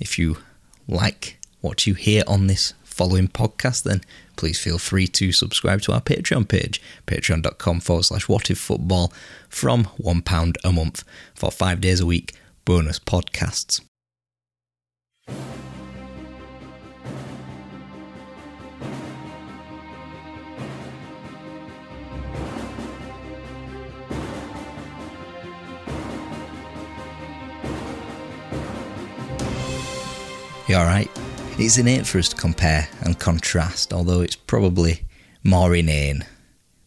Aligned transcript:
If 0.00 0.18
you 0.18 0.38
like 0.88 1.38
what 1.60 1.86
you 1.86 1.94
hear 1.94 2.22
on 2.26 2.46
this 2.46 2.74
following 2.82 3.28
podcast, 3.28 3.82
then 3.82 4.00
please 4.36 4.58
feel 4.58 4.78
free 4.78 5.06
to 5.08 5.32
subscribe 5.32 5.80
to 5.82 5.92
our 5.92 6.00
Patreon 6.00 6.46
page, 6.48 6.80
patreon.com 7.06 7.80
forward 7.80 8.04
slash 8.04 8.28
what 8.28 8.50
if 8.50 8.58
football, 8.58 9.12
from 9.48 9.84
£1 10.00 10.54
a 10.64 10.72
month 10.72 11.04
for 11.34 11.50
five 11.50 11.80
days 11.80 12.00
a 12.00 12.06
week 12.06 12.32
bonus 12.64 12.98
podcasts. 12.98 13.80
Alright? 30.74 31.10
It's 31.56 31.78
innate 31.78 32.04
for 32.04 32.18
us 32.18 32.30
to 32.30 32.36
compare 32.36 32.88
and 33.02 33.16
contrast, 33.16 33.92
although 33.92 34.22
it's 34.22 34.34
probably 34.34 35.02
more 35.44 35.72
inane. 35.72 36.24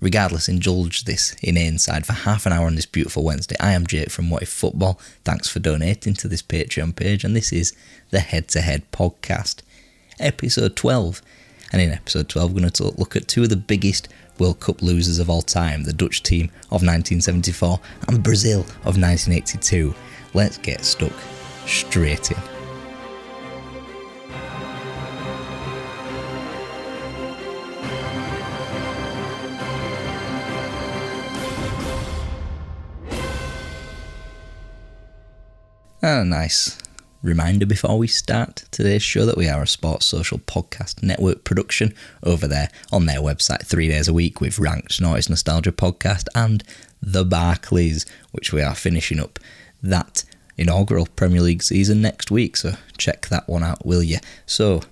Regardless, 0.02 0.50
indulge 0.50 1.06
this 1.06 1.38
inane 1.42 1.78
side 1.78 2.06
for 2.06 2.12
half 2.12 2.46
an 2.46 2.52
hour 2.52 2.66
on 2.66 2.76
this 2.76 2.86
beautiful 2.86 3.24
Wednesday. 3.24 3.56
I 3.62 3.72
am 3.72 3.88
Jake 3.88 4.12
from 4.12 4.30
What 4.30 4.42
If 4.42 4.50
Football. 4.50 5.00
Thanks 5.24 5.48
for 5.48 5.60
donating 5.60 6.16
to 6.16 6.28
this 6.28 6.42
Patreon 6.42 6.98
page, 6.98 7.24
and 7.24 7.34
this 7.34 7.54
is 7.54 7.74
the 8.10 8.20
Head 8.20 8.50
to 8.50 8.62
Head 8.62 8.84
podcast, 8.92 9.62
episode 10.20 10.76
12. 10.76 11.22
And 11.72 11.82
in 11.82 11.92
episode 11.92 12.28
12, 12.28 12.52
we're 12.52 12.60
going 12.60 12.72
to 12.72 12.84
look 13.00 13.16
at 13.16 13.30
two 13.30 13.44
of 13.44 13.50
the 13.50 13.56
biggest 13.56 14.10
World 14.38 14.60
Cup 14.60 14.82
losers 14.82 15.18
of 15.18 15.30
all 15.30 15.42
time 15.42 15.84
the 15.84 15.94
Dutch 15.94 16.24
team 16.24 16.48
of 16.66 16.84
1974 16.84 17.80
and 18.10 18.22
Brazil 18.22 18.62
of 18.84 19.00
1982. 19.00 19.96
Let's 20.34 20.58
get 20.58 20.84
stuck 20.84 21.14
straight 21.66 22.32
in. 22.32 22.57
A 36.10 36.24
nice 36.24 36.78
reminder 37.22 37.66
before 37.66 37.98
we 37.98 38.08
start 38.08 38.64
today's 38.72 39.04
show 39.04 39.26
that 39.26 39.36
we 39.36 39.50
are 39.50 39.62
a 39.62 39.68
sports 39.68 40.06
social 40.06 40.38
podcast 40.38 41.04
network 41.04 41.44
production 41.44 41.94
over 42.24 42.48
there 42.48 42.70
on 42.94 43.08
their 43.08 43.20
website 43.20 43.66
three 43.66 43.90
days 43.90 44.08
a 44.08 44.14
week 44.14 44.40
with 44.40 44.58
Ranked 44.58 45.02
Noise 45.02 45.30
Nostalgia 45.30 45.74
podcast 45.74 46.28
and 46.34 46.64
The 47.02 47.26
Barclays, 47.26 48.06
which 48.32 48.54
we 48.54 48.62
are 48.62 48.74
finishing 48.74 49.20
up 49.20 49.38
that 49.84 50.24
inaugural 50.56 51.08
Premier 51.18 51.42
League 51.42 51.62
season 51.62 52.02
next 52.02 52.32
week. 52.32 52.56
So 52.56 52.76
check 52.98 53.28
that 53.28 53.50
one 53.50 53.64
out, 53.64 53.86
will 53.86 54.02
you? 54.02 54.20
So 54.46 54.84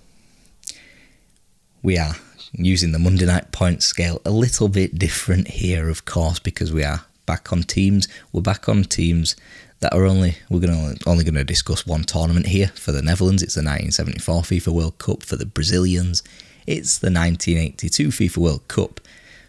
we 1.81 1.97
are 1.97 2.15
using 2.51 2.91
the 2.91 2.99
Monday 2.99 3.25
night 3.25 3.53
point 3.53 3.83
scale 3.83 4.21
a 4.25 4.31
little 4.31 4.67
bit 4.67 4.99
different 4.99 5.47
here, 5.47 5.87
of 5.87 6.03
course, 6.03 6.39
because 6.39 6.73
we 6.73 6.83
are 6.83 7.05
back 7.25 7.53
on 7.53 7.63
teams. 7.63 8.09
We're 8.33 8.41
back 8.41 8.67
on 8.67 8.83
teams 8.83 9.37
that 9.85 9.93
are 9.93 10.05
only 10.07 10.35
we're 10.49 10.59
going 10.59 10.95
to 10.95 11.09
only 11.09 11.23
going 11.23 11.35
to 11.35 11.43
discuss 11.43 11.85
one 11.85 12.01
tournament 12.01 12.47
here 12.47 12.69
for 12.69 12.91
the 12.91 13.03
Netherlands. 13.03 13.43
It's 13.43 13.53
the 13.53 13.59
1974 13.59 14.41
FIFA 14.41 14.67
World 14.69 14.97
Cup 14.97 15.21
for 15.21 15.35
the 15.35 15.45
Brazilians. 15.45 16.23
It's 16.65 16.97
the 16.97 17.11
1982 17.11 18.07
FIFA 18.07 18.37
World 18.37 18.67
Cup. 18.67 18.99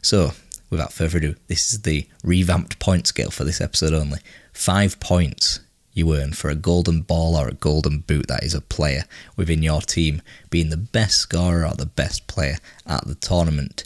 So, 0.03 0.33
without 0.69 0.93
further 0.93 1.17
ado, 1.17 1.37
this 1.47 1.73
is 1.73 1.83
the 1.83 2.07
revamped 2.23 2.79
point 2.79 3.07
scale 3.07 3.31
for 3.31 3.45
this 3.45 3.63
episode 3.63 3.95
only. 3.95 4.19
Five 4.53 5.01
points 5.01 5.61
you 5.95 6.15
earn 6.15 6.35
for 6.35 6.51
a 6.51 6.55
golden 6.55 7.01
ball 7.01 7.35
or 7.35 7.49
a 7.49 7.55
golden 7.55 8.01
boot. 8.01 8.27
That 8.27 8.45
is 8.45 8.53
a 8.53 8.61
player 8.61 9.05
within 9.39 9.63
your 9.63 9.81
team 9.81 10.21
being 10.51 10.69
the 10.69 10.77
best 10.77 11.17
scorer 11.17 11.67
or 11.67 11.75
the 11.75 11.87
best 11.87 12.27
player 12.27 12.59
at 12.87 13.07
the 13.07 13.15
tournament. 13.15 13.85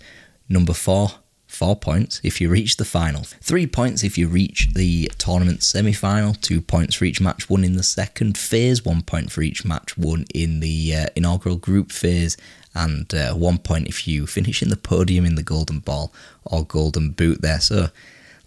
Number 0.48 0.72
four, 0.72 1.12
four 1.60 1.76
points 1.76 2.22
if 2.24 2.40
you 2.40 2.48
reach 2.48 2.78
the 2.78 2.86
final, 2.86 3.22
three 3.42 3.66
points 3.66 4.02
if 4.02 4.16
you 4.16 4.26
reach 4.26 4.72
the 4.72 5.10
tournament 5.18 5.62
semi 5.62 5.92
final, 5.92 6.32
two 6.32 6.58
points 6.58 6.94
for 6.94 7.04
each 7.04 7.20
match 7.20 7.50
won 7.50 7.64
in 7.64 7.76
the 7.76 7.82
second 7.82 8.38
phase, 8.38 8.82
one 8.82 9.02
point 9.02 9.30
for 9.30 9.42
each 9.42 9.62
match 9.62 9.98
won 9.98 10.24
in 10.34 10.60
the 10.60 10.94
uh, 10.96 11.06
inaugural 11.14 11.56
group 11.56 11.92
phase, 11.92 12.38
and 12.74 13.12
uh, 13.12 13.34
one 13.34 13.58
point 13.58 13.88
if 13.88 14.08
you 14.08 14.26
finish 14.26 14.62
in 14.62 14.70
the 14.70 14.76
podium 14.78 15.26
in 15.26 15.34
the 15.34 15.42
golden 15.42 15.80
ball 15.80 16.14
or 16.46 16.64
golden 16.64 17.10
boot 17.10 17.42
there. 17.42 17.60
So 17.60 17.88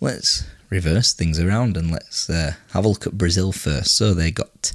let's 0.01 0.47
reverse 0.71 1.13
things 1.13 1.39
around 1.39 1.77
and 1.77 1.91
let's 1.91 2.27
uh, 2.31 2.53
have 2.71 2.83
a 2.83 2.87
look 2.87 3.05
at 3.05 3.15
Brazil 3.15 3.51
first. 3.51 3.95
So 3.95 4.15
they 4.15 4.31
got 4.31 4.71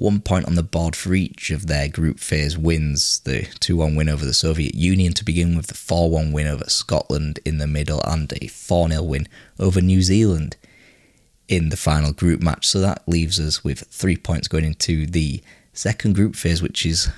one 0.00 0.18
point 0.18 0.46
on 0.46 0.54
the 0.54 0.62
board 0.62 0.96
for 0.96 1.14
each 1.14 1.50
of 1.50 1.66
their 1.66 1.86
group 1.86 2.18
phase 2.18 2.56
wins 2.56 3.20
the 3.20 3.42
2 3.60 3.76
1 3.76 3.94
win 3.94 4.08
over 4.08 4.24
the 4.24 4.32
Soviet 4.32 4.74
Union 4.74 5.12
to 5.12 5.24
begin 5.24 5.54
with, 5.54 5.66
the 5.66 5.74
4 5.74 6.10
1 6.10 6.32
win 6.32 6.46
over 6.46 6.64
Scotland 6.68 7.38
in 7.44 7.58
the 7.58 7.66
middle, 7.66 8.00
and 8.06 8.32
a 8.40 8.46
4 8.46 8.88
0 8.88 9.02
win 9.02 9.28
over 9.58 9.82
New 9.82 10.00
Zealand 10.00 10.56
in 11.48 11.68
the 11.68 11.76
final 11.76 12.14
group 12.14 12.40
match. 12.40 12.66
So 12.66 12.80
that 12.80 13.06
leaves 13.06 13.38
us 13.38 13.62
with 13.62 13.80
three 13.90 14.16
points 14.16 14.48
going 14.48 14.64
into 14.64 15.06
the 15.06 15.42
second 15.74 16.14
group 16.14 16.34
phase, 16.34 16.62
which 16.62 16.86
is 16.86 17.10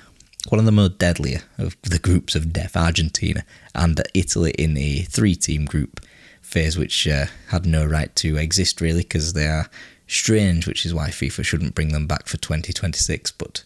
one 0.49 0.59
of 0.59 0.65
the 0.65 0.71
most 0.73 0.97
deadlier 0.97 1.43
of 1.57 1.77
the 1.83 1.99
groups 1.99 2.35
of 2.35 2.51
death 2.51 2.75
Argentina 2.75 3.45
and 3.73 4.01
Italy 4.13 4.51
in 4.59 4.75
a 4.75 5.03
three 5.03 5.35
team 5.35 5.63
group 5.63 6.01
phase, 6.41 6.77
which 6.77 7.07
uh, 7.07 7.27
had 7.47 7.65
no 7.65 7.85
right 7.85 8.13
to 8.17 8.35
exist 8.35 8.81
really 8.81 9.03
because 9.03 9.31
they 9.31 9.47
are 9.47 9.69
strange, 10.13 10.67
which 10.67 10.85
is 10.85 10.93
why 10.93 11.09
FIFA 11.09 11.45
shouldn't 11.45 11.75
bring 11.75 11.93
them 11.93 12.07
back 12.07 12.27
for 12.27 12.37
2026. 12.37 13.31
But 13.31 13.63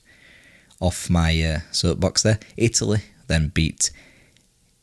off 0.80 1.10
my 1.10 1.42
uh, 1.42 1.60
soapbox 1.72 2.24
there, 2.24 2.40
Italy 2.56 3.02
then 3.28 3.50
beat 3.50 3.92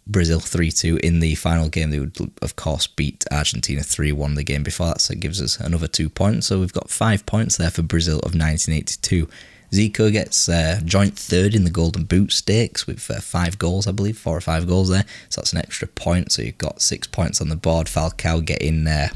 Brazil 0.07 0.41
3 0.41 0.71
2 0.71 0.99
in 1.03 1.21
the 1.21 1.35
final 1.35 1.69
game. 1.69 1.91
They 1.91 2.01
would, 2.01 2.17
of 2.43 2.57
course, 2.57 2.87
beat 2.87 3.25
Argentina 3.31 3.83
3 3.83 4.13
1 4.13 4.35
the 4.35 4.45
game 4.45 4.63
before 4.63 4.89
that, 4.89 5.01
so 5.01 5.13
it 5.13 5.21
gives 5.21 5.41
us 5.41 5.59
another 5.59 5.89
two 5.89 6.09
points. 6.09 6.47
So 6.47 6.61
we've 6.61 6.73
got 6.73 6.91
five 6.91 7.25
points 7.27 7.57
there 7.57 7.71
for 7.71 7.83
Brazil 7.83 8.19
of 8.19 8.35
1982, 8.35 9.29
Zico 9.75 10.13
gets 10.13 10.49
uh, 10.49 10.81
joint 10.85 11.19
third 11.19 11.53
in 11.53 11.65
the 11.65 11.71
Golden 11.71 12.05
Boot 12.05 12.33
Stakes 12.33 12.87
with 12.87 13.11
uh, 13.11 13.21
five 13.21 13.59
goals, 13.59 13.89
I 13.89 13.93
believe, 13.93 14.17
four 14.17 14.37
or 14.37 14.41
five 14.41 14.69
goals 14.69 14.89
there. 14.89 15.05
So 15.31 15.41
that's 15.41 15.53
an 15.53 15.59
extra 15.59 15.89
point. 15.89 16.31
So 16.31 16.43
you've 16.43 16.59
got 16.59 16.81
six 16.81 17.09
points 17.09 17.41
on 17.41 17.49
the 17.49 17.57
board. 17.57 17.89
Falcao 17.89 18.45
getting 18.45 18.87
uh, 18.87 19.09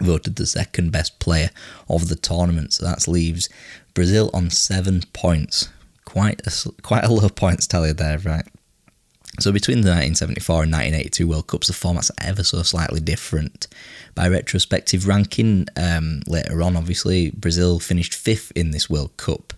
voted 0.00 0.36
the 0.36 0.46
second 0.46 0.92
best 0.92 1.18
player 1.18 1.50
of 1.88 2.08
the 2.08 2.16
tournament. 2.16 2.72
So 2.74 2.84
that 2.84 3.08
leaves 3.08 3.48
Brazil 3.94 4.30
on 4.32 4.50
seven 4.50 5.02
points. 5.12 5.68
Quite 6.04 6.42
a, 6.46 6.72
quite 6.82 7.04
a 7.04 7.12
low 7.12 7.28
points 7.28 7.66
tally 7.66 7.92
there, 7.92 8.18
right? 8.18 8.44
So 9.38 9.52
between 9.52 9.82
the 9.82 9.90
1974 9.90 10.64
and 10.64 10.72
1982 10.72 11.28
World 11.28 11.46
Cups, 11.46 11.68
the 11.68 11.72
format's 11.72 12.10
ever 12.18 12.42
so 12.42 12.62
slightly 12.62 13.00
different. 13.00 13.68
By 14.14 14.28
retrospective 14.28 15.06
ranking, 15.06 15.66
um, 15.76 16.22
later 16.26 16.62
on, 16.62 16.76
obviously, 16.76 17.30
Brazil 17.30 17.78
finished 17.78 18.12
fifth 18.12 18.52
in 18.56 18.72
this 18.72 18.90
World 18.90 19.16
Cup. 19.16 19.54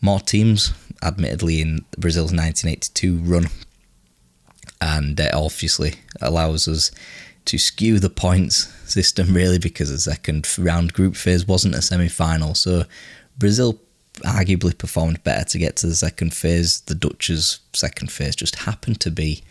More 0.00 0.20
teams, 0.20 0.72
admittedly, 1.02 1.60
in 1.60 1.84
Brazil's 1.98 2.32
1982 2.32 3.18
run, 3.18 3.48
and 4.80 5.18
it 5.18 5.34
obviously 5.34 5.94
allows 6.20 6.66
us 6.66 6.90
to 7.46 7.58
skew 7.58 7.98
the 7.98 8.10
points 8.10 8.72
system 8.90 9.34
really 9.34 9.58
because 9.58 9.90
the 9.90 9.98
second 9.98 10.46
round 10.58 10.92
group 10.92 11.16
phase 11.16 11.46
wasn't 11.46 11.74
a 11.74 11.82
semi 11.82 12.08
final. 12.08 12.54
So 12.54 12.84
Brazil 13.38 13.78
arguably 14.20 14.76
performed 14.76 15.22
better 15.24 15.44
to 15.44 15.58
get 15.58 15.76
to 15.76 15.86
the 15.86 15.94
second 15.94 16.34
phase. 16.34 16.80
The 16.82 16.94
Dutch's 16.94 17.60
second 17.72 18.12
phase 18.12 18.36
just 18.36 18.56
happened 18.56 19.00
to 19.00 19.10
be 19.10 19.42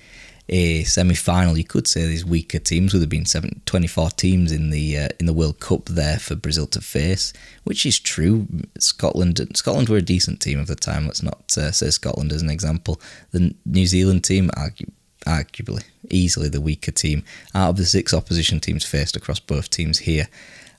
a 0.50 0.84
semi-final. 0.84 1.58
You 1.58 1.64
could 1.64 1.88
say 1.88 2.06
these 2.06 2.26
weaker 2.26 2.60
teams 2.60 2.94
would 2.94 3.02
have 3.02 3.10
been 3.10 3.26
seven, 3.26 3.62
24 3.66 4.12
teams 4.12 4.52
in 4.52 4.70
the 4.70 4.98
uh, 4.98 5.10
in 5.20 5.26
the 5.26 5.34
World 5.34 5.60
Cup 5.60 5.86
there 5.86 6.20
for 6.20 6.36
Brazil 6.36 6.68
to 6.68 6.82
face, 6.82 7.32
which 7.64 7.86
is 7.86 8.00
true. 8.00 8.48
Scotland 8.78 9.40
Scotland 9.56 9.90
were 9.90 9.98
a 9.98 10.02
decent 10.02 10.42
team 10.42 10.60
of 10.60 10.68
the 10.68 10.76
time. 10.76 11.06
Let's 11.06 11.24
not 11.24 11.58
uh, 11.58 11.72
say 11.72 11.90
Scotland 11.90 12.32
as 12.32 12.42
an 12.42 12.50
example. 12.50 13.00
The 13.32 13.56
New 13.66 13.86
Zealand 13.86 14.24
team, 14.24 14.50
argu- 14.58 14.92
arguably 15.26 15.84
easily 16.10 16.50
the 16.50 16.62
weaker 16.62 16.92
team 16.92 17.24
out 17.54 17.70
of 17.70 17.78
the 17.78 17.86
six 17.86 18.14
opposition 18.14 18.60
teams 18.60 18.86
faced 18.86 19.16
across 19.16 19.40
both 19.40 19.70
teams 19.70 20.00
here 20.00 20.28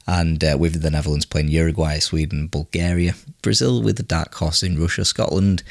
and 0.06 0.43
uh, 0.43 0.56
with 0.59 0.83
the 0.83 0.91
Netherlands 0.91 1.27
playing 1.27 1.49
Uruguay, 1.49 1.99
Sweden, 1.99 2.49
Bulgaria, 2.49 3.15
Brazil 3.41 3.83
with 3.83 3.97
the 3.97 4.03
dark 4.03 4.35
horse 4.35 4.62
in 4.62 4.81
Russia, 4.81 5.05
Scotland 5.05 5.62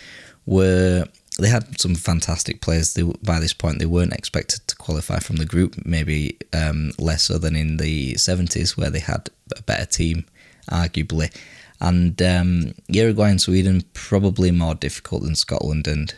were 0.46 1.06
they 1.40 1.50
had 1.50 1.80
some 1.80 1.96
fantastic 1.96 2.62
players. 2.62 2.94
They, 2.94 3.04
by 3.04 3.40
this 3.40 3.54
point, 3.54 3.80
they 3.80 3.86
weren't 3.86 4.14
expected 4.14 4.68
to 4.68 4.76
qualify 4.76 5.20
from 5.20 5.38
the 5.38 5.46
group, 5.46 5.86
maybe 5.86 6.38
um, 6.54 6.92
less 7.00 7.24
so 7.24 7.38
than 7.38 7.56
in 7.56 7.78
the 7.78 8.16
70s, 8.16 8.76
where 8.78 8.90
they 8.90 9.00
had 9.00 9.30
a 9.58 9.62
better 9.62 9.86
team, 9.86 10.26
arguably. 10.70 11.34
And 11.80 12.22
um, 12.22 12.74
Uruguay 12.90 13.30
and 13.32 13.42
Sweden 13.42 13.84
probably 13.94 14.52
more 14.52 14.76
difficult 14.76 15.24
than 15.24 15.36
Scotland 15.36 15.88
and 15.88 16.14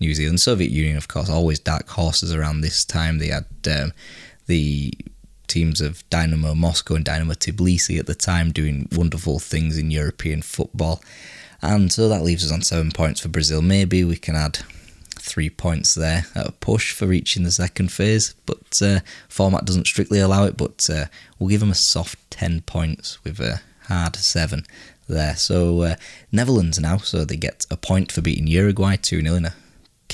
New 0.00 0.14
Zealand. 0.14 0.40
Soviet 0.40 0.70
Union, 0.70 0.96
of 0.96 1.08
course, 1.08 1.30
always 1.30 1.58
dark 1.58 1.88
horses 1.88 2.32
around 2.34 2.60
this 2.60 2.84
time. 2.84 3.18
They 3.18 3.28
had 3.28 3.46
um, 3.70 3.92
the 4.46 4.92
teams 5.46 5.80
of 5.80 6.08
Dynamo 6.10 6.54
Moscow 6.54 6.94
and 6.94 7.04
Dynamo 7.04 7.34
Tbilisi 7.34 7.98
at 7.98 8.06
the 8.06 8.14
time 8.14 8.50
doing 8.50 8.88
wonderful 8.92 9.38
things 9.38 9.78
in 9.78 9.90
European 9.90 10.42
football. 10.42 11.02
And 11.62 11.92
so 11.92 12.08
that 12.08 12.22
leaves 12.22 12.44
us 12.44 12.52
on 12.52 12.62
seven 12.62 12.90
points 12.90 13.20
for 13.20 13.28
Brazil. 13.28 13.62
Maybe 13.62 14.04
we 14.04 14.16
can 14.16 14.36
add 14.36 14.58
three 15.16 15.48
points 15.48 15.94
there 15.94 16.26
at 16.34 16.48
a 16.48 16.52
push 16.52 16.92
for 16.92 17.06
reaching 17.06 17.44
the 17.44 17.50
second 17.50 17.90
phase, 17.90 18.34
but 18.44 18.82
uh, 18.82 19.00
format 19.28 19.64
doesn't 19.64 19.86
strictly 19.86 20.20
allow 20.20 20.44
it. 20.44 20.56
But 20.56 20.88
uh, 20.90 21.06
we'll 21.38 21.48
give 21.48 21.60
them 21.60 21.70
a 21.70 21.74
soft 21.74 22.18
10 22.30 22.62
points 22.62 23.22
with 23.24 23.40
a 23.40 23.62
hard 23.88 24.16
seven 24.16 24.66
there. 25.08 25.36
So 25.36 25.82
uh, 25.82 25.96
Netherlands 26.30 26.78
now, 26.78 26.98
so 26.98 27.24
they 27.24 27.36
get 27.36 27.66
a 27.70 27.76
point 27.76 28.12
for 28.12 28.20
beating 28.20 28.46
Uruguay 28.46 28.96
2 28.96 29.22
0 29.22 29.34
in 29.34 29.46
a 29.46 29.54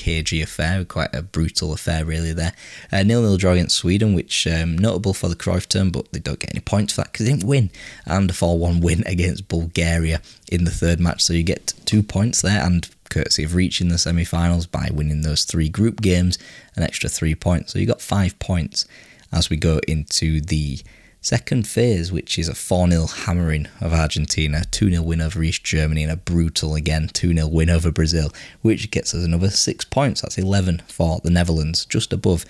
cagey 0.01 0.41
affair, 0.41 0.83
quite 0.83 1.13
a 1.13 1.21
brutal 1.21 1.73
affair 1.73 2.03
really 2.03 2.33
there. 2.33 2.53
Uh, 2.91 3.03
nil 3.03 3.21
nil 3.21 3.37
draw 3.37 3.51
against 3.51 3.75
Sweden, 3.75 4.15
which 4.15 4.47
um, 4.47 4.75
notable 4.75 5.13
for 5.13 5.29
the 5.29 5.35
Cruyff 5.35 5.67
term, 5.67 5.91
but 5.91 6.11
they 6.11 6.19
don't 6.19 6.39
get 6.39 6.49
any 6.49 6.59
points 6.59 6.93
for 6.93 7.01
that 7.01 7.11
because 7.11 7.27
they 7.27 7.31
didn't 7.31 7.47
win. 7.47 7.69
And 8.05 8.29
a 8.29 8.33
4 8.33 8.57
1 8.57 8.81
win 8.81 9.03
against 9.05 9.47
Bulgaria 9.47 10.19
in 10.51 10.63
the 10.63 10.71
third 10.71 10.99
match, 10.99 11.21
so 11.21 11.33
you 11.33 11.43
get 11.43 11.75
two 11.85 12.01
points 12.01 12.41
there 12.41 12.63
and 12.65 12.89
courtesy 13.11 13.43
of 13.43 13.53
reaching 13.53 13.89
the 13.89 13.99
semi 13.99 14.23
finals 14.23 14.65
by 14.65 14.89
winning 14.91 15.21
those 15.21 15.43
three 15.43 15.69
group 15.69 16.01
games, 16.01 16.39
an 16.75 16.81
extra 16.81 17.07
three 17.07 17.35
points. 17.35 17.73
So 17.73 17.79
you 17.79 17.85
got 17.85 18.01
five 18.01 18.39
points 18.39 18.87
as 19.31 19.51
we 19.51 19.57
go 19.57 19.79
into 19.87 20.41
the 20.41 20.79
Second 21.23 21.67
phase, 21.67 22.11
which 22.11 22.39
is 22.39 22.47
a 22.47 22.55
4 22.55 22.89
0 22.89 23.05
hammering 23.05 23.67
of 23.79 23.93
Argentina, 23.93 24.63
2 24.71 24.89
0 24.89 25.03
win 25.03 25.21
over 25.21 25.43
East 25.43 25.63
Germany, 25.63 26.01
and 26.01 26.11
a 26.11 26.17
brutal 26.17 26.73
again 26.73 27.09
2 27.13 27.35
0 27.35 27.47
win 27.47 27.69
over 27.69 27.91
Brazil, 27.91 28.31
which 28.63 28.89
gets 28.89 29.13
us 29.13 29.23
another 29.23 29.51
six 29.51 29.85
points. 29.85 30.21
That's 30.21 30.39
11 30.39 30.81
for 30.87 31.19
the 31.23 31.29
Netherlands, 31.29 31.85
just 31.85 32.11
above 32.11 32.43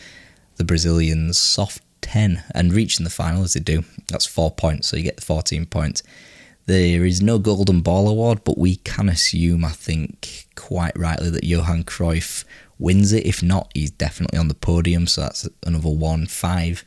the 0.56 0.63
Brazilians' 0.63 1.38
soft 1.38 1.81
10, 2.00 2.44
and 2.56 2.71
reaching 2.71 3.03
the 3.03 3.09
final 3.09 3.44
as 3.44 3.56
they 3.56 3.59
do. 3.59 3.83
That's 4.07 4.25
four 4.25 4.51
points, 4.51 4.88
so 4.88 4.95
you 4.95 5.03
get 5.03 5.18
the 5.18 5.21
14 5.21 5.65
points. 5.65 6.01
There 6.65 7.06
is 7.06 7.21
no 7.21 7.39
Golden 7.39 7.81
Ball 7.81 8.07
award, 8.07 8.45
but 8.45 8.57
we 8.57 8.77
can 8.77 9.09
assume, 9.09 9.65
I 9.65 9.71
think, 9.71 10.47
quite 10.56 10.97
rightly, 10.97 11.29
that 11.29 11.44
Johan 11.44 11.83
Cruyff 11.83 12.45
wins 12.79 13.12
it. 13.12 13.25
If 13.25 13.44
not, 13.44 13.69
he's 13.73 13.91
definitely 13.91 14.39
on 14.39 14.47
the 14.47 14.53
podium, 14.53 15.07
so 15.07 15.21
that's 15.21 15.50
another 15.65 15.89
1 15.89 16.27
5 16.27 16.85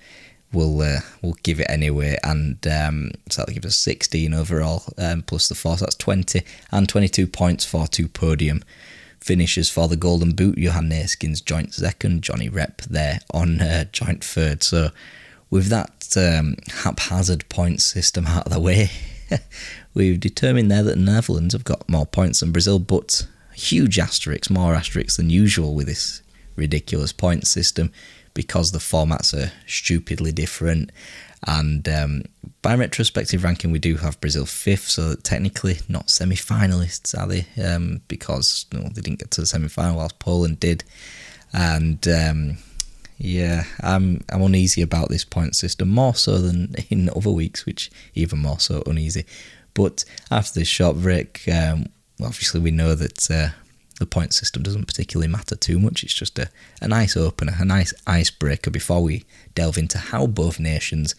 we'll 0.55 0.81
uh, 0.81 1.01
we'll 1.23 1.37
give 1.43 1.61
it 1.61 1.67
anyway, 1.69 2.19
and 2.23 2.65
um, 2.67 3.11
so 3.29 3.43
that'll 3.43 3.55
give 3.55 3.65
us 3.65 3.77
16 3.77 4.33
overall, 4.33 4.85
um, 4.97 5.23
plus 5.23 5.49
the 5.49 5.55
four, 5.55 5.77
so 5.77 5.85
that's 5.85 5.97
20 5.97 6.43
and 6.71 6.89
22 6.89 7.27
points 7.27 7.65
for 7.65 7.87
two 7.87 8.09
podium 8.09 8.63
finishes 9.25 9.71
for 9.71 9.89
the 9.89 9.97
Golden 9.97 10.33
Boot. 10.33 10.59
Johan 10.59 10.91
Neeskens 10.91 11.43
joint 11.43 11.73
second, 11.73 12.23
Johnny 12.23 12.51
Rep 12.51 12.83
there 12.83 13.21
on 13.33 13.59
uh, 13.61 13.85
joint 13.91 14.23
third. 14.23 14.63
So 14.63 14.91
with 15.49 15.69
that 15.69 16.15
um, 16.17 16.57
haphazard 16.69 17.49
point 17.49 17.81
system 17.81 18.27
out 18.27 18.45
of 18.45 18.53
the 18.53 18.61
way, 18.61 18.91
we've 19.95 20.21
determined 20.21 20.71
there 20.71 20.83
that 20.83 20.97
the 20.97 21.01
Netherlands 21.01 21.55
have 21.55 21.65
got 21.65 21.89
more 21.89 22.05
points 22.05 22.41
than 22.41 22.53
Brazil, 22.53 22.79
but 22.79 23.27
huge 23.55 23.99
asterisks, 23.99 24.51
more 24.51 24.75
asterisks 24.75 25.17
than 25.17 25.31
usual 25.31 25.75
with 25.75 25.87
this 25.87 26.21
ridiculous 26.55 27.13
point 27.13 27.47
system 27.47 27.91
because 28.35 28.73
the 28.73 28.79
formats 28.79 29.33
are 29.33 29.53
stupidly 29.67 30.33
different. 30.33 30.91
And 31.47 31.89
um, 31.89 32.23
by 32.63 32.75
retrospective 32.75 33.45
ranking, 33.45 33.71
we 33.71 33.79
do 33.79 33.97
have 33.97 34.21
Brazil 34.21 34.47
fifth, 34.47 34.89
so 34.89 35.15
technically 35.15 35.79
not 35.89 36.11
semi 36.11 36.37
finalists, 36.37 37.19
are 37.19 37.27
they? 37.27 37.47
Um, 37.63 38.01
because 38.09 38.67
no, 38.73 38.81
they 38.83 39.03
didn't 39.03 39.21
get 39.21 39.31
to 39.33 39.43
the 39.43 39.47
semi 39.47 39.69
final, 39.69 39.97
whilst 39.97 40.19
Poland 40.19 40.61
did. 40.61 40.85
And 41.53 42.07
um, 42.09 42.57
yeah, 43.19 43.65
I'm 43.81 44.25
I'm 44.31 44.43
uneasy 44.43 44.83
about 44.83 45.09
this 45.09 45.25
point 45.25 45.55
system 45.55 45.89
more 45.91 46.15
so 46.15 46.39
than 46.39 46.75
in 46.91 47.11
other 47.15 47.31
weeks, 47.31 47.67
which 47.67 47.91
even 48.15 48.39
more 48.41 48.59
so 48.59 48.83
uneasy. 48.87 49.25
But 49.75 50.05
after 50.31 50.61
this 50.61 50.69
short 50.69 50.97
break, 50.97 51.43
um, 51.53 51.87
obviously 52.23 52.61
we 52.61 52.71
know 52.71 52.95
that 52.95 53.31
uh, 53.31 53.49
the 53.99 54.07
point 54.07 54.35
system 54.35 54.63
doesn't 54.63 54.87
particularly 54.87 55.31
matter 55.31 55.55
too 55.57 55.79
much. 55.79 56.03
It's 56.03 56.15
just 56.15 56.39
a, 56.39 56.51
a 56.81 56.89
nice 56.89 57.17
opener, 57.17 57.55
a 57.59 57.65
nice 57.65 57.95
icebreaker 58.07 58.71
before 58.71 59.03
we 59.03 59.25
delve 59.55 59.79
into 59.79 59.99
how 59.99 60.27
both 60.27 60.59
nations 60.59 61.15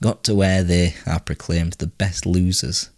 got 0.00 0.22
to 0.24 0.34
where 0.34 0.62
they 0.62 0.94
are 1.06 1.20
proclaimed 1.20 1.74
the 1.74 1.86
best 1.86 2.26
losers 2.26 2.90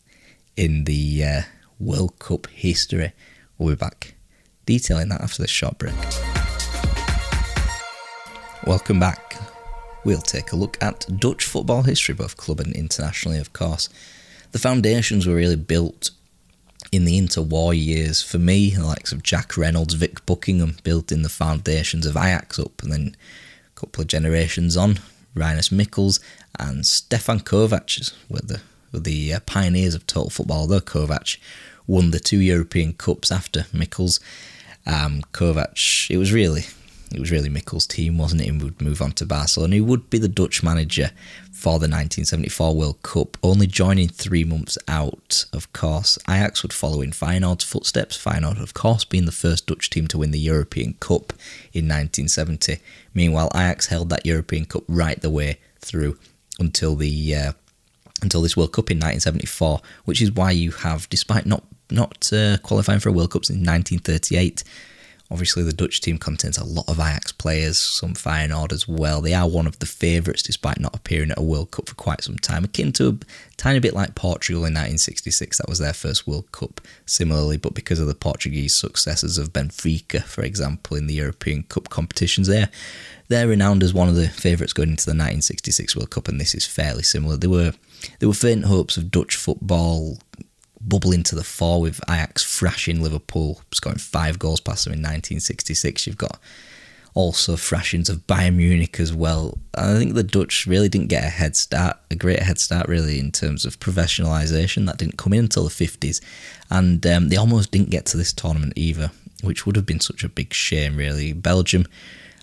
in 0.56 0.84
the 0.84 1.24
uh, 1.24 1.42
World 1.78 2.18
Cup 2.18 2.46
history. 2.48 3.12
We'll 3.58 3.74
be 3.74 3.76
back 3.76 4.14
detailing 4.66 5.08
that 5.08 5.20
after 5.20 5.42
this 5.42 5.50
short 5.50 5.78
break. 5.78 5.94
Welcome 8.66 9.00
back. 9.00 9.36
We'll 10.04 10.20
take 10.20 10.52
a 10.52 10.56
look 10.56 10.76
at 10.82 11.06
Dutch 11.18 11.44
football 11.44 11.82
history, 11.82 12.14
both 12.14 12.36
club 12.36 12.60
and 12.60 12.74
internationally, 12.74 13.38
of 13.38 13.52
course. 13.52 13.88
The 14.52 14.58
foundations 14.58 15.26
were 15.26 15.34
really 15.34 15.56
built 15.56 16.10
in 16.92 17.04
the 17.04 17.20
interwar 17.20 17.72
years, 17.76 18.22
for 18.22 18.38
me, 18.38 18.70
the 18.70 18.84
likes 18.84 19.12
of 19.12 19.22
Jack 19.22 19.56
Reynolds, 19.56 19.94
Vic 19.94 20.24
Buckingham, 20.26 20.76
building 20.82 21.22
the 21.22 21.28
foundations 21.28 22.04
of 22.04 22.16
Ajax 22.16 22.58
up, 22.58 22.82
and 22.82 22.92
then 22.92 23.16
a 23.76 23.80
couple 23.80 24.02
of 24.02 24.08
generations 24.08 24.76
on, 24.76 24.98
Rinus 25.34 25.70
Michels 25.70 26.18
and 26.58 26.84
Stefan 26.84 27.40
Kovac 27.40 28.12
were 28.28 28.40
the, 28.40 28.60
were 28.92 28.98
the 29.00 29.34
uh, 29.34 29.40
pioneers 29.46 29.94
of 29.94 30.06
total 30.06 30.30
football, 30.30 30.62
although 30.62 30.80
Kovac 30.80 31.36
won 31.86 32.10
the 32.10 32.20
two 32.20 32.40
European 32.40 32.92
Cups 32.92 33.30
after 33.30 33.66
Michels. 33.72 34.18
Um, 34.86 35.22
Kovac, 35.32 36.10
it 36.10 36.16
was 36.16 36.32
really 36.32 36.62
it 37.12 37.18
was 37.18 37.32
really 37.32 37.48
Michels' 37.48 37.86
team, 37.86 38.18
wasn't 38.18 38.42
it? 38.42 38.44
He 38.44 38.52
would 38.52 38.80
move 38.80 39.02
on 39.02 39.12
to 39.12 39.26
Barcelona. 39.26 39.74
He 39.74 39.80
would 39.80 40.10
be 40.10 40.18
the 40.18 40.28
Dutch 40.28 40.62
manager 40.62 41.10
for 41.52 41.72
the 41.72 41.88
1974 41.88 42.74
World 42.74 43.02
Cup, 43.02 43.36
only 43.42 43.66
joining 43.66 44.08
three 44.08 44.44
months 44.44 44.78
out, 44.86 45.44
of 45.52 45.72
course. 45.72 46.18
Ajax 46.28 46.62
would 46.62 46.72
follow 46.72 47.00
in 47.00 47.10
Feyenoord's 47.10 47.64
footsteps, 47.64 48.16
Feyenoord, 48.16 48.62
of 48.62 48.74
course, 48.74 49.04
being 49.04 49.26
the 49.26 49.32
first 49.32 49.66
Dutch 49.66 49.90
team 49.90 50.06
to 50.08 50.18
win 50.18 50.30
the 50.30 50.38
European 50.38 50.94
Cup 51.00 51.32
in 51.72 51.86
1970. 51.86 52.78
Meanwhile, 53.12 53.50
Ajax 53.54 53.86
held 53.86 54.08
that 54.10 54.24
European 54.24 54.64
Cup 54.64 54.84
right 54.86 55.20
the 55.20 55.30
way 55.30 55.58
through 55.80 56.16
until 56.60 56.94
the 56.94 57.34
uh, 57.34 57.52
until 58.22 58.42
this 58.42 58.56
World 58.56 58.72
Cup 58.72 58.90
in 58.90 58.98
1974, 58.98 59.80
which 60.04 60.22
is 60.22 60.30
why 60.30 60.52
you 60.52 60.70
have, 60.70 61.08
despite 61.08 61.46
not 61.46 61.64
not 61.90 62.32
uh, 62.32 62.58
qualifying 62.58 63.00
for 63.00 63.08
a 63.08 63.12
World 63.12 63.32
Cup 63.32 63.44
since 63.44 63.56
1938. 63.56 64.62
Obviously, 65.30 65.62
the 65.62 65.72
Dutch 65.72 66.00
team 66.00 66.18
contains 66.18 66.58
a 66.58 66.64
lot 66.64 66.88
of 66.88 66.98
Ajax 66.98 67.30
players, 67.30 67.78
some 67.80 68.14
Feyenoord 68.14 68.72
as 68.72 68.88
well. 68.88 69.20
They 69.20 69.32
are 69.32 69.48
one 69.48 69.68
of 69.68 69.78
the 69.78 69.86
favourites 69.86 70.42
despite 70.42 70.80
not 70.80 70.96
appearing 70.96 71.30
at 71.30 71.38
a 71.38 71.42
World 71.42 71.70
Cup 71.70 71.88
for 71.88 71.94
quite 71.94 72.24
some 72.24 72.36
time, 72.36 72.64
akin 72.64 72.92
to 72.94 73.08
a 73.08 73.18
tiny 73.56 73.78
bit 73.78 73.94
like 73.94 74.16
Portugal 74.16 74.62
in 74.62 74.74
1966. 74.74 75.58
That 75.58 75.68
was 75.68 75.78
their 75.78 75.92
first 75.92 76.26
World 76.26 76.50
Cup, 76.50 76.80
similarly, 77.06 77.56
but 77.56 77.74
because 77.74 78.00
of 78.00 78.08
the 78.08 78.14
Portuguese 78.14 78.74
successes 78.74 79.38
of 79.38 79.52
Benfica, 79.52 80.22
for 80.24 80.42
example, 80.42 80.96
in 80.96 81.06
the 81.06 81.14
European 81.14 81.62
Cup 81.62 81.90
competitions 81.90 82.48
there, 82.48 82.68
they're 83.28 83.46
renowned 83.46 83.84
as 83.84 83.94
one 83.94 84.08
of 84.08 84.16
the 84.16 84.28
favourites 84.28 84.72
going 84.72 84.90
into 84.90 85.06
the 85.06 85.10
1966 85.10 85.94
World 85.94 86.10
Cup, 86.10 86.26
and 86.26 86.40
this 86.40 86.56
is 86.56 86.66
fairly 86.66 87.04
similar. 87.04 87.36
There 87.36 87.50
were 87.50 87.72
there 88.18 88.28
were 88.28 88.34
faint 88.34 88.64
hopes 88.64 88.96
of 88.96 89.10
Dutch 89.10 89.36
football 89.36 90.18
bubbling 90.80 91.22
to 91.24 91.34
the 91.34 91.44
fore 91.44 91.80
with 91.80 92.00
Ajax 92.08 92.44
thrashing 92.44 93.02
Liverpool, 93.02 93.62
scoring 93.72 93.98
five 93.98 94.38
goals 94.38 94.60
past 94.60 94.84
them 94.84 94.92
in 94.92 95.00
1966. 95.00 96.06
You've 96.06 96.16
got 96.16 96.38
also 97.14 97.56
thrashings 97.56 98.08
of 98.08 98.26
Bayern 98.26 98.56
Munich 98.56 99.00
as 99.00 99.12
well. 99.12 99.58
I 99.74 99.94
think 99.98 100.14
the 100.14 100.22
Dutch 100.22 100.66
really 100.66 100.88
didn't 100.88 101.08
get 101.08 101.24
a 101.24 101.28
head 101.28 101.56
start, 101.56 101.98
a 102.10 102.14
great 102.14 102.40
head 102.40 102.58
start 102.58 102.88
really 102.88 103.18
in 103.18 103.32
terms 103.32 103.64
of 103.64 103.80
professionalisation. 103.80 104.86
That 104.86 104.98
didn't 104.98 105.18
come 105.18 105.32
in 105.32 105.40
until 105.40 105.64
the 105.64 105.70
50s, 105.70 106.20
and 106.70 107.04
um, 107.06 107.28
they 107.28 107.36
almost 107.36 107.72
didn't 107.72 107.90
get 107.90 108.06
to 108.06 108.16
this 108.16 108.32
tournament 108.32 108.74
either, 108.76 109.10
which 109.42 109.66
would 109.66 109.76
have 109.76 109.86
been 109.86 110.00
such 110.00 110.24
a 110.24 110.28
big 110.28 110.52
shame 110.54 110.96
really. 110.96 111.32
Belgium 111.32 111.86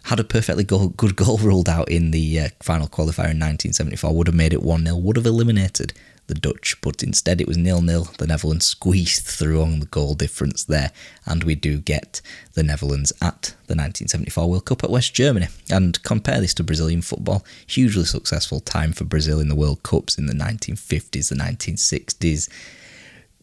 had 0.04 0.20
a 0.20 0.24
perfectly 0.24 0.64
goal, 0.64 0.90
good 0.90 1.16
goal 1.16 1.38
ruled 1.38 1.68
out 1.68 1.90
in 1.90 2.12
the 2.12 2.40
uh, 2.40 2.50
final 2.62 2.88
qualifier 2.88 3.32
in 3.32 3.40
1974, 3.40 4.16
would 4.16 4.28
have 4.28 4.36
made 4.36 4.54
it 4.54 4.64
1 4.64 4.86
0, 4.86 4.96
would 4.98 5.16
have 5.16 5.26
eliminated 5.26 5.94
the 6.28 6.36
Dutch, 6.36 6.76
but 6.82 7.02
instead 7.02 7.42
it 7.42 7.48
was 7.48 7.58
nil 7.58 7.82
nil. 7.82 8.10
The 8.18 8.28
Netherlands 8.28 8.68
squeezed 8.68 9.26
through 9.26 9.62
on 9.62 9.80
the 9.80 9.86
goal 9.86 10.14
difference 10.14 10.64
there, 10.64 10.92
and 11.26 11.44
we 11.44 11.56
do 11.56 11.80
get 11.80 12.22
the 12.54 12.64
Netherlands 12.64 13.12
at 13.22 13.56
the 13.68 13.76
1974 13.76 14.50
World 14.50 14.66
Cup 14.66 14.84
at 14.84 14.90
West 14.90 15.14
Germany. 15.14 15.48
And 15.70 16.02
compare 16.04 16.40
this 16.40 16.54
to 16.56 16.64
Brazilian 16.64 17.02
football, 17.02 17.46
hugely 17.66 18.06
successful 18.06 18.60
time 18.60 18.94
for 18.94 19.06
Brazil 19.06 19.40
in 19.40 19.48
the 19.48 19.56
World 19.56 19.84
Cups 19.84 20.18
in 20.18 20.28
the 20.28 20.34
1950s, 20.34 21.30
the 21.30 21.36
1960s. 21.36 22.50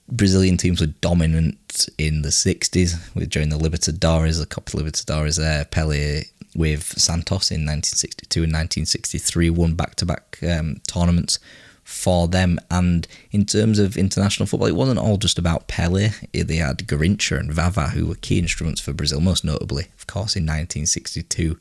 Brazilian 0.07 0.59
teams 0.59 0.83
were 0.83 0.88
dominant 0.88 1.88
in 1.97 2.21
the 2.21 2.29
60s 2.29 3.14
with 3.14 3.31
during 3.31 3.49
the 3.49 3.59
Libertadores, 3.59 4.38
the 4.38 4.45
Copa 4.45 4.73
Libertadores 4.73 5.38
there. 5.38 5.64
Pele 5.64 6.25
with 6.55 6.85
Santos 6.99 7.50
in 7.50 7.64
1962 7.67 8.41
and 8.41 8.53
1963 8.53 9.50
won 9.50 9.75
back 9.75 9.95
to 9.97 10.07
back 10.07 10.38
tournaments 10.87 11.38
for 11.85 12.26
them. 12.26 12.59
And 12.71 13.07
in 13.31 13.45
terms 13.45 13.79
of 13.79 13.97
international 13.97 14.47
football, 14.47 14.69
it 14.69 14.75
wasn't 14.75 14.99
all 14.99 15.19
just 15.19 15.38
about 15.38 15.69
Pele. 15.69 16.11
They 16.33 16.57
had 16.57 16.79
Garrincha 16.79 17.38
and 17.38 17.53
Vava, 17.53 17.88
who 17.88 18.07
were 18.07 18.17
key 18.17 18.38
instruments 18.38 18.81
for 18.81 18.93
Brazil, 18.93 19.21
most 19.21 19.45
notably, 19.45 19.85
of 19.99 20.07
course, 20.07 20.35
in 20.35 20.45
1962. 20.45 21.59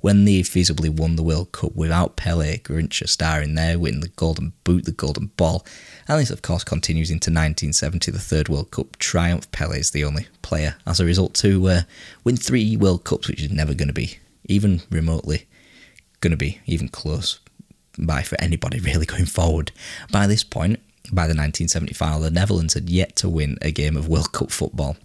When 0.00 0.24
they 0.24 0.40
feasibly 0.40 0.90
won 0.90 1.16
the 1.16 1.22
World 1.22 1.52
Cup 1.52 1.74
without 1.74 2.16
Pele, 2.16 2.58
Garrincha 2.58 3.08
starring 3.08 3.54
there, 3.54 3.78
winning 3.78 4.00
the 4.00 4.08
Golden 4.08 4.52
Boot, 4.64 4.84
the 4.84 4.92
Golden 4.92 5.26
Ball. 5.36 5.64
And 6.06 6.20
this, 6.20 6.30
of 6.30 6.42
course, 6.42 6.64
continues 6.64 7.10
into 7.10 7.30
1970, 7.30 8.10
the 8.10 8.18
third 8.18 8.48
World 8.48 8.70
Cup 8.70 8.96
triumph. 8.98 9.50
Pele 9.52 9.78
is 9.78 9.90
the 9.90 10.04
only 10.04 10.26
player, 10.42 10.76
as 10.86 11.00
a 11.00 11.04
result, 11.04 11.34
to 11.34 11.68
uh, 11.68 11.80
win 12.24 12.36
three 12.36 12.76
World 12.76 13.04
Cups, 13.04 13.28
which 13.28 13.42
is 13.42 13.50
never 13.50 13.74
going 13.74 13.88
to 13.88 13.94
be 13.94 14.18
even 14.48 14.82
remotely 14.90 15.46
going 16.20 16.30
to 16.30 16.36
be 16.36 16.60
even 16.66 16.88
close 16.88 17.40
by 17.98 18.22
for 18.22 18.40
anybody 18.40 18.80
really 18.80 19.06
going 19.06 19.26
forward. 19.26 19.72
By 20.10 20.26
this 20.26 20.44
point, 20.44 20.80
by 21.12 21.22
the 21.22 21.34
1970 21.34 21.94
final, 21.94 22.20
the 22.20 22.30
Netherlands 22.30 22.74
had 22.74 22.90
yet 22.90 23.16
to 23.16 23.28
win 23.28 23.58
a 23.62 23.70
game 23.70 23.96
of 23.96 24.08
World 24.08 24.32
Cup 24.32 24.50
football. 24.50 24.96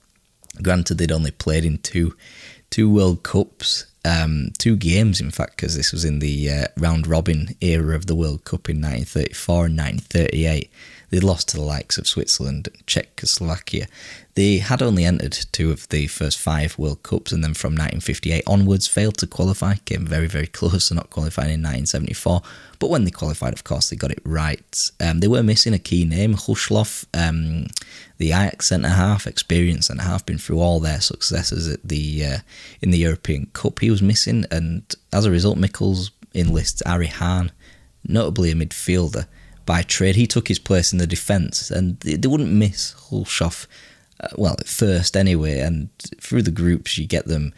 Granted, 0.61 0.97
they'd 0.97 1.11
only 1.11 1.31
played 1.31 1.65
in 1.65 1.77
two 1.77 2.15
two 2.69 2.91
World 2.91 3.23
Cups, 3.23 3.85
um, 4.05 4.51
two 4.57 4.75
games, 4.75 5.19
in 5.19 5.29
fact, 5.29 5.57
because 5.57 5.75
this 5.75 5.91
was 5.91 6.05
in 6.05 6.19
the 6.19 6.49
uh, 6.49 6.65
round 6.77 7.05
robin 7.05 7.49
era 7.61 7.95
of 7.95 8.07
the 8.07 8.15
World 8.15 8.45
Cup 8.45 8.69
in 8.69 8.77
1934 8.77 9.65
and 9.65 9.77
1938. 9.77 10.71
They 11.11 11.19
lost 11.19 11.49
to 11.49 11.57
the 11.57 11.63
likes 11.63 11.97
of 11.97 12.07
Switzerland 12.07 12.69
and 12.73 12.87
Czechoslovakia. 12.87 13.87
They 14.35 14.59
had 14.59 14.81
only 14.81 15.03
entered 15.03 15.37
two 15.51 15.69
of 15.69 15.87
the 15.89 16.07
first 16.07 16.39
five 16.39 16.77
World 16.77 17.03
Cups 17.03 17.33
and 17.33 17.43
then 17.43 17.53
from 17.53 17.73
1958 17.73 18.43
onwards 18.47 18.87
failed 18.87 19.17
to 19.17 19.27
qualify, 19.27 19.75
came 19.83 20.05
very, 20.05 20.27
very 20.27 20.47
close 20.47 20.87
to 20.87 20.93
not 20.93 21.09
qualifying 21.09 21.49
in 21.49 21.59
1974. 21.59 22.41
But 22.79 22.89
when 22.89 23.03
they 23.03 23.11
qualified, 23.11 23.51
of 23.51 23.65
course, 23.65 23.89
they 23.89 23.97
got 23.97 24.11
it 24.11 24.21
right. 24.23 24.89
Um, 25.01 25.19
they 25.19 25.27
were 25.27 25.43
missing 25.43 25.73
a 25.73 25.79
key 25.79 26.05
name, 26.05 26.33
Hulshoff, 26.33 27.05
um, 27.13 27.67
the 28.17 28.29
Ajax 28.29 28.67
centre 28.67 28.87
half, 28.87 29.27
experienced 29.27 29.89
centre 29.89 30.03
half, 30.03 30.25
been 30.25 30.37
through 30.37 30.61
all 30.61 30.79
their 30.79 31.01
successes 31.01 31.67
at 31.67 31.83
the 31.83 32.25
uh, 32.25 32.37
in 32.81 32.91
the 32.91 32.97
European 32.97 33.47
Cup. 33.47 33.79
He 33.79 33.91
was 33.91 34.01
missing, 34.01 34.45
and 34.49 34.83
as 35.11 35.25
a 35.25 35.31
result, 35.31 35.57
Michels 35.57 36.11
enlists 36.33 36.81
Arie 36.85 37.07
Haan, 37.07 37.51
notably 38.07 38.51
a 38.51 38.55
midfielder 38.55 39.27
by 39.71 39.83
trade. 39.83 40.17
He 40.17 40.27
took 40.27 40.49
his 40.49 40.59
place 40.59 40.91
in 40.91 40.99
the 40.99 41.07
defence, 41.07 41.71
and 41.71 41.97
they, 42.01 42.27
wouldn't 42.27 42.51
miss 42.51 42.93
Hulshoff, 43.07 43.67
uh, 44.19 44.27
well, 44.37 44.57
at 44.59 44.67
first 44.67 45.15
anyway. 45.15 45.59
And 45.59 45.87
through 46.19 46.41
the 46.41 46.51
groups, 46.51 46.97
you 46.97 47.07
get 47.07 47.25
them 47.25 47.53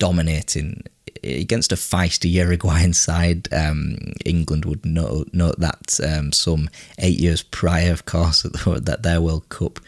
dominating 0.00 0.82
against 1.22 1.70
a 1.70 1.76
feisty 1.76 2.32
Uruguayan 2.32 2.94
side. 2.94 3.46
Um, 3.54 3.96
England 4.24 4.64
would 4.64 4.84
note, 4.84 5.28
note 5.32 5.60
that 5.60 6.00
um, 6.02 6.32
some 6.32 6.68
eight 6.98 7.20
years 7.20 7.44
prior, 7.44 7.92
of 7.92 8.06
course, 8.06 8.42
that 8.66 9.04
their 9.04 9.20
World 9.20 9.48
Cup 9.48 9.78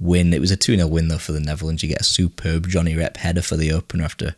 win. 0.00 0.34
It 0.34 0.40
was 0.40 0.50
a 0.50 0.56
2 0.56 0.74
0 0.74 0.88
win, 0.88 1.06
though, 1.06 1.18
for 1.18 1.30
the 1.30 1.38
Netherlands. 1.38 1.84
You 1.84 1.90
get 1.90 2.00
a 2.00 2.04
superb 2.18 2.66
Johnny 2.66 2.96
Rep 2.96 3.18
header 3.18 3.42
for 3.42 3.56
the 3.56 3.70
opener 3.70 4.02
after 4.02 4.34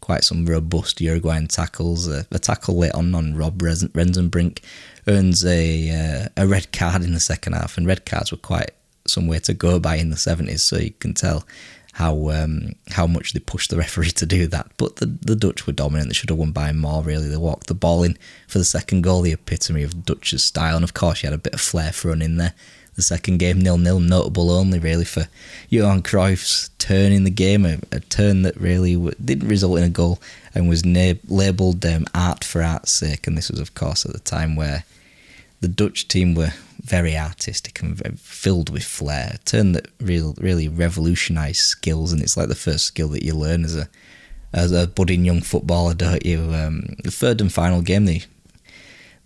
quite 0.00 0.22
some 0.22 0.46
robust 0.46 1.00
Uruguayan 1.00 1.48
tackles. 1.48 2.06
Uh, 2.06 2.22
a 2.30 2.38
tackle 2.38 2.78
late 2.78 2.92
on 2.92 3.12
on 3.16 3.34
Rob 3.34 3.58
Rensenbrink 3.58 4.60
earns 5.06 5.44
a 5.44 5.90
uh, 5.90 6.28
a 6.36 6.46
red 6.46 6.72
card 6.72 7.02
in 7.02 7.14
the 7.14 7.20
second 7.20 7.54
half, 7.54 7.78
and 7.78 7.86
red 7.86 8.04
cards 8.04 8.30
were 8.30 8.38
quite 8.38 8.70
some 9.06 9.28
way 9.28 9.38
to 9.38 9.54
go 9.54 9.78
by 9.78 9.96
in 9.96 10.10
the 10.10 10.16
seventies. 10.16 10.62
So 10.62 10.76
you 10.78 10.92
can 10.98 11.14
tell 11.14 11.44
how 11.94 12.30
um, 12.30 12.74
how 12.90 13.06
much 13.06 13.32
they 13.32 13.40
pushed 13.40 13.70
the 13.70 13.76
referee 13.76 14.10
to 14.10 14.26
do 14.26 14.46
that. 14.48 14.70
But 14.76 14.96
the 14.96 15.06
the 15.06 15.36
Dutch 15.36 15.66
were 15.66 15.72
dominant. 15.72 16.08
They 16.08 16.14
should 16.14 16.30
have 16.30 16.38
won 16.38 16.52
by 16.52 16.72
more. 16.72 17.02
Really, 17.02 17.28
they 17.28 17.36
walked 17.36 17.68
the 17.68 17.74
ball 17.74 18.02
in 18.02 18.18
for 18.48 18.58
the 18.58 18.64
second 18.64 19.02
goal, 19.02 19.22
the 19.22 19.32
epitome 19.32 19.82
of 19.82 20.04
Dutch's 20.04 20.44
style. 20.44 20.76
And 20.76 20.84
of 20.84 20.94
course, 20.94 21.22
you 21.22 21.28
had 21.28 21.38
a 21.38 21.42
bit 21.42 21.54
of 21.54 21.60
flair 21.60 21.92
thrown 21.92 22.22
in 22.22 22.36
there. 22.36 22.54
The 22.96 23.02
second 23.02 23.38
game, 23.38 23.60
nil 23.60 23.76
nil, 23.76 24.00
notable 24.00 24.50
only 24.50 24.78
really 24.78 25.04
for 25.04 25.28
Johan 25.68 26.02
Cruyff's 26.02 26.70
turn 26.78 27.12
in 27.12 27.24
the 27.24 27.30
game, 27.30 27.66
a, 27.66 27.78
a 27.92 28.00
turn 28.00 28.40
that 28.42 28.58
really 28.58 28.94
w- 28.94 29.14
didn't 29.22 29.48
result 29.48 29.76
in 29.76 29.84
a 29.84 29.90
goal 29.90 30.18
and 30.54 30.66
was 30.66 30.82
na- 30.82 31.12
labelled 31.28 31.84
um, 31.84 32.06
art 32.14 32.42
for 32.42 32.62
art's 32.62 32.92
sake. 32.92 33.26
And 33.26 33.36
this 33.36 33.50
was, 33.50 33.60
of 33.60 33.74
course, 33.74 34.06
at 34.06 34.14
the 34.14 34.18
time 34.18 34.56
where 34.56 34.84
the 35.60 35.68
Dutch 35.68 36.08
team 36.08 36.34
were 36.34 36.52
very 36.82 37.16
artistic 37.16 37.80
and 37.80 38.20
filled 38.20 38.70
with 38.70 38.84
flair. 38.84 39.32
A 39.34 39.38
turn 39.38 39.72
that 39.72 39.88
real, 40.00 40.34
really 40.38 40.68
revolutionised 40.68 41.60
skills, 41.60 42.12
and 42.12 42.22
it's 42.22 42.36
like 42.36 42.48
the 42.48 42.54
first 42.54 42.84
skill 42.84 43.08
that 43.08 43.24
you 43.24 43.34
learn 43.34 43.64
as 43.64 43.76
a 43.76 43.88
as 44.52 44.72
a 44.72 44.86
budding 44.86 45.24
young 45.24 45.42
footballer, 45.42 45.94
don't 45.94 46.24
you? 46.24 46.40
Um, 46.54 46.96
the 47.02 47.10
third 47.10 47.40
and 47.40 47.52
final 47.52 47.82
game, 47.82 48.04
they 48.06 48.22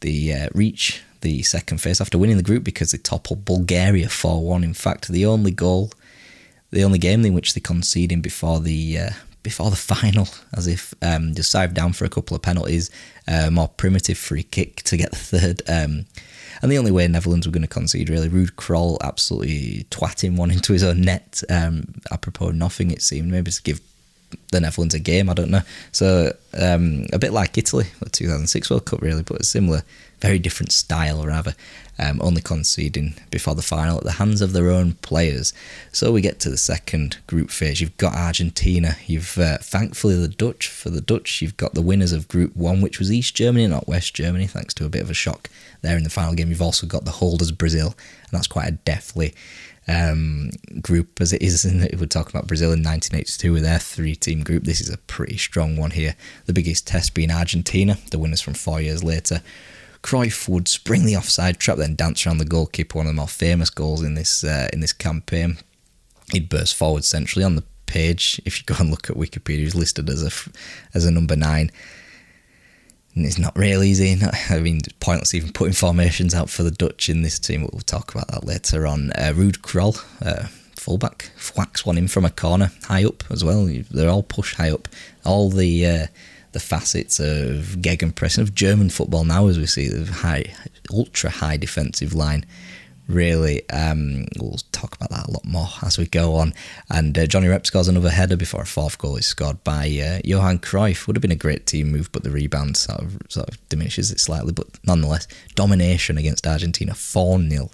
they 0.00 0.32
uh, 0.32 0.48
reach 0.54 1.02
the 1.20 1.42
second 1.42 1.78
phase 1.78 2.00
after 2.00 2.16
winning 2.16 2.38
the 2.38 2.42
group 2.42 2.64
because 2.64 2.92
they 2.92 2.98
toppled 2.98 3.44
Bulgaria 3.44 4.08
four 4.08 4.42
one. 4.42 4.64
In 4.64 4.74
fact, 4.74 5.08
the 5.08 5.26
only 5.26 5.50
goal, 5.50 5.92
the 6.70 6.82
only 6.82 6.98
game 6.98 7.24
in 7.26 7.34
which 7.34 7.54
they 7.54 7.60
conceded 7.60 8.22
before 8.22 8.60
the 8.60 8.98
uh, 8.98 9.10
before 9.42 9.70
the 9.70 9.76
final, 9.76 10.28
as 10.54 10.66
if 10.66 10.94
um, 11.02 11.34
just 11.34 11.52
dived 11.52 11.74
down 11.74 11.92
for 11.92 12.04
a 12.04 12.08
couple 12.08 12.34
of 12.34 12.42
penalties, 12.42 12.90
a 13.28 13.46
uh, 13.46 13.50
more 13.50 13.68
primitive 13.68 14.18
free 14.18 14.42
kick 14.42 14.82
to 14.82 14.96
get 14.96 15.10
the 15.10 15.16
third. 15.16 15.62
Um, 15.68 16.06
and 16.62 16.70
the 16.70 16.78
only 16.78 16.90
way 16.90 17.08
Netherlands 17.08 17.46
were 17.46 17.52
going 17.52 17.62
to 17.62 17.68
concede, 17.68 18.10
really, 18.10 18.28
Ruud 18.28 18.52
Krol 18.52 18.98
absolutely 19.00 19.86
twatting 19.90 20.36
one 20.36 20.50
into 20.52 20.72
his 20.72 20.84
own 20.84 21.00
net. 21.02 21.42
Um, 21.48 21.94
apropos 22.10 22.50
nothing, 22.50 22.90
it 22.90 23.02
seemed, 23.02 23.30
maybe 23.30 23.50
to 23.50 23.62
give 23.62 23.80
the 24.52 24.60
Netherlands 24.60 24.94
a 24.94 24.98
game, 24.98 25.28
I 25.28 25.34
don't 25.34 25.50
know. 25.50 25.62
So 25.92 26.34
um, 26.54 27.06
a 27.12 27.18
bit 27.18 27.32
like 27.32 27.56
Italy, 27.58 27.86
the 28.00 28.10
2006 28.10 28.70
World 28.70 28.84
Cup, 28.84 29.02
really, 29.02 29.22
but 29.22 29.40
a 29.40 29.44
similar, 29.44 29.82
very 30.20 30.38
different 30.38 30.72
style, 30.72 31.24
rather. 31.24 31.54
Um, 31.98 32.18
only 32.22 32.40
conceding 32.40 33.12
before 33.30 33.54
the 33.54 33.60
final 33.60 33.98
at 33.98 34.04
the 34.04 34.12
hands 34.12 34.40
of 34.40 34.54
their 34.54 34.70
own 34.70 34.94
players. 35.02 35.52
So 35.92 36.12
we 36.12 36.22
get 36.22 36.40
to 36.40 36.48
the 36.48 36.56
second 36.56 37.18
group 37.26 37.50
phase. 37.50 37.82
You've 37.82 37.96
got 37.98 38.14
Argentina. 38.14 38.96
You've 39.06 39.36
uh, 39.36 39.58
thankfully 39.58 40.16
the 40.16 40.26
Dutch. 40.26 40.68
For 40.68 40.88
the 40.88 41.02
Dutch, 41.02 41.42
you've 41.42 41.58
got 41.58 41.74
the 41.74 41.82
winners 41.82 42.12
of 42.12 42.26
Group 42.26 42.56
One, 42.56 42.80
which 42.80 42.98
was 42.98 43.12
East 43.12 43.34
Germany, 43.34 43.66
not 43.66 43.86
West 43.86 44.14
Germany, 44.14 44.46
thanks 44.46 44.72
to 44.74 44.86
a 44.86 44.88
bit 44.88 45.02
of 45.02 45.10
a 45.10 45.14
shock 45.14 45.50
there 45.82 45.98
in 45.98 46.04
the 46.04 46.08
final 46.08 46.32
game. 46.32 46.48
You've 46.48 46.62
also 46.62 46.86
got 46.86 47.04
the 47.04 47.10
holders 47.10 47.52
Brazil, 47.52 47.88
and 47.88 48.30
that's 48.32 48.46
quite 48.46 48.68
a 48.68 48.72
deathly 48.72 49.34
um, 49.88 50.50
group 50.80 51.20
as 51.20 51.32
it 51.32 51.42
is. 51.42 51.64
In, 51.64 51.80
we're 51.98 52.06
talking 52.06 52.30
about 52.30 52.46
Brazil 52.46 52.72
in 52.72 52.82
1982 52.82 53.52
with 53.52 53.62
their 53.62 53.78
three-team 53.78 54.42
group. 54.42 54.64
This 54.64 54.80
is 54.80 54.90
a 54.90 54.98
pretty 54.98 55.36
strong 55.36 55.76
one 55.76 55.90
here. 55.90 56.14
The 56.46 56.52
biggest 56.52 56.86
test 56.86 57.14
being 57.14 57.30
Argentina, 57.30 57.98
the 58.10 58.18
winners 58.18 58.40
from 58.40 58.54
four 58.54 58.80
years 58.80 59.02
later. 59.02 59.42
Cruyff 60.02 60.48
would 60.48 60.68
spring 60.68 61.04
the 61.04 61.16
offside 61.16 61.58
trap, 61.58 61.76
then 61.76 61.94
dance 61.94 62.26
around 62.26 62.38
the 62.38 62.44
goalkeeper, 62.44 62.98
one 62.98 63.06
of 63.06 63.10
the 63.12 63.16
more 63.16 63.28
famous 63.28 63.70
goals 63.70 64.02
in 64.02 64.14
this 64.14 64.44
uh, 64.44 64.68
in 64.72 64.80
this 64.80 64.92
campaign. 64.92 65.58
He'd 66.32 66.48
burst 66.48 66.76
forward 66.76 67.04
centrally 67.04 67.44
on 67.44 67.56
the 67.56 67.64
page. 67.86 68.40
If 68.44 68.58
you 68.58 68.64
go 68.64 68.76
and 68.78 68.90
look 68.90 69.10
at 69.10 69.16
Wikipedia, 69.16 69.60
he's 69.60 69.74
listed 69.74 70.08
as 70.08 70.22
a 70.22 70.30
as 70.94 71.04
a 71.04 71.10
number 71.10 71.36
nine. 71.36 71.70
And 73.14 73.26
it's 73.26 73.38
not 73.38 73.58
real 73.58 73.82
easy. 73.82 74.14
Not, 74.14 74.34
I 74.50 74.60
mean, 74.60 74.80
pointless 75.00 75.34
even 75.34 75.52
putting 75.52 75.74
formations 75.74 76.34
out 76.34 76.48
for 76.48 76.62
the 76.62 76.70
Dutch 76.70 77.08
in 77.08 77.22
this 77.22 77.38
team. 77.38 77.62
We'll 77.62 77.80
talk 77.80 78.14
about 78.14 78.28
that 78.28 78.44
later 78.44 78.86
on. 78.86 79.10
Uh, 79.10 79.32
Ruud 79.34 79.58
Krol, 79.58 80.02
uh, 80.24 80.46
fullback, 80.76 81.30
whacks 81.56 81.84
one 81.84 81.98
in 81.98 82.08
from 82.08 82.24
a 82.24 82.30
corner, 82.30 82.70
high 82.84 83.04
up 83.04 83.24
as 83.30 83.44
well. 83.44 83.68
They're 83.90 84.08
all 84.08 84.22
pushed 84.22 84.56
high 84.56 84.70
up. 84.70 84.88
All 85.24 85.50
the 85.50 85.86
uh, 85.86 86.06
the 86.52 86.60
facets 86.60 87.20
of 87.20 87.76
gegenpressing 87.80 88.38
of 88.38 88.54
German 88.54 88.90
football 88.90 89.24
now, 89.24 89.46
as 89.46 89.58
we 89.58 89.66
see 89.66 89.88
the 89.88 90.10
high, 90.12 90.54
ultra 90.92 91.30
high 91.30 91.56
defensive 91.56 92.14
line 92.14 92.44
really. 93.10 93.68
Um, 93.70 94.26
we'll 94.38 94.58
talk 94.72 94.94
about 94.96 95.10
that 95.10 95.28
a 95.28 95.30
lot 95.30 95.44
more 95.44 95.68
as 95.82 95.98
we 95.98 96.06
go 96.06 96.36
on. 96.36 96.54
And 96.88 97.16
uh, 97.18 97.26
Johnny 97.26 97.48
Rep 97.48 97.66
scores 97.66 97.88
another 97.88 98.10
header 98.10 98.36
before 98.36 98.62
a 98.62 98.66
fourth 98.66 98.98
goal 98.98 99.16
is 99.16 99.26
scored 99.26 99.62
by 99.64 99.84
uh, 99.86 100.20
Johan 100.24 100.58
Cruyff. 100.58 101.06
Would 101.06 101.16
have 101.16 101.22
been 101.22 101.32
a 101.32 101.36
great 101.36 101.66
team 101.66 101.90
move, 101.90 102.10
but 102.12 102.22
the 102.22 102.30
rebound 102.30 102.76
sort 102.76 103.00
of, 103.00 103.18
sort 103.28 103.48
of 103.48 103.68
diminishes 103.68 104.10
it 104.10 104.20
slightly. 104.20 104.52
But 104.52 104.68
nonetheless, 104.84 105.26
domination 105.54 106.16
against 106.16 106.46
Argentina 106.46 106.94
4 106.94 107.40
0. 107.48 107.70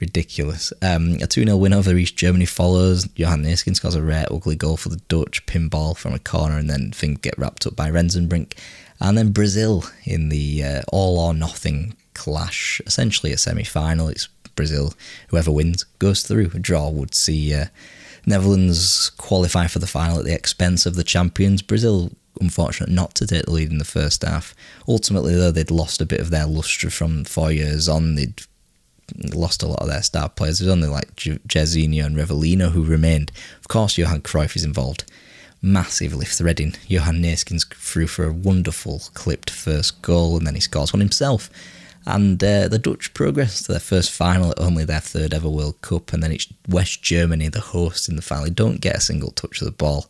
Ridiculous. 0.00 0.72
Um, 0.80 1.14
a 1.20 1.26
2 1.26 1.44
0 1.44 1.56
win 1.56 1.72
over 1.72 1.96
East 1.96 2.16
Germany 2.16 2.46
follows. 2.46 3.08
Johan 3.16 3.42
Neeskens 3.42 3.76
scores 3.76 3.96
a 3.96 4.02
rare, 4.02 4.26
ugly 4.30 4.54
goal 4.54 4.76
for 4.76 4.90
the 4.90 5.00
Dutch, 5.08 5.44
pinball 5.46 5.96
from 5.96 6.14
a 6.14 6.20
corner, 6.20 6.56
and 6.56 6.70
then 6.70 6.92
things 6.92 7.18
get 7.20 7.38
wrapped 7.38 7.66
up 7.66 7.74
by 7.74 7.90
Rensenbrink. 7.90 8.54
And 9.00 9.18
then 9.18 9.32
Brazil 9.32 9.84
in 10.04 10.28
the 10.28 10.62
uh, 10.62 10.82
all 10.92 11.18
or 11.18 11.34
nothing 11.34 11.96
clash, 12.14 12.80
essentially 12.86 13.32
a 13.32 13.38
semi 13.38 13.64
final. 13.64 14.08
It's 14.08 14.28
Brazil. 14.54 14.92
Whoever 15.28 15.50
wins 15.50 15.84
goes 15.84 16.22
through. 16.22 16.50
A 16.54 16.58
draw 16.58 16.90
would 16.90 17.14
see 17.14 17.54
uh, 17.54 17.66
Netherlands 18.26 19.10
qualify 19.10 19.68
for 19.68 19.78
the 19.78 19.86
final 19.86 20.18
at 20.18 20.24
the 20.24 20.34
expense 20.34 20.84
of 20.84 20.96
the 20.96 21.04
champions. 21.04 21.62
Brazil, 21.62 22.10
unfortunate 22.40 22.90
not 22.90 23.14
to 23.14 23.26
take 23.26 23.44
the 23.44 23.52
lead 23.52 23.70
in 23.70 23.78
the 23.78 23.84
first 23.84 24.22
half. 24.22 24.54
Ultimately, 24.86 25.34
though, 25.34 25.52
they'd 25.52 25.70
lost 25.70 26.00
a 26.00 26.06
bit 26.06 26.20
of 26.20 26.30
their 26.30 26.46
lustre 26.46 26.90
from 26.90 27.24
four 27.24 27.50
years 27.52 27.88
on. 27.88 28.16
They'd 28.16 28.42
lost 29.16 29.62
a 29.62 29.66
lot 29.66 29.80
of 29.80 29.88
their 29.88 30.02
star 30.02 30.28
players. 30.28 30.58
There's 30.58 30.70
only 30.70 30.88
like 30.88 31.14
Jairzinho 31.16 32.04
and 32.04 32.16
Rivelino 32.16 32.70
who 32.70 32.84
remained. 32.84 33.32
Of 33.60 33.68
course, 33.68 33.98
Johan 33.98 34.22
Cruyff 34.22 34.56
is 34.56 34.64
involved 34.64 35.04
massively 35.60 36.24
threading 36.26 36.74
Johan 36.86 37.22
Neeskens 37.22 37.66
through 37.74 38.06
for 38.06 38.24
a 38.24 38.32
wonderful 38.32 39.02
clipped 39.14 39.50
first 39.50 40.02
goal, 40.02 40.36
and 40.36 40.46
then 40.46 40.54
he 40.54 40.60
scores 40.60 40.92
one 40.92 41.00
himself. 41.00 41.50
And 42.06 42.42
uh, 42.42 42.68
the 42.68 42.78
Dutch 42.78 43.12
progress 43.12 43.62
to 43.62 43.72
their 43.72 43.80
first 43.80 44.10
final 44.10 44.52
at 44.52 44.60
only 44.60 44.84
their 44.84 45.00
third 45.00 45.34
ever 45.34 45.48
World 45.48 45.80
Cup, 45.82 46.12
and 46.12 46.22
then 46.22 46.32
it's 46.32 46.46
West 46.68 47.02
Germany, 47.02 47.48
the 47.48 47.60
host 47.60 48.08
in 48.08 48.16
the 48.16 48.22
final. 48.22 48.48
Don't 48.50 48.80
get 48.80 48.96
a 48.96 49.00
single 49.00 49.30
touch 49.32 49.60
of 49.60 49.66
the 49.66 49.72
ball 49.72 50.06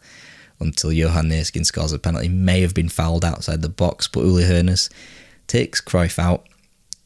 until 0.60 0.92
Johan 0.92 1.28
Neeskens 1.28 1.66
scores 1.66 1.92
a 1.92 1.98
penalty. 1.98 2.28
May 2.28 2.60
have 2.60 2.74
been 2.74 2.88
fouled 2.88 3.24
outside 3.24 3.62
the 3.62 3.68
box, 3.68 4.06
but 4.06 4.24
Uli 4.24 4.44
Hoeneß 4.44 4.90
takes 5.46 5.80
Cruyff 5.80 6.18
out. 6.18 6.46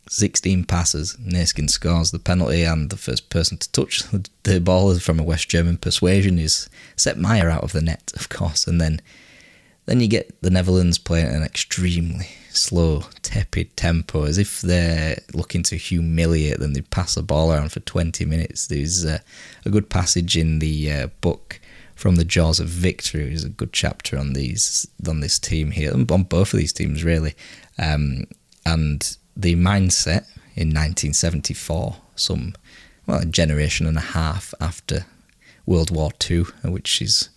16 0.08 0.64
passes, 0.64 1.16
Neeskens 1.20 1.70
scores 1.70 2.10
the 2.10 2.18
penalty, 2.18 2.64
and 2.64 2.90
the 2.90 2.96
first 2.96 3.30
person 3.30 3.58
to 3.58 3.70
touch 3.72 4.02
the 4.42 4.60
ball 4.60 4.98
from 4.98 5.20
a 5.20 5.24
West 5.24 5.48
German 5.48 5.76
persuasion 5.76 6.38
is 6.38 6.68
Sepp 6.96 7.16
Maier 7.16 7.50
out 7.50 7.62
of 7.62 7.72
the 7.72 7.82
net, 7.82 8.12
of 8.16 8.28
course, 8.28 8.66
and 8.66 8.80
then 8.80 9.00
then 9.86 10.00
you 10.00 10.06
get 10.06 10.40
the 10.42 10.50
Netherlands 10.50 10.96
playing 10.96 11.34
an 11.34 11.42
extremely 11.42 12.28
slow, 12.50 13.04
tepid 13.22 13.76
tempo, 13.76 14.24
as 14.24 14.38
if 14.38 14.60
they're 14.60 15.18
looking 15.34 15.62
to 15.64 15.76
humiliate 15.76 16.60
them. 16.60 16.74
They 16.74 16.82
pass 16.82 17.16
the 17.16 17.22
ball 17.22 17.52
around 17.52 17.72
for 17.72 17.80
20 17.80 18.24
minutes. 18.24 18.68
There's 18.68 19.04
uh, 19.04 19.18
a 19.64 19.70
good 19.70 19.90
passage 19.90 20.36
in 20.36 20.60
the 20.60 20.92
uh, 20.92 21.06
book 21.20 21.58
from 21.96 22.16
the 22.16 22.24
jaws 22.24 22.60
of 22.60 22.68
victory. 22.68 23.24
There's 23.24 23.44
a 23.44 23.48
good 23.48 23.72
chapter 23.72 24.16
on 24.16 24.34
these 24.34 24.86
on 25.08 25.20
this 25.20 25.38
team 25.38 25.72
here, 25.72 25.92
on 25.92 26.04
both 26.04 26.52
of 26.52 26.58
these 26.58 26.72
teams 26.72 27.02
really, 27.02 27.34
um, 27.78 28.24
and 28.64 29.16
the 29.36 29.54
mindset 29.54 30.26
in 30.54 30.68
1974, 30.68 31.96
some 32.16 32.54
well 33.06 33.20
a 33.20 33.26
generation 33.26 33.86
and 33.86 33.96
a 33.96 34.00
half 34.00 34.54
after 34.60 35.06
World 35.66 35.90
War 35.90 36.10
II, 36.28 36.44
which 36.64 37.00
is 37.00 37.30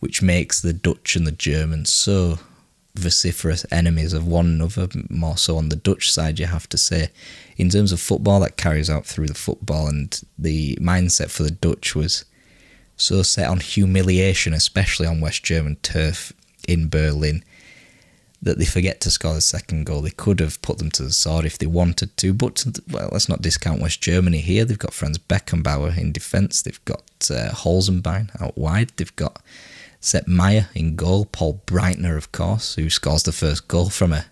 which 0.00 0.22
makes 0.22 0.60
the 0.60 0.72
Dutch 0.72 1.14
and 1.14 1.26
the 1.26 1.32
Germans 1.32 1.92
so 1.92 2.38
vociferous 2.94 3.64
enemies 3.70 4.12
of 4.12 4.26
one 4.26 4.46
another, 4.46 4.88
more 5.08 5.36
so 5.36 5.56
on 5.56 5.68
the 5.68 5.76
Dutch 5.76 6.10
side, 6.10 6.38
you 6.38 6.46
have 6.46 6.68
to 6.70 6.78
say. 6.78 7.10
In 7.56 7.68
terms 7.70 7.92
of 7.92 8.00
football, 8.00 8.40
that 8.40 8.56
carries 8.56 8.90
out 8.90 9.06
through 9.06 9.26
the 9.26 9.34
football, 9.34 9.86
and 9.86 10.20
the 10.38 10.76
mindset 10.76 11.30
for 11.30 11.42
the 11.42 11.50
Dutch 11.50 11.94
was 11.94 12.24
so 12.96 13.22
set 13.22 13.48
on 13.48 13.60
humiliation, 13.60 14.52
especially 14.52 15.06
on 15.06 15.20
West 15.20 15.42
German 15.42 15.76
turf 15.76 16.32
in 16.66 16.88
Berlin, 16.88 17.44
that 18.42 18.58
they 18.58 18.64
forget 18.64 19.00
to 19.00 19.10
score 19.10 19.34
the 19.34 19.40
second 19.40 19.84
goal. 19.84 20.00
They 20.00 20.10
could 20.10 20.40
have 20.40 20.60
put 20.62 20.78
them 20.78 20.90
to 20.92 21.02
the 21.02 21.12
sword 21.12 21.44
if 21.44 21.58
they 21.58 21.66
wanted 21.66 22.16
to, 22.18 22.32
but 22.32 22.64
well, 22.90 23.10
let's 23.12 23.28
not 23.28 23.42
discount 23.42 23.80
West 23.82 24.00
Germany 24.00 24.38
here. 24.38 24.64
They've 24.64 24.78
got 24.78 24.94
Franz 24.94 25.18
Beckenbauer 25.18 25.96
in 25.96 26.12
defence, 26.12 26.62
they've 26.62 26.84
got 26.84 27.02
uh, 27.30 27.50
Holzenbein 27.50 28.40
out 28.40 28.56
wide, 28.56 28.92
they've 28.96 29.14
got 29.16 29.42
Sepp 30.00 30.26
Maier 30.26 30.68
in 30.74 30.96
goal, 30.96 31.26
Paul 31.26 31.60
Breitner, 31.66 32.16
of 32.16 32.32
course, 32.32 32.74
who 32.74 32.88
scores 32.88 33.24
the 33.24 33.32
first 33.32 33.68
goal 33.68 33.90
from 33.90 34.12
a 34.12 34.26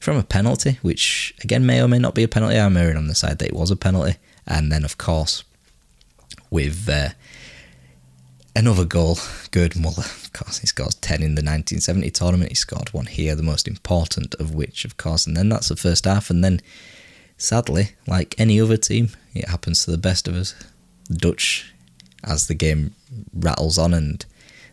from 0.00 0.16
a 0.18 0.22
penalty, 0.22 0.78
which 0.82 1.34
again 1.42 1.64
may 1.64 1.80
or 1.80 1.88
may 1.88 1.98
not 1.98 2.14
be 2.14 2.24
a 2.24 2.28
penalty. 2.28 2.58
I'm 2.58 2.76
erring 2.76 2.96
on 2.96 3.06
the 3.06 3.14
side 3.14 3.38
that 3.38 3.48
it 3.48 3.54
was 3.54 3.70
a 3.70 3.76
penalty, 3.76 4.16
and 4.46 4.72
then 4.72 4.84
of 4.84 4.98
course 4.98 5.44
with 6.50 6.88
uh, 6.88 7.10
another 8.56 8.84
goal, 8.84 9.18
Gerd 9.50 9.76
Muller. 9.76 10.04
Of 10.04 10.32
course, 10.32 10.58
he 10.58 10.66
scores 10.66 10.94
ten 10.96 11.22
in 11.22 11.34
the 11.34 11.42
1970 11.42 12.10
tournament. 12.10 12.50
He 12.50 12.54
scored 12.54 12.92
one 12.92 13.06
here, 13.06 13.34
the 13.34 13.42
most 13.42 13.68
important 13.68 14.34
of 14.36 14.54
which, 14.54 14.84
of 14.84 14.96
course, 14.96 15.26
and 15.26 15.36
then 15.36 15.48
that's 15.48 15.68
the 15.68 15.76
first 15.76 16.04
half, 16.04 16.30
and 16.30 16.44
then 16.44 16.60
sadly, 17.36 17.90
like 18.06 18.34
any 18.38 18.60
other 18.60 18.76
team, 18.76 19.10
it 19.34 19.48
happens 19.48 19.84
to 19.84 19.90
the 19.90 19.98
best 19.98 20.28
of 20.28 20.34
us. 20.34 20.54
The 21.08 21.16
Dutch, 21.16 21.72
as 22.22 22.46
the 22.46 22.54
game 22.54 22.94
rattles 23.32 23.78
on 23.78 23.92
and 23.92 24.24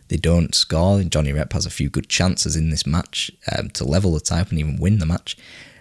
they 0.08 0.16
don't 0.16 0.54
score. 0.54 1.02
Johnny 1.02 1.32
Rep 1.32 1.52
has 1.52 1.66
a 1.66 1.70
few 1.70 1.88
good 1.88 2.08
chances 2.08 2.56
in 2.56 2.70
this 2.70 2.86
match 2.86 3.30
um, 3.50 3.70
to 3.70 3.84
level 3.84 4.12
the 4.12 4.20
tie 4.20 4.40
and 4.40 4.58
even 4.58 4.78
win 4.78 4.98
the 4.98 5.06
match. 5.06 5.36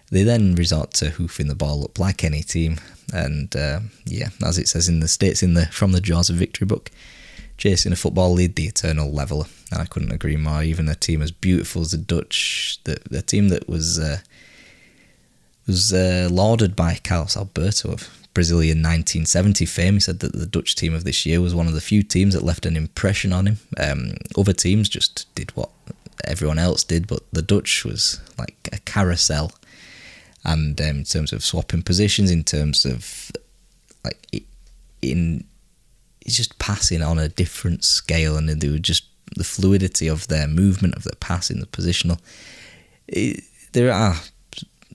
They 0.09 0.23
then 0.23 0.55
resort 0.55 0.93
to 0.95 1.09
hoofing 1.09 1.47
the 1.47 1.55
ball 1.55 1.83
up 1.83 1.97
like 1.97 2.23
any 2.23 2.43
team, 2.43 2.79
and 3.13 3.55
uh, 3.55 3.79
yeah, 4.05 4.29
as 4.45 4.57
it 4.57 4.67
says 4.67 4.89
in 4.89 4.99
the 4.99 5.07
states 5.07 5.41
in 5.41 5.53
the 5.53 5.65
from 5.67 5.93
the 5.93 6.01
jaws 6.01 6.29
of 6.29 6.35
victory 6.35 6.65
book, 6.65 6.91
chasing 7.62 7.91
a 7.91 7.95
football 7.95 8.34
lead, 8.34 8.56
the 8.56 8.65
eternal 8.65 9.12
leveler. 9.12 9.45
And 9.71 9.82
I 9.82 9.86
couldn't 9.86 10.12
agree 10.12 10.36
more. 10.36 10.63
Even 10.63 10.89
a 10.89 10.95
team 10.95 11.21
as 11.21 11.32
beautiful 11.32 11.84
as 11.84 11.91
the 11.91 11.97
Dutch, 11.97 12.80
the 12.86 12.97
the 13.10 13.21
team 13.21 13.50
that 13.50 13.69
was 13.69 14.00
uh, 14.00 14.19
was 15.67 15.93
uh, 15.93 16.28
lauded 16.32 16.76
by 16.76 17.00
Carlos 17.04 17.38
Alberto 17.38 17.91
of 17.91 18.10
Brazilian 18.34 18.80
1970 18.80 19.65
fame. 19.67 19.93
He 19.93 20.00
said 20.00 20.21
that 20.21 20.34
the 20.34 20.47
Dutch 20.47 20.76
team 20.76 20.95
of 20.95 21.04
this 21.04 21.24
year 21.24 21.39
was 21.39 21.54
one 21.54 21.67
of 21.67 21.74
the 21.74 21.82
few 21.82 22.02
teams 22.02 22.34
that 22.34 22.43
left 22.43 22.65
an 22.65 22.76
impression 22.76 23.32
on 23.32 23.45
him. 23.45 23.58
Um, 23.78 24.13
other 24.36 24.54
teams 24.54 24.89
just 24.89 25.34
did 25.36 25.56
what 25.56 25.69
everyone 26.26 26.58
else 26.58 26.84
did, 26.84 27.06
but 27.06 27.21
the 27.32 27.43
Dutch 27.43 27.86
was 27.86 28.19
like 28.39 28.69
a 28.74 28.80
carousel. 28.80 29.52
And 30.43 30.82
um, 30.82 30.88
in 30.88 31.04
terms 31.04 31.32
of 31.32 31.43
swapping 31.43 31.84
positions, 31.84 32.32
in 32.32 32.43
terms 32.43 32.86
of 32.86 33.32
like 34.04 34.43
in 35.04 35.43
it's 36.21 36.38
just 36.38 36.57
passing 36.60 37.01
on 37.01 37.19
a 37.19 37.29
different 37.29 37.84
scale, 37.84 38.38
and 38.38 38.49
they 38.49 38.69
were 38.69 38.77
just 38.77 39.05
the 39.36 39.43
fluidity 39.43 40.07
of 40.07 40.27
their 40.27 40.47
movement, 40.47 40.95
of 40.95 41.03
their 41.03 41.15
passing, 41.19 41.60
the 41.60 41.65
positional. 41.65 42.19
It, 43.07 43.43
there 43.73 43.91
are 43.91 44.15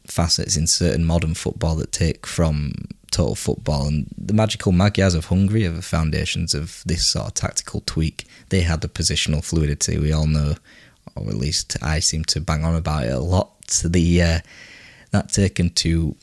facets 0.07 0.57
in 0.57 0.67
certain 0.67 1.05
modern 1.05 1.35
football 1.35 1.77
that 1.77 1.93
take 1.93 2.27
from 2.27 2.73
total 3.11 3.35
football. 3.35 3.87
And 3.87 4.07
the 4.17 4.35
magical 4.35 4.73
Magyars 4.73 5.15
of 5.15 5.27
Hungary 5.27 5.67
are 5.67 5.71
the 5.71 5.83
foundations 5.83 6.55
of 6.55 6.83
this 6.87 7.07
sort 7.07 7.29
of 7.29 7.35
tactical 7.35 7.83
tweak. 7.87 8.27
They 8.51 8.61
had 8.61 8.81
the 8.81 8.89
positional 8.89 9.45
fluidity 9.45 9.99
we 9.99 10.13
all 10.13 10.27
know, 10.27 10.55
or 11.15 11.29
at 11.29 11.37
least 11.37 11.77
I 11.83 12.01
seem 12.01 12.25
to 12.27 12.41
bang 12.41 12.65
on 12.65 12.75
about 12.75 13.05
it 13.05 13.15
a 13.15 13.21
lot. 13.21 13.53
The 13.85 14.23
uh, 14.23 14.39
that 15.11 15.33
taken 15.33 15.71
to 15.71 16.15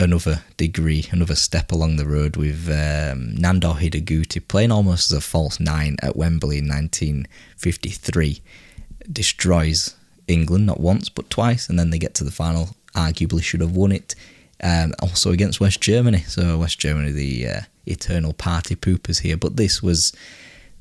another 0.00 0.42
degree, 0.56 1.06
another 1.10 1.34
step 1.34 1.72
along 1.72 1.96
the 1.96 2.06
road 2.06 2.36
with 2.36 2.68
um, 2.68 3.34
Nandor 3.36 3.78
Hidegkuti 3.78 4.46
playing 4.46 4.72
almost 4.72 5.10
as 5.10 5.18
a 5.18 5.20
false 5.20 5.60
nine 5.60 5.96
at 6.02 6.16
Wembley 6.16 6.58
in 6.58 6.68
1953, 6.68 8.42
destroys 9.10 9.94
England 10.26 10.66
not 10.66 10.80
once 10.80 11.08
but 11.08 11.30
twice, 11.30 11.68
and 11.68 11.78
then 11.78 11.90
they 11.90 11.98
get 11.98 12.14
to 12.14 12.24
the 12.24 12.30
final. 12.30 12.70
Arguably 12.94 13.42
should 13.42 13.60
have 13.60 13.74
won 13.74 13.90
it 13.90 14.14
um, 14.62 14.94
also 15.00 15.32
against 15.32 15.60
West 15.60 15.80
Germany. 15.80 16.20
So 16.20 16.58
West 16.58 16.78
Germany, 16.78 17.10
the 17.10 17.48
uh, 17.48 17.60
eternal 17.86 18.32
party 18.32 18.76
poopers 18.76 19.20
here, 19.20 19.36
but 19.36 19.56
this 19.56 19.82
was 19.82 20.12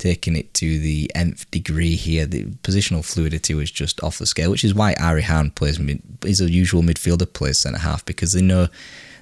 taking 0.03 0.35
it 0.35 0.53
to 0.53 0.79
the 0.79 1.09
nth 1.15 1.49
degree 1.49 1.95
here. 1.95 2.25
The 2.25 2.43
positional 2.61 3.05
fluidity 3.05 3.53
was 3.53 3.71
just 3.71 4.03
off 4.03 4.19
the 4.19 4.25
scale, 4.25 4.51
which 4.51 4.65
is 4.65 4.73
why 4.73 4.95
Arie 4.99 5.21
Haan 5.21 5.49
plays 5.51 5.79
mid, 5.79 6.01
is 6.25 6.41
a 6.41 6.51
usual 6.51 6.81
midfielder 6.81 7.31
plays 7.31 7.59
centre 7.59 7.79
half 7.79 8.03
because 8.03 8.33
they 8.33 8.41
know 8.41 8.67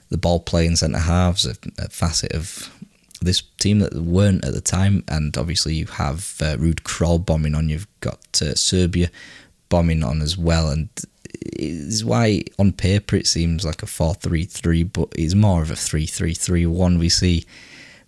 the 0.09 0.17
ball 0.17 0.39
playing 0.39 0.75
centre 0.77 0.97
halves 0.97 1.45
a, 1.45 1.55
a 1.77 1.87
facet 1.89 2.31
of 2.31 2.73
this 3.21 3.43
team 3.59 3.77
that 3.77 3.93
weren't 3.93 4.43
at 4.43 4.55
the 4.55 4.61
time, 4.61 5.03
and 5.07 5.37
obviously 5.37 5.75
you 5.75 5.85
have 5.85 6.35
uh, 6.41 6.57
Ruud 6.57 6.81
Krol 6.81 7.23
bombing 7.23 7.53
on. 7.53 7.69
You've 7.69 7.87
got 7.99 8.41
uh, 8.41 8.55
Suurbier 8.55 9.11
bombing 9.69 10.03
on 10.03 10.23
as 10.23 10.35
well, 10.35 10.71
and 10.71 10.89
is 11.53 12.03
why 12.03 12.43
on 12.57 12.71
paper 12.71 13.15
it 13.15 13.27
seems 13.27 13.63
like 13.63 13.83
a 13.83 13.85
4-3-3, 13.85 14.91
but 14.91 15.09
it's 15.15 15.35
more 15.35 15.61
of 15.61 15.69
a 15.69 15.75
3-3-3-1. 15.75 16.97
We 16.97 17.09
see 17.09 17.45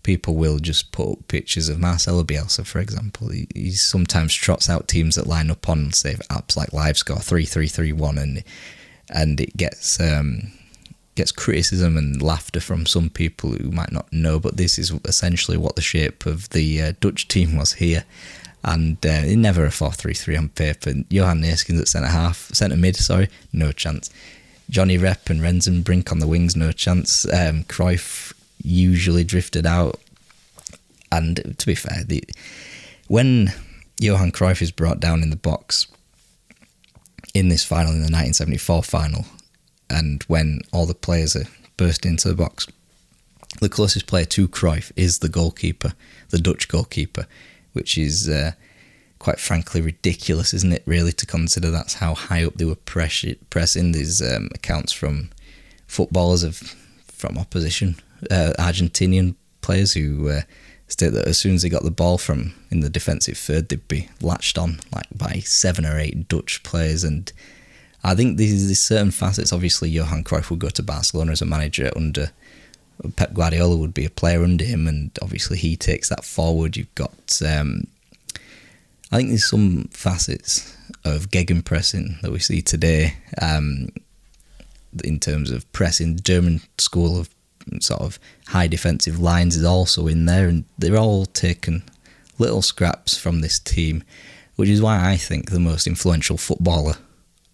people 0.03 0.35
will 0.35 0.59
just 0.59 0.91
put 0.91 1.13
up 1.13 1.27
pictures 1.27 1.69
of 1.69 1.79
Marcelo 1.79 2.23
Bielsa, 2.23 2.65
for 2.65 2.79
example. 2.79 3.29
He, 3.29 3.47
he 3.55 3.71
sometimes 3.71 4.33
trots 4.33 4.69
out 4.69 4.87
teams 4.87 5.15
that 5.15 5.27
line 5.27 5.49
up 5.49 5.67
on, 5.67 5.91
say, 5.93 6.15
apps 6.29 6.55
like 6.55 6.71
LiveScore 6.71 7.17
3-3-3-1, 7.17 8.21
and 8.21 8.43
and 9.09 9.39
it 9.41 9.55
gets 9.57 9.99
um, 9.99 10.51
gets 11.15 11.31
criticism 11.31 11.97
and 11.97 12.21
laughter 12.21 12.59
from 12.59 12.85
some 12.85 13.09
people 13.09 13.51
who 13.51 13.71
might 13.71 13.91
not 13.91 14.11
know. 14.11 14.39
But 14.39 14.57
this 14.57 14.77
is 14.77 14.91
essentially 15.05 15.57
what 15.57 15.75
the 15.75 15.81
shape 15.81 16.25
of 16.25 16.49
the 16.49 16.81
uh, 16.81 16.93
Dutch 16.99 17.27
team 17.27 17.55
was 17.55 17.73
here 17.73 18.05
and 18.63 19.05
uh, 19.05 19.23
never 19.25 19.65
a 19.65 19.69
4-3-3 19.69 20.37
on 20.37 20.49
paper. 20.49 20.93
Johan 21.09 21.41
Neeskens 21.41 21.81
at 21.81 21.87
centre 21.87 22.07
half, 22.07 22.49
centre 22.53 22.77
mid, 22.77 22.95
sorry, 22.95 23.29
no 23.51 23.71
chance. 23.71 24.09
Johnny 24.69 24.97
Rep 24.97 25.29
and 25.29 25.41
Rensenbrink 25.41 26.11
on 26.11 26.19
the 26.19 26.27
wings, 26.27 26.55
no 26.55 26.71
chance. 26.71 27.25
Um, 27.25 27.63
Cruyff 27.65 28.32
usually 28.63 29.23
drifted 29.23 29.65
out, 29.65 29.99
and 31.11 31.55
to 31.57 31.65
be 31.65 31.75
fair, 31.75 32.03
the, 32.03 32.23
when 33.07 33.53
Johan 33.99 34.31
Cruyff 34.31 34.61
is 34.61 34.71
brought 34.71 34.99
down 34.99 35.21
in 35.21 35.29
the 35.29 35.35
box 35.35 35.87
in 37.33 37.49
this 37.49 37.63
final, 37.63 37.91
in 37.91 37.99
the 37.99 38.03
1974 38.03 38.83
final, 38.83 39.25
and 39.89 40.23
when 40.23 40.61
all 40.71 40.85
the 40.85 40.95
players 40.95 41.35
are 41.35 41.45
burst 41.77 42.05
into 42.05 42.27
the 42.27 42.35
box, 42.35 42.67
the 43.61 43.69
closest 43.69 44.07
player 44.07 44.25
to 44.25 44.47
Cruyff 44.47 44.91
is 44.95 45.19
the 45.19 45.29
goalkeeper, 45.29 45.93
the 46.29 46.39
Dutch 46.39 46.67
goalkeeper 46.67 47.27
which 47.73 47.97
is 47.97 48.29
uh, 48.29 48.53
quite 49.19 49.39
frankly 49.39 49.81
ridiculous, 49.81 50.53
isn't 50.53 50.71
it? 50.71 50.83
Really, 50.85 51.11
to 51.11 51.25
consider 51.25 51.69
that's 51.69 51.95
how 51.95 52.13
high 52.13 52.45
up 52.45 52.55
they 52.55 52.65
were 52.65 52.75
press- 52.75 53.25
pressing. 53.49 53.91
These 53.91 54.21
um, 54.21 54.49
accounts 54.55 54.93
from 54.93 55.29
footballers 55.87 56.43
of 56.43 56.57
from 57.07 57.37
opposition 57.37 57.95
uh, 58.31 58.53
Argentinian 58.59 59.35
players 59.61 59.93
who 59.93 60.29
uh, 60.29 60.41
state 60.87 61.13
that 61.13 61.27
as 61.27 61.37
soon 61.37 61.55
as 61.55 61.61
they 61.61 61.69
got 61.69 61.83
the 61.83 61.91
ball 61.91 62.17
from 62.17 62.53
in 62.69 62.81
the 62.81 62.89
defensive 62.89 63.37
third, 63.37 63.69
they'd 63.69 63.87
be 63.87 64.09
latched 64.21 64.57
on 64.57 64.79
like 64.93 65.07
by 65.15 65.39
seven 65.45 65.85
or 65.85 65.97
eight 65.99 66.27
Dutch 66.27 66.63
players 66.63 67.03
and. 67.03 67.31
I 68.05 68.15
think 68.15 68.37
there's 68.37 68.77
certain 68.81 69.11
facets. 69.11 69.53
Obviously, 69.53 69.89
Johan 69.89 70.25
Cruyff 70.25 70.49
would 70.49 70.59
go 70.59 70.67
to 70.67 70.83
Barcelona 70.83 71.31
as 71.31 71.41
a 71.41 71.45
manager 71.45 71.89
under 71.95 72.31
Pep 73.15 73.33
Guardiola 73.33 73.75
would 73.75 73.93
be 73.93 74.05
a 74.05 74.09
player 74.09 74.43
under 74.43 74.63
him, 74.63 74.87
and 74.87 75.11
obviously 75.21 75.57
he 75.57 75.75
takes 75.75 76.09
that 76.09 76.23
forward. 76.23 76.77
You've 76.77 76.93
got, 76.95 77.41
um, 77.45 77.87
I 79.11 79.17
think 79.17 79.29
there's 79.29 79.49
some 79.49 79.85
facets 79.91 80.75
of 81.03 81.29
gegenpressing 81.29 82.21
that 82.21 82.31
we 82.31 82.39
see 82.39 82.61
today 82.61 83.15
um, 83.41 83.89
in 85.03 85.19
terms 85.19 85.51
of 85.51 85.69
pressing. 85.73 86.15
The 86.15 86.21
German 86.21 86.61
school 86.77 87.19
of 87.19 87.29
sort 87.79 88.01
of 88.01 88.19
high 88.47 88.67
defensive 88.67 89.19
lines 89.19 89.55
is 89.55 89.63
also 89.63 90.07
in 90.07 90.25
there, 90.25 90.47
and 90.47 90.65
they're 90.77 90.97
all 90.97 91.25
taken 91.25 91.83
little 92.37 92.61
scraps 92.61 93.17
from 93.17 93.41
this 93.41 93.59
team, 93.59 94.03
which 94.55 94.69
is 94.69 94.81
why 94.81 95.11
I 95.11 95.17
think 95.17 95.49
the 95.51 95.59
most 95.59 95.87
influential 95.87 96.37
footballer 96.37 96.95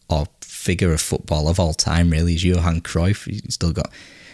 or 0.09 0.27
figure 0.41 0.91
of 0.91 1.01
football 1.01 1.47
of 1.47 1.59
all 1.59 1.73
time 1.73 2.09
really 2.09 2.35
is 2.35 2.43
Johan 2.43 2.81
Cruyff. 2.81 3.25
He's 3.29 3.53
still 3.53 3.71
got 3.71 3.91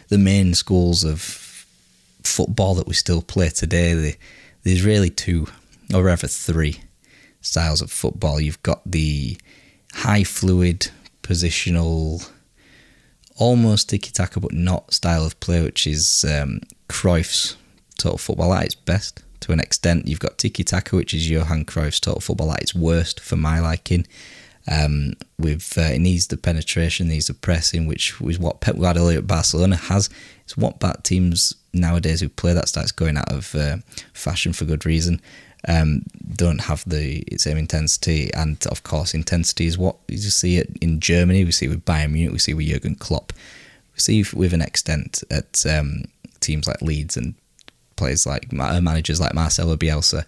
the 0.07 0.17
main 0.17 0.53
schools 0.53 1.03
of 1.03 1.21
football 2.23 2.75
that 2.75 2.87
we 2.87 2.93
still 2.93 3.21
play 3.21 3.49
today, 3.49 4.15
there's 4.63 4.83
really 4.83 5.09
two, 5.09 5.47
or 5.93 6.03
rather 6.03 6.27
three, 6.27 6.79
styles 7.41 7.81
of 7.81 7.91
football. 7.91 8.39
You've 8.39 8.63
got 8.63 8.81
the 8.89 9.37
high 9.93 10.23
fluid, 10.23 10.89
positional, 11.21 12.27
almost 13.35 13.89
tiki 13.89 14.11
taka 14.11 14.39
but 14.39 14.53
not 14.53 14.93
style 14.93 15.25
of 15.25 15.39
play, 15.39 15.61
which 15.61 15.87
is 15.87 16.25
um, 16.25 16.61
Cruyff's 16.89 17.57
total 17.97 18.17
football 18.17 18.53
at 18.53 18.65
its 18.65 18.75
best 18.75 19.23
to 19.41 19.51
an 19.51 19.59
extent. 19.59 20.07
You've 20.07 20.19
got 20.19 20.37
tiki 20.37 20.63
taka, 20.63 20.95
which 20.95 21.13
is 21.13 21.29
Johan 21.29 21.65
Cruyff's 21.65 21.99
total 21.99 22.21
football 22.21 22.51
at 22.51 22.61
its 22.61 22.75
worst 22.75 23.19
for 23.19 23.35
my 23.35 23.59
liking. 23.59 24.07
Um, 24.67 25.13
with 25.37 25.77
uh, 25.77 25.93
it 25.93 25.99
needs 25.99 26.27
the 26.27 26.37
penetration, 26.37 27.07
needs 27.07 27.27
the 27.27 27.35
pressing, 27.35 27.85
which 27.85 28.19
was 28.19 28.39
what 28.39 28.61
Pep 28.61 28.77
Guardiola 28.77 29.15
at 29.15 29.27
Barcelona 29.27 29.75
has. 29.75 30.09
It's 30.43 30.57
what 30.57 30.79
bat 30.79 31.03
teams 31.03 31.53
nowadays 31.71 32.21
who 32.21 32.29
play 32.29 32.53
that 32.53 32.67
starts 32.67 32.91
going 32.91 33.17
out 33.17 33.31
of 33.31 33.53
uh, 33.53 33.77
fashion 34.13 34.53
for 34.53 34.65
good 34.65 34.85
reason. 34.85 35.21
Um, 35.67 36.03
don't 36.35 36.61
have 36.61 36.83
the 36.87 37.23
same 37.37 37.57
intensity, 37.57 38.31
and 38.33 38.63
of 38.67 38.83
course, 38.83 39.13
intensity 39.13 39.65
is 39.65 39.77
what 39.77 39.97
you 40.07 40.17
see 40.17 40.57
it 40.57 40.69
in 40.81 40.99
Germany. 40.99 41.45
We 41.45 41.51
see 41.51 41.65
it 41.65 41.69
with 41.69 41.85
Bayern 41.85 42.11
Munich. 42.11 42.33
We 42.33 42.39
see 42.39 42.51
it 42.51 42.55
with 42.55 42.67
Jurgen 42.67 42.95
Klopp. 42.95 43.33
We 43.93 43.99
see 43.99 44.25
with 44.33 44.53
an 44.53 44.61
extent 44.61 45.23
at 45.31 45.65
um, 45.65 46.05
teams 46.39 46.67
like 46.67 46.81
Leeds 46.81 47.17
and 47.17 47.35
players 47.95 48.25
like 48.25 48.47
uh, 48.51 48.81
managers 48.81 49.19
like 49.19 49.33
Marcelo 49.33 49.75
Bielsa, 49.75 50.25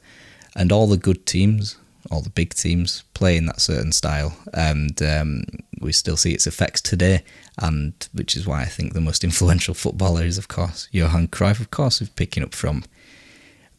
and 0.55 0.71
all 0.71 0.87
the 0.87 0.97
good 0.97 1.25
teams 1.25 1.77
all 2.11 2.21
the 2.21 2.29
big 2.29 2.53
teams 2.53 3.03
play 3.13 3.37
in 3.37 3.45
that 3.47 3.61
certain 3.61 3.91
style, 3.91 4.37
and 4.53 5.01
um, 5.01 5.43
we 5.79 5.91
still 5.91 6.17
see 6.17 6.33
its 6.33 6.47
effects 6.47 6.81
today. 6.81 7.23
And 7.59 7.93
which 8.13 8.35
is 8.35 8.45
why 8.45 8.61
I 8.61 8.65
think 8.65 8.93
the 8.93 9.01
most 9.01 9.23
influential 9.23 9.73
footballer 9.73 10.23
is, 10.23 10.37
of 10.37 10.47
course, 10.47 10.87
Johan 10.91 11.27
Cruyff. 11.27 11.59
Of 11.59 11.71
course, 11.71 12.01
picking 12.15 12.43
up 12.43 12.53
from 12.53 12.83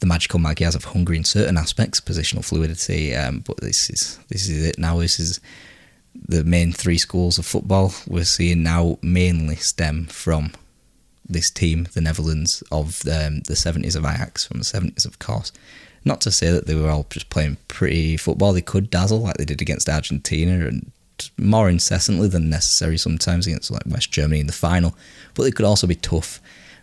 the 0.01 0.07
magical 0.07 0.39
Magyars 0.39 0.75
of 0.75 0.85
Hungary 0.85 1.17
in 1.17 1.25
certain 1.25 1.57
aspects, 1.57 2.01
positional 2.01 2.45
fluidity. 2.45 3.15
Um, 3.15 3.41
but 3.41 3.59
this 3.59 3.91
is 3.91 4.19
this 4.29 4.49
is 4.49 4.67
it 4.67 4.79
now. 4.79 4.99
This 4.99 5.19
is 5.19 5.41
the 6.15 6.45
main 6.45 6.73
three 6.73 6.99
schools 6.99 7.39
of 7.39 7.47
football 7.47 7.95
we're 8.07 8.25
seeing 8.25 8.63
now 8.63 8.99
mainly 9.03 9.57
stem 9.57 10.07
from 10.07 10.53
this 11.29 11.51
team, 11.51 11.87
the 11.93 12.01
Netherlands 12.01 12.63
of 12.73 13.03
um, 13.07 13.41
the 13.41 13.55
70s 13.55 13.95
of 13.95 14.05
Ajax, 14.05 14.47
from 14.47 14.59
the 14.59 14.65
70s, 14.65 15.05
of 15.05 15.19
course. 15.19 15.53
Not 16.05 16.21
to 16.23 16.31
say 16.31 16.51
that 16.51 16.67
they 16.67 16.75
were 16.75 16.89
all 16.89 17.07
just 17.11 17.29
playing 17.29 17.59
pretty 17.69 18.17
football. 18.17 18.53
They 18.53 18.63
could 18.63 18.91
dazzle 18.91 19.21
like 19.21 19.37
they 19.37 19.45
did 19.45 19.61
against 19.61 19.89
Argentina 19.89 20.67
and 20.67 20.91
more 21.37 21.69
incessantly 21.69 22.29
than 22.29 22.49
necessary 22.49 22.97
sometimes 22.97 23.47
against 23.47 23.71
like 23.71 23.83
West 23.87 24.11
Germany 24.11 24.41
in 24.41 24.47
the 24.47 24.53
final. 24.53 24.97
But 25.35 25.43
they 25.43 25.51
could 25.51 25.67
also 25.67 25.87
be 25.87 25.97
tough, 25.97 26.41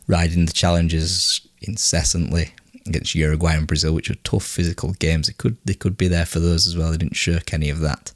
riding 0.07 0.45
the 0.45 0.53
challenges 0.53 1.41
incessantly 1.61 2.51
against 2.87 3.15
Uruguay 3.15 3.55
and 3.55 3.67
Brazil, 3.67 3.93
which 3.93 4.09
are 4.09 4.15
tough 4.15 4.45
physical 4.45 4.93
games. 4.93 5.27
They 5.27 5.33
could 5.33 5.57
they 5.65 5.73
could 5.73 5.97
be 5.97 6.07
there 6.07 6.25
for 6.25 6.39
those 6.39 6.67
as 6.67 6.77
well. 6.77 6.91
They 6.91 6.97
didn't 6.97 7.15
shirk 7.15 7.53
any 7.53 7.69
of 7.69 7.79
that. 7.79 8.11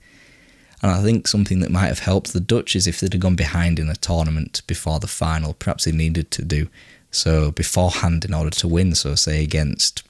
And 0.82 0.92
I 0.92 1.02
think 1.04 1.28
something 1.28 1.60
that 1.60 1.72
might 1.72 1.88
have 1.88 2.00
helped 2.00 2.32
the 2.32 2.40
Dutch 2.40 2.76
is 2.76 2.88
if 2.88 3.00
they'd 3.00 3.12
have 3.12 3.22
gone 3.22 3.36
behind 3.36 3.80
in 3.80 3.90
a 3.90 3.96
tournament 3.96 4.62
before 4.66 5.00
the 5.00 5.08
final, 5.08 5.54
perhaps 5.54 5.84
they 5.84 5.92
needed 5.92 6.32
to 6.32 6.46
do 6.46 6.70
so 7.12 7.52
beforehand 7.52 8.24
in 8.24 8.34
order 8.34 8.50
to 8.52 8.68
win. 8.68 8.96
So 8.96 9.16
say 9.16 9.44
against 9.44 10.04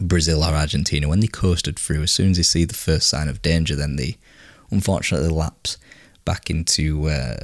Brazil 0.00 0.42
or 0.42 0.52
Argentina, 0.52 1.08
when 1.08 1.20
they 1.20 1.28
coasted 1.28 1.78
through, 1.78 2.02
as 2.02 2.10
soon 2.10 2.32
as 2.32 2.36
they 2.38 2.42
see 2.42 2.64
the 2.64 2.74
first 2.74 3.08
sign 3.08 3.28
of 3.28 3.42
danger, 3.42 3.76
then 3.76 3.94
they 3.96 4.16
unfortunately 4.70 5.28
lapse 5.28 5.76
back 6.24 6.50
into 6.50 7.08
uh, 7.08 7.36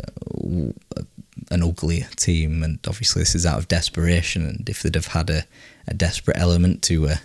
an 1.51 1.63
uglier 1.63 2.09
team. 2.17 2.65
And 2.65 2.79
obviously, 2.87 3.23
this 3.23 3.35
is 3.37 3.47
out 3.47 3.59
of 3.59 3.69
desperation. 3.69 4.45
And 4.45 4.69
if 4.69 4.83
they'd 4.83 4.95
have 4.97 5.09
had 5.09 5.31
a, 5.31 5.45
a 5.91 5.95
desperate 5.95 6.39
element 6.39 6.83
to 6.85 7.09
uh, 7.09 7.17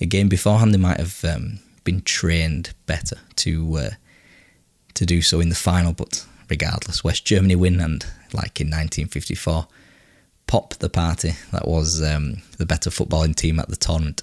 a 0.00 0.06
game 0.06 0.28
beforehand, 0.28 0.74
they 0.74 0.78
might 0.78 0.98
have 0.98 1.24
um, 1.24 1.60
been 1.84 2.00
trained 2.02 2.74
better 2.86 3.16
to 3.36 3.76
uh, 3.76 3.90
to 4.94 5.06
do 5.06 5.22
so 5.22 5.40
in 5.40 5.50
the 5.50 5.54
final. 5.54 5.92
But 5.92 6.26
regardless, 6.48 7.04
West 7.04 7.24
Germany 7.24 7.54
win, 7.54 7.80
and 7.80 8.04
like 8.32 8.60
in 8.60 8.68
1954, 8.68 9.68
pop 10.46 10.74
the 10.74 10.88
party. 10.88 11.34
That 11.52 11.68
was 11.68 12.02
um, 12.02 12.42
the 12.58 12.66
better 12.66 12.90
footballing 12.90 13.36
team 13.36 13.60
at 13.60 13.68
the 13.68 13.76
tournament 13.76 14.22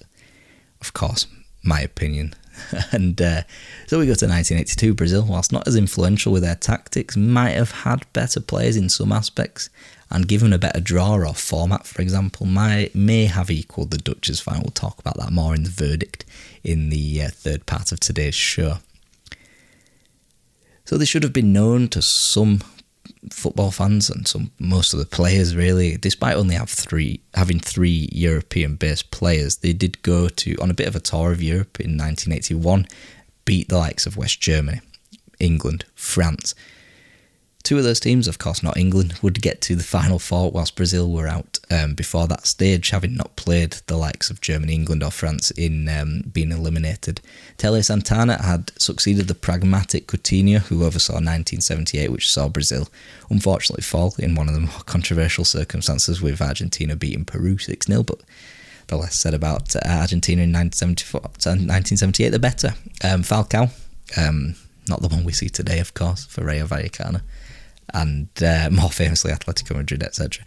of 0.81 0.93
course, 0.93 1.27
my 1.63 1.79
opinion. 1.79 2.33
and 2.91 3.21
uh, 3.21 3.43
so 3.87 3.99
we 3.99 4.05
go 4.05 4.15
to 4.15 4.27
1982. 4.27 4.93
Brazil, 4.93 5.25
whilst 5.25 5.53
not 5.53 5.67
as 5.67 5.75
influential 5.75 6.33
with 6.33 6.43
their 6.43 6.55
tactics, 6.55 7.15
might 7.15 7.51
have 7.51 7.71
had 7.71 8.11
better 8.13 8.41
players 8.41 8.75
in 8.75 8.89
some 8.89 9.11
aspects, 9.11 9.69
and 10.11 10.27
given 10.27 10.53
a 10.53 10.59
better 10.59 10.79
draw 10.79 11.15
or 11.15 11.33
format, 11.33 11.87
for 11.87 12.01
example, 12.01 12.45
might, 12.45 12.93
may 12.93 13.25
have 13.25 13.49
equalled 13.49 13.91
the 13.91 13.97
Dutch's 13.97 14.39
final. 14.39 14.63
We'll 14.63 14.71
talk 14.71 14.99
about 14.99 15.17
that 15.17 15.31
more 15.31 15.55
in 15.55 15.63
the 15.63 15.69
verdict 15.69 16.25
in 16.63 16.89
the 16.89 17.23
uh, 17.23 17.29
third 17.29 17.65
part 17.65 17.91
of 17.91 17.99
today's 17.99 18.35
show. 18.35 18.77
So 20.85 20.97
they 20.97 21.05
should 21.05 21.23
have 21.23 21.33
been 21.33 21.53
known 21.53 21.87
to 21.89 22.01
some 22.01 22.61
football 23.29 23.71
fans 23.71 24.09
and 24.09 24.27
some 24.27 24.51
most 24.59 24.93
of 24.93 24.99
the 24.99 25.05
players 25.05 25.55
really, 25.55 25.97
despite 25.97 26.35
only 26.35 26.55
have 26.55 26.69
three 26.69 27.21
having 27.33 27.59
three 27.59 28.09
European 28.11 28.75
based 28.75 29.11
players, 29.11 29.57
they 29.57 29.73
did 29.73 30.01
go 30.01 30.27
to 30.27 30.55
on 30.61 30.69
a 30.69 30.75
bit 30.75 30.87
of 30.87 30.95
a 30.95 30.99
tour 30.99 31.31
of 31.31 31.41
Europe 31.41 31.79
in 31.79 31.91
1981, 31.91 32.87
beat 33.45 33.69
the 33.69 33.77
likes 33.77 34.05
of 34.05 34.17
West 34.17 34.41
Germany, 34.41 34.81
England, 35.39 35.85
France. 35.95 36.55
Two 37.63 37.77
of 37.77 37.83
those 37.83 37.99
teams, 37.99 38.27
of 38.27 38.39
course, 38.39 38.63
not 38.63 38.75
England, 38.75 39.13
would 39.21 39.41
get 39.41 39.61
to 39.61 39.75
the 39.75 39.83
final 39.83 40.17
four 40.17 40.49
whilst 40.49 40.75
Brazil 40.75 41.11
were 41.11 41.27
out 41.27 41.59
um, 41.69 41.93
before 41.93 42.27
that 42.27 42.47
stage, 42.47 42.89
having 42.89 43.15
not 43.15 43.35
played 43.35 43.73
the 43.85 43.97
likes 43.97 44.31
of 44.31 44.41
Germany, 44.41 44.73
England, 44.73 45.03
or 45.03 45.11
France 45.11 45.51
in 45.51 45.87
um, 45.87 46.23
being 46.33 46.51
eliminated. 46.51 47.21
Tele 47.57 47.83
Santana 47.83 48.41
had 48.41 48.71
succeeded 48.79 49.27
the 49.27 49.35
pragmatic 49.35 50.07
Coutinho, 50.07 50.59
who 50.59 50.83
oversaw 50.83 51.13
1978, 51.13 52.11
which 52.11 52.31
saw 52.31 52.49
Brazil 52.49 52.87
unfortunately 53.29 53.83
fall 53.83 54.15
in 54.17 54.33
one 54.33 54.47
of 54.47 54.55
the 54.55 54.61
more 54.61 54.81
controversial 54.85 55.45
circumstances 55.45 56.21
with 56.21 56.41
Argentina 56.41 56.95
beating 56.95 57.25
Peru 57.25 57.59
6 57.59 57.85
0. 57.85 58.03
But 58.03 58.21
the 58.87 58.97
less 58.97 59.15
said 59.15 59.35
about 59.35 59.75
uh, 59.75 59.81
Argentina 59.85 60.41
in 60.41 60.51
1978, 60.51 62.29
the 62.29 62.39
better. 62.39 62.73
Um, 63.03 63.21
Falcao, 63.21 63.69
um, 64.17 64.55
not 64.89 65.01
the 65.01 65.07
one 65.09 65.23
we 65.23 65.31
see 65.31 65.47
today, 65.47 65.79
of 65.79 65.93
course, 65.93 66.25
for 66.25 66.43
Rayo 66.43 66.65
Vallecano 66.65 67.21
and 67.93 68.27
uh, 68.43 68.69
more 68.71 68.89
famously 68.89 69.31
Atletico 69.31 69.75
Madrid, 69.75 70.03
etc. 70.03 70.43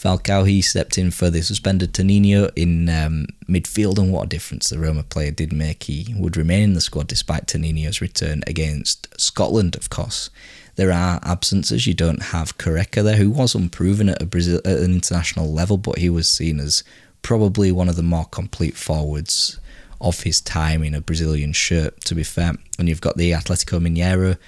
Falcao, 0.00 0.48
he 0.48 0.62
stepped 0.62 0.96
in 0.96 1.10
for 1.10 1.28
the 1.28 1.42
suspended 1.42 1.92
Toninho 1.92 2.50
in 2.56 2.88
um, 2.88 3.26
midfield, 3.46 3.98
and 3.98 4.10
what 4.10 4.24
a 4.24 4.28
difference 4.28 4.70
the 4.70 4.78
Roma 4.78 5.02
player 5.02 5.30
did 5.30 5.52
make. 5.52 5.82
He 5.82 6.14
would 6.16 6.38
remain 6.38 6.62
in 6.62 6.72
the 6.72 6.80
squad 6.80 7.06
despite 7.06 7.46
Toninho's 7.46 8.00
return 8.00 8.42
against 8.46 9.08
Scotland, 9.20 9.76
of 9.76 9.90
course. 9.90 10.30
There 10.76 10.92
are 10.92 11.20
absences. 11.22 11.86
You 11.86 11.92
don't 11.92 12.22
have 12.22 12.56
Careca 12.56 13.04
there, 13.04 13.16
who 13.16 13.30
was 13.30 13.54
unproven 13.54 14.08
at, 14.08 14.22
a 14.22 14.26
Brazil, 14.26 14.62
at 14.64 14.78
an 14.78 14.94
international 14.94 15.52
level, 15.52 15.76
but 15.76 15.98
he 15.98 16.08
was 16.08 16.30
seen 16.30 16.60
as 16.60 16.82
probably 17.20 17.70
one 17.70 17.90
of 17.90 17.96
the 17.96 18.02
more 18.02 18.24
complete 18.24 18.76
forwards 18.76 19.60
of 20.00 20.22
his 20.22 20.40
time 20.40 20.82
in 20.82 20.94
a 20.94 21.02
Brazilian 21.02 21.52
shirt, 21.52 22.00
to 22.06 22.14
be 22.14 22.22
fair. 22.22 22.54
And 22.78 22.88
you've 22.88 23.02
got 23.02 23.18
the 23.18 23.32
Atletico 23.32 23.78
Mineiro 23.78 24.38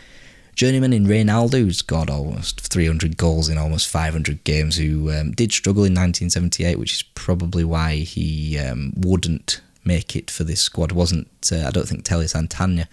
journeyman 0.54 0.92
in 0.92 1.06
Reinaldo, 1.06 1.58
who's 1.58 1.82
got 1.82 2.10
almost 2.10 2.60
300 2.60 3.16
goals 3.16 3.48
in 3.48 3.58
almost 3.58 3.88
500 3.88 4.44
games, 4.44 4.76
who 4.76 5.10
um, 5.10 5.32
did 5.32 5.52
struggle 5.52 5.84
in 5.84 5.92
1978, 5.92 6.78
which 6.78 6.92
is 6.92 7.02
probably 7.02 7.64
why 7.64 7.96
he 7.96 8.58
um, 8.58 8.92
wouldn't 8.96 9.60
make 9.84 10.14
it 10.14 10.30
for 10.30 10.44
this 10.44 10.60
squad. 10.60 10.92
wasn't 10.92 11.28
uh, 11.50 11.66
I 11.66 11.70
don't 11.70 11.88
think 11.88 12.04
Tele 12.04 12.28
Santana 12.28 12.88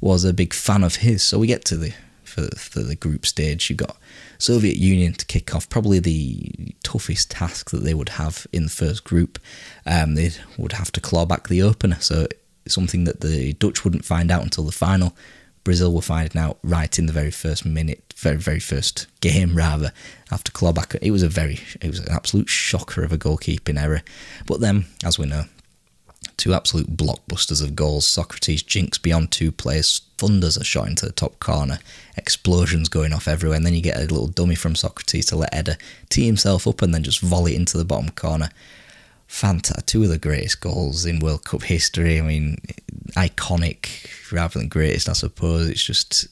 was 0.00 0.24
a 0.24 0.34
big 0.34 0.52
fan 0.52 0.84
of 0.84 0.96
his. 0.96 1.22
So 1.22 1.38
we 1.38 1.46
get 1.46 1.64
to 1.66 1.76
the 1.76 1.94
for, 2.22 2.48
for 2.56 2.80
the 2.80 2.96
group 2.96 3.24
stage. 3.24 3.70
You 3.70 3.76
got 3.76 3.96
Soviet 4.38 4.76
Union 4.76 5.12
to 5.14 5.26
kick 5.26 5.54
off, 5.54 5.68
probably 5.68 6.00
the 6.00 6.74
toughest 6.82 7.30
task 7.30 7.70
that 7.70 7.84
they 7.84 7.94
would 7.94 8.10
have 8.10 8.46
in 8.52 8.64
the 8.64 8.70
first 8.70 9.04
group. 9.04 9.38
Um, 9.86 10.14
they 10.14 10.32
would 10.58 10.72
have 10.72 10.90
to 10.92 11.00
claw 11.00 11.24
back 11.24 11.48
the 11.48 11.62
opener, 11.62 11.96
so 12.00 12.26
something 12.66 13.04
that 13.04 13.20
the 13.20 13.52
Dutch 13.54 13.84
wouldn't 13.84 14.04
find 14.04 14.30
out 14.30 14.42
until 14.42 14.64
the 14.64 14.72
final. 14.72 15.14
Brazil 15.64 15.92
were 15.92 16.02
finding 16.02 16.40
out 16.40 16.58
right 16.62 16.98
in 16.98 17.06
the 17.06 17.12
very 17.12 17.30
first 17.30 17.64
minute, 17.64 18.14
very 18.16 18.36
very 18.36 18.60
first 18.60 19.06
game 19.20 19.56
rather. 19.56 19.92
After 20.30 20.52
clawback, 20.52 20.96
it 21.00 21.10
was 21.10 21.22
a 21.22 21.28
very, 21.28 21.60
it 21.80 21.88
was 21.88 22.00
an 22.00 22.12
absolute 22.12 22.48
shocker 22.48 23.02
of 23.02 23.12
a 23.12 23.18
goalkeeping 23.18 23.80
error. 23.80 24.02
But 24.46 24.60
then, 24.60 24.86
as 25.04 25.18
we 25.18 25.26
know, 25.26 25.44
two 26.36 26.54
absolute 26.54 26.96
blockbusters 26.96 27.62
of 27.62 27.76
goals. 27.76 28.06
Socrates 28.06 28.62
jinks 28.62 28.98
beyond 28.98 29.30
two 29.30 29.52
players, 29.52 30.02
thunders 30.18 30.56
a 30.56 30.64
shot 30.64 30.88
into 30.88 31.06
the 31.06 31.12
top 31.12 31.38
corner, 31.40 31.78
explosions 32.16 32.88
going 32.88 33.12
off 33.12 33.28
everywhere, 33.28 33.56
and 33.56 33.64
then 33.64 33.74
you 33.74 33.80
get 33.80 33.96
a 33.96 34.00
little 34.00 34.26
dummy 34.26 34.54
from 34.54 34.74
Socrates 34.74 35.26
to 35.26 35.36
let 35.36 35.54
Eder 35.54 35.76
tee 36.08 36.26
himself 36.26 36.66
up 36.66 36.82
and 36.82 36.94
then 36.94 37.02
just 37.02 37.20
volley 37.20 37.54
into 37.54 37.78
the 37.78 37.84
bottom 37.84 38.10
corner. 38.10 38.50
Fantastic, 39.26 39.86
two 39.86 40.02
of 40.04 40.08
the 40.10 40.18
greatest 40.18 40.60
goals 40.60 41.04
in 41.06 41.18
World 41.18 41.44
Cup 41.44 41.62
history. 41.62 42.18
I 42.18 42.22
mean, 42.22 42.58
iconic 43.16 44.32
rather 44.32 44.58
than 44.58 44.68
greatest, 44.68 45.08
I 45.08 45.12
suppose. 45.12 45.68
It's 45.68 45.82
just 45.82 46.28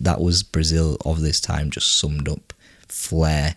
that 0.00 0.20
was 0.20 0.42
Brazil 0.42 0.96
of 1.04 1.20
this 1.20 1.40
time, 1.40 1.70
just 1.70 1.98
summed 1.98 2.28
up. 2.28 2.52
Flair, 2.88 3.56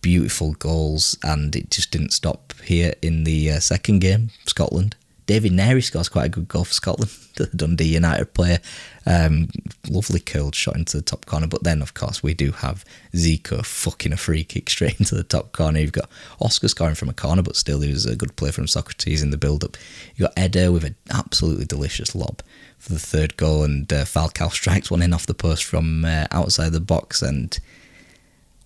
beautiful 0.00 0.52
goals, 0.52 1.16
and 1.22 1.54
it 1.56 1.70
just 1.70 1.90
didn't 1.90 2.12
stop 2.12 2.52
here 2.64 2.94
in 3.00 3.24
the 3.24 3.52
uh, 3.52 3.60
second 3.60 4.00
game, 4.00 4.30
Scotland. 4.46 4.96
David 5.26 5.52
Narey 5.52 5.82
scores 5.82 6.10
quite 6.10 6.26
a 6.26 6.28
good 6.30 6.48
goal 6.48 6.64
for 6.64 6.74
Scotland, 6.74 7.10
the 7.36 7.46
Dundee 7.46 7.94
United 7.94 8.34
player. 8.34 8.58
Um, 9.06 9.48
lovely 9.88 10.20
curled 10.20 10.54
shot 10.54 10.76
into 10.76 10.98
the 10.98 11.02
top 11.02 11.24
corner. 11.24 11.46
But 11.46 11.62
then, 11.62 11.80
of 11.80 11.94
course, 11.94 12.22
we 12.22 12.34
do 12.34 12.52
have 12.52 12.84
Zico 13.14 13.64
fucking 13.64 14.12
a 14.12 14.16
free 14.16 14.44
kick 14.44 14.68
straight 14.70 14.98
into 15.00 15.14
the 15.14 15.24
top 15.24 15.52
corner. 15.52 15.80
You've 15.80 15.92
got 15.92 16.10
Oscar 16.40 16.68
scoring 16.68 16.94
from 16.94 17.08
a 17.08 17.14
corner, 17.14 17.42
but 17.42 17.56
still, 17.56 17.80
he 17.80 17.90
was 17.90 18.06
a 18.06 18.16
good 18.16 18.36
play 18.36 18.50
from 18.50 18.66
Socrates 18.66 19.22
in 19.22 19.30
the 19.30 19.38
build 19.38 19.64
up. 19.64 19.76
You've 20.14 20.28
got 20.28 20.38
Eder 20.38 20.70
with 20.70 20.84
an 20.84 20.96
absolutely 21.10 21.64
delicious 21.64 22.14
lob 22.14 22.42
for 22.78 22.92
the 22.92 22.98
third 22.98 23.36
goal, 23.38 23.64
and 23.64 23.90
uh, 23.92 24.04
Falcao 24.04 24.50
strikes 24.52 24.90
one 24.90 25.02
in 25.02 25.14
off 25.14 25.26
the 25.26 25.34
post 25.34 25.64
from 25.64 26.04
uh, 26.04 26.26
outside 26.32 26.72
the 26.72 26.80
box. 26.80 27.22
And 27.22 27.58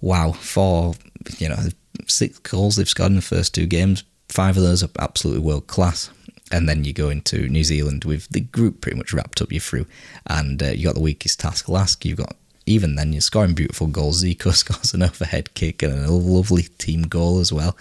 wow, 0.00 0.32
four, 0.32 0.94
you 1.38 1.48
know, 1.48 1.68
six 2.08 2.40
goals 2.40 2.74
they've 2.74 2.88
scored 2.88 3.10
in 3.10 3.16
the 3.16 3.22
first 3.22 3.54
two 3.54 3.66
games. 3.66 4.02
Five 4.28 4.56
of 4.56 4.62
those 4.62 4.82
are 4.82 4.90
absolutely 4.98 5.42
world 5.42 5.68
class 5.68 6.10
and 6.50 6.68
then 6.68 6.84
you 6.84 6.92
go 6.92 7.08
into 7.08 7.48
New 7.48 7.64
Zealand 7.64 8.04
with 8.04 8.28
the 8.28 8.40
group 8.40 8.80
pretty 8.80 8.96
much 8.98 9.12
wrapped 9.12 9.42
up 9.42 9.52
you 9.52 9.60
through, 9.60 9.86
and 10.26 10.62
uh, 10.62 10.66
you 10.66 10.84
got 10.84 10.94
the 10.94 11.00
weakest 11.00 11.40
task 11.40 11.68
last. 11.68 12.04
You've 12.04 12.18
got 12.18 12.36
even 12.66 12.96
then 12.96 13.12
you're 13.12 13.22
scoring 13.22 13.54
beautiful 13.54 13.86
goals. 13.86 14.22
Zico 14.22 14.52
scores 14.54 14.94
an 14.94 15.02
overhead 15.02 15.54
kick 15.54 15.82
and 15.82 16.04
a 16.04 16.12
lovely 16.12 16.64
team 16.78 17.02
goal 17.02 17.40
as 17.40 17.52
well. 17.52 17.76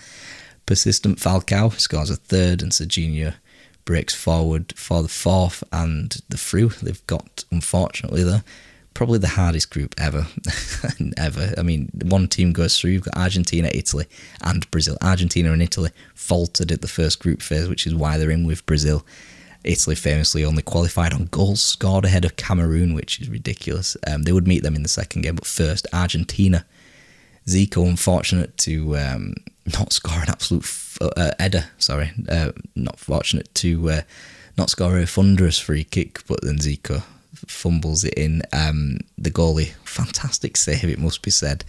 Persistent 0.66 1.20
Falcao 1.20 1.78
scores 1.80 2.10
a 2.10 2.16
third, 2.16 2.62
and 2.62 2.72
Serginho 2.72 3.36
breaks 3.86 4.14
forward 4.14 4.74
for 4.76 5.02
the 5.02 5.08
fourth 5.08 5.64
and 5.72 6.22
the 6.30 6.38
through. 6.38 6.70
They've 6.82 7.08
got 7.08 7.46
unfortunately 7.52 8.24
though 8.24 8.42
probably 8.98 9.20
the 9.20 9.28
hardest 9.28 9.70
group 9.70 9.94
ever, 10.00 10.26
ever. 11.18 11.54
I 11.56 11.62
mean, 11.62 11.92
one 12.04 12.28
team 12.28 12.52
goes 12.52 12.80
through. 12.80 12.92
You've 12.92 13.04
got 13.04 13.16
Argentina, 13.16 13.70
Italy, 13.72 14.08
and 14.42 14.70
Brazil. 14.72 14.98
Argentina 15.04 15.52
and 15.52 15.62
Italy 15.62 15.92
faltered 16.16 16.72
at 16.72 16.82
the 16.82 16.88
first 16.88 17.20
group 17.20 17.44
phase, 17.44 17.70
which 17.70 17.86
is 17.86 17.94
why 17.94 18.18
they're 18.18 18.32
in 18.32 18.48
with 18.48 18.66
Brazil. 18.66 19.06
Italy 19.64 19.96
famously 19.96 20.44
only 20.44 20.64
qualified 20.64 21.14
on 21.14 21.26
goals 21.26 21.62
scored 21.62 22.06
ahead 22.06 22.26
of 22.26 22.38
Cameroon, 22.38 22.96
which 22.96 23.22
is 23.22 23.30
ridiculous. 23.30 23.96
Um, 24.08 24.24
they 24.24 24.32
would 24.32 24.48
meet 24.48 24.64
them 24.64 24.76
in 24.76 24.82
the 24.82 24.90
second 24.90 25.22
game, 25.22 25.36
but 25.36 25.46
first 25.46 25.86
Argentina. 25.94 26.66
Zico 27.46 27.88
unfortunate 27.88 28.58
to 28.58 28.98
um, 28.98 29.36
not 29.78 29.94
score 29.94 30.24
an 30.24 30.30
absolute 30.30 30.64
f- 30.64 30.98
uh, 31.02 31.32
Eder, 31.38 31.66
sorry, 31.78 32.12
uh, 32.28 32.52
not 32.76 33.00
fortunate 33.00 33.54
to 33.56 33.92
uh, 33.92 34.02
not 34.58 34.72
score 34.72 34.98
a 34.98 35.06
thunderous 35.06 35.60
free 35.60 35.84
kick, 35.84 36.24
but 36.28 36.42
then 36.42 36.58
Zico 36.58 37.04
fumbles 37.48 38.04
it 38.04 38.14
in. 38.16 38.42
Um, 38.54 39.00
the 39.18 39.32
goalie, 39.32 39.74
fantastic 39.84 40.58
save, 40.58 40.86
it 40.86 41.00
must 41.00 41.22
be 41.22 41.32
said. 41.32 41.64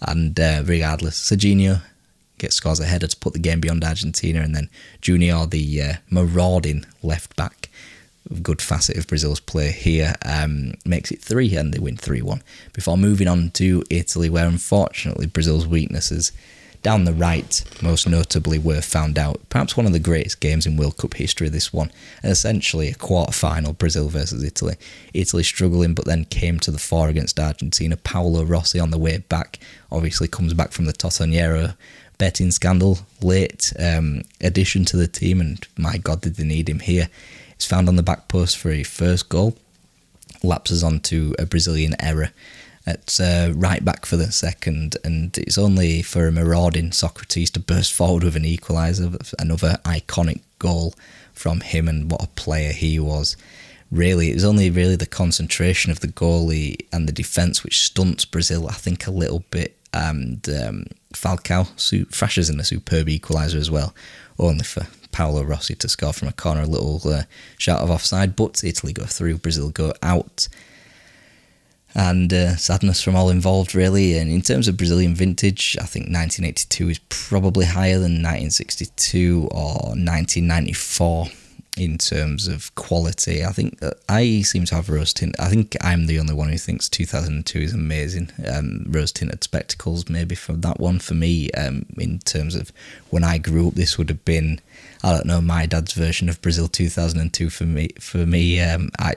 And 0.00 0.38
uh, 0.38 0.62
regardless, 0.64 1.18
Serginho 1.18 1.82
gets 2.38 2.56
scores 2.56 2.80
a 2.80 2.84
header 2.84 3.06
to 3.06 3.16
put 3.16 3.32
the 3.32 3.38
game 3.38 3.60
beyond 3.60 3.84
Argentina, 3.84 4.40
and 4.40 4.54
then 4.54 4.68
Junior, 5.00 5.46
the 5.46 5.82
uh, 5.82 5.92
marauding 6.10 6.84
left 7.02 7.36
back, 7.36 7.68
good 8.42 8.60
facet 8.60 8.96
of 8.96 9.06
Brazil's 9.06 9.40
play 9.40 9.70
here, 9.70 10.14
um, 10.24 10.74
makes 10.84 11.10
it 11.10 11.22
three, 11.22 11.56
and 11.56 11.72
they 11.72 11.78
win 11.78 11.96
3 11.96 12.22
1. 12.22 12.42
Before 12.72 12.98
moving 12.98 13.28
on 13.28 13.50
to 13.52 13.84
Italy, 13.90 14.28
where 14.28 14.46
unfortunately 14.46 15.26
Brazil's 15.26 15.66
weaknesses 15.66 16.32
down 16.82 17.04
the 17.04 17.12
right, 17.12 17.62
most 17.80 18.08
notably, 18.08 18.58
were 18.58 18.80
found 18.80 19.18
out. 19.18 19.40
Perhaps 19.48 19.76
one 19.76 19.86
of 19.86 19.92
the 19.92 19.98
greatest 19.98 20.40
games 20.40 20.66
in 20.66 20.76
World 20.76 20.96
Cup 20.96 21.14
history, 21.14 21.48
this 21.48 21.72
one. 21.72 21.92
And 22.22 22.32
essentially 22.32 22.88
a 22.88 22.94
quarter 22.94 23.32
final, 23.32 23.72
Brazil 23.72 24.08
versus 24.08 24.42
Italy. 24.42 24.76
Italy 25.14 25.42
struggling, 25.42 25.94
but 25.94 26.06
then 26.06 26.24
came 26.24 26.58
to 26.60 26.70
the 26.70 26.78
fore 26.78 27.08
against 27.08 27.38
Argentina. 27.38 27.96
Paolo 27.96 28.44
Rossi 28.44 28.80
on 28.80 28.90
the 28.90 28.98
way 28.98 29.18
back, 29.18 29.58
obviously 29.90 30.28
comes 30.28 30.54
back 30.54 30.72
from 30.72 30.86
the 30.86 30.92
Totonero 30.92 31.74
betting 32.22 32.52
scandal, 32.52 32.98
late 33.20 33.72
um, 33.80 34.22
addition 34.40 34.84
to 34.84 34.96
the 34.96 35.08
team, 35.08 35.40
and 35.40 35.66
my 35.76 35.98
God, 35.98 36.20
did 36.20 36.36
they 36.36 36.44
need 36.44 36.68
him 36.68 36.78
here. 36.78 37.08
He's 37.56 37.66
found 37.66 37.88
on 37.88 37.96
the 37.96 38.02
back 38.04 38.28
post 38.28 38.58
for 38.58 38.70
a 38.70 38.84
first 38.84 39.28
goal, 39.28 39.56
lapses 40.44 40.84
onto 40.84 41.34
a 41.36 41.46
Brazilian 41.46 41.96
error 42.00 42.30
at 42.86 43.20
uh, 43.20 43.52
right 43.54 43.84
back 43.84 44.06
for 44.06 44.16
the 44.16 44.32
second, 44.32 44.96
and 45.04 45.36
it's 45.38 45.58
only 45.58 46.02
for 46.02 46.26
a 46.26 46.32
marauding 46.32 46.92
Socrates 46.92 47.50
to 47.50 47.60
burst 47.60 47.92
forward 47.92 48.24
with 48.24 48.36
an 48.36 48.44
equaliser, 48.44 49.32
another 49.38 49.78
iconic 49.84 50.40
goal 50.58 50.94
from 51.32 51.60
him, 51.60 51.88
and 51.88 52.10
what 52.10 52.24
a 52.24 52.28
player 52.28 52.72
he 52.72 52.98
was. 52.98 53.36
Really, 53.90 54.30
it 54.30 54.34
was 54.34 54.44
only 54.44 54.70
really 54.70 54.96
the 54.96 55.06
concentration 55.06 55.92
of 55.92 56.00
the 56.00 56.08
goalie 56.08 56.76
and 56.92 57.06
the 57.06 57.12
defence 57.12 57.62
which 57.62 57.84
stunts 57.84 58.24
Brazil, 58.24 58.66
I 58.68 58.72
think, 58.72 59.06
a 59.06 59.10
little 59.10 59.44
bit. 59.50 59.76
And 59.94 60.48
um, 60.48 60.86
Falcao 61.12 61.68
su- 61.78 62.06
thrashes 62.06 62.48
in 62.48 62.58
a 62.58 62.64
superb 62.64 63.08
equaliser 63.08 63.56
as 63.56 63.70
well, 63.70 63.94
only 64.38 64.64
for 64.64 64.86
Paolo 65.12 65.42
Rossi 65.42 65.74
to 65.74 65.88
score 65.88 66.14
from 66.14 66.28
a 66.28 66.32
corner, 66.32 66.62
a 66.62 66.66
little 66.66 67.00
uh, 67.04 67.24
shout 67.58 67.80
of 67.80 67.90
offside. 67.90 68.34
But 68.34 68.64
Italy 68.64 68.94
go 68.94 69.04
through, 69.04 69.38
Brazil 69.38 69.68
go 69.68 69.92
out 70.02 70.48
and 71.94 72.32
uh, 72.32 72.56
sadness 72.56 73.02
from 73.02 73.16
all 73.16 73.30
involved, 73.30 73.74
really. 73.74 74.18
And 74.18 74.30
in 74.30 74.42
terms 74.42 74.68
of 74.68 74.76
Brazilian 74.76 75.14
vintage, 75.14 75.76
I 75.80 75.84
think 75.84 76.04
1982 76.06 76.88
is 76.88 76.98
probably 77.08 77.66
higher 77.66 77.94
than 77.94 78.22
1962 78.22 79.48
or 79.50 79.74
1994. 79.94 81.26
In 81.76 81.96
terms 81.96 82.48
of 82.48 82.74
quality. 82.74 83.44
I 83.44 83.52
think 83.52 83.78
I 84.08 84.42
seem 84.42 84.66
to 84.66 84.74
have 84.74 84.90
rose 84.90 85.14
tint. 85.14 85.34
I 85.38 85.48
think 85.48 85.76
I'm 85.80 86.06
the 86.06 86.18
only 86.18 86.34
one 86.34 86.50
who 86.50 86.58
thinks 86.58 86.88
2002 86.88 87.58
is 87.58 87.72
amazing. 87.72 88.30
Um, 88.46 88.84
rose 88.88 89.12
tinted 89.12 89.42
spectacles, 89.42 90.08
maybe 90.08 90.34
for 90.34 90.52
that 90.52 90.78
one 90.78 90.98
for 90.98 91.14
me. 91.14 91.50
Um, 91.52 91.86
in 91.96 92.18
terms 92.20 92.54
of 92.54 92.72
when 93.10 93.24
I 93.24 93.38
grew 93.38 93.68
up, 93.68 93.74
this 93.74 93.96
would 93.96 94.10
have 94.10 94.24
been 94.24 94.60
I 95.02 95.12
don't 95.12 95.26
know 95.26 95.40
my 95.40 95.66
dad's 95.66 95.92
version 95.92 96.28
of 96.28 96.40
Brazil 96.42 96.68
2002 96.68 97.50
for 97.50 97.64
me. 97.64 97.88
For 97.98 98.18
me, 98.18 98.60
um, 98.60 98.90
I 98.98 99.14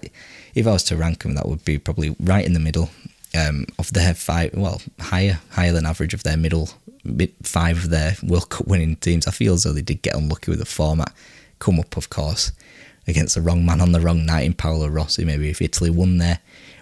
if 0.54 0.66
I 0.66 0.72
was 0.72 0.84
to 0.86 0.98
rank 0.98 1.24
them, 1.24 1.36
that 1.36 1.48
would 1.48 1.66
be 1.66 1.78
probably 1.78 2.16
right 2.20 2.46
in 2.46 2.54
the 2.54 2.60
middle 2.60 2.90
um, 3.38 3.66
of 3.78 3.92
their 3.92 4.14
five. 4.14 4.54
Well, 4.54 4.82
higher 5.00 5.40
higher 5.52 5.74
than 5.74 5.86
average 5.86 6.14
of 6.14 6.24
their 6.24 6.38
middle 6.38 6.70
five 7.44 7.78
of 7.78 7.90
their 7.90 8.16
World 8.24 8.50
Cup 8.50 8.68
winning 8.68 8.96
teams. 8.96 9.28
I 9.28 9.32
feel 9.32 9.54
as 9.54 9.64
though 9.64 9.74
they 9.74 9.82
did 9.82 10.02
get 10.02 10.16
unlucky 10.16 10.52
with 10.52 10.60
the 10.60 10.66
format 10.66 11.14
come 11.66 11.80
up, 11.80 11.98
of 11.98 12.10
course, 12.10 12.52
against 13.08 13.34
the 13.34 13.42
wrong 13.42 13.66
man 13.66 13.82
on 13.82 13.92
the 13.92 14.00
wrong 14.00 14.26
night 14.26 14.46
in 14.46 14.54
Paolo 14.54 14.88
Rossi. 14.88 15.26
Maybe 15.26 15.50
if 15.50 15.62
Italy 15.62 15.90
won 15.90 16.20
their 16.20 16.40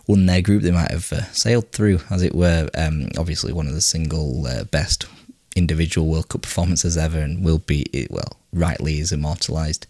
won 0.08 0.26
their 0.26 0.42
group, 0.42 0.62
they 0.62 0.72
might 0.72 0.92
have 0.92 1.14
uh, 1.14 1.24
sailed 1.32 1.72
through, 1.72 2.02
as 2.10 2.22
it 2.22 2.36
were. 2.36 2.70
Um, 2.78 3.08
obviously, 3.18 3.54
one 3.54 3.68
of 3.68 3.74
the 3.74 3.82
single 3.82 4.46
uh, 4.46 4.66
best 4.66 5.06
individual 5.56 6.10
World 6.10 6.28
Cup 6.30 6.42
performances 6.42 6.98
ever, 6.98 7.20
and 7.20 7.46
will 7.46 7.60
be 7.60 8.08
well 8.10 8.38
rightly 8.52 9.00
is 9.00 9.14
immortalised. 9.14 9.88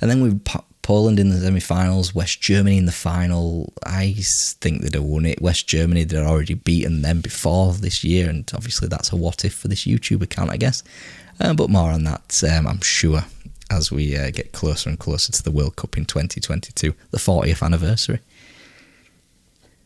And 0.00 0.08
then 0.08 0.22
we've 0.22 0.40
Poland 0.82 1.20
in 1.20 1.28
the 1.28 1.38
semi-finals, 1.38 2.14
West 2.14 2.40
Germany 2.40 2.78
in 2.78 2.86
the 2.86 2.92
final. 2.92 3.72
I 3.84 4.14
think 4.16 4.82
they'd 4.82 4.94
have 4.94 5.04
won 5.04 5.26
it. 5.26 5.42
West 5.42 5.66
Germany 5.66 6.04
they'd 6.04 6.18
already 6.18 6.54
beaten 6.54 7.02
them 7.02 7.20
before 7.20 7.74
this 7.74 8.04
year, 8.04 8.30
and 8.30 8.50
obviously 8.54 8.88
that's 8.88 9.12
a 9.12 9.16
what 9.16 9.44
if 9.44 9.54
for 9.54 9.68
this 9.68 9.86
YouTube 9.86 10.22
account, 10.22 10.50
I 10.50 10.56
guess. 10.56 10.82
Uh, 11.40 11.54
but 11.54 11.70
more 11.70 11.90
on 11.90 12.04
that, 12.04 12.42
um, 12.50 12.66
I'm 12.66 12.80
sure, 12.80 13.24
as 13.70 13.90
we 13.90 14.16
uh, 14.16 14.30
get 14.30 14.52
closer 14.52 14.90
and 14.90 14.98
closer 14.98 15.32
to 15.32 15.42
the 15.42 15.50
World 15.50 15.76
Cup 15.76 15.96
in 15.96 16.04
2022, 16.04 16.94
the 17.10 17.18
40th 17.18 17.62
anniversary. 17.64 18.20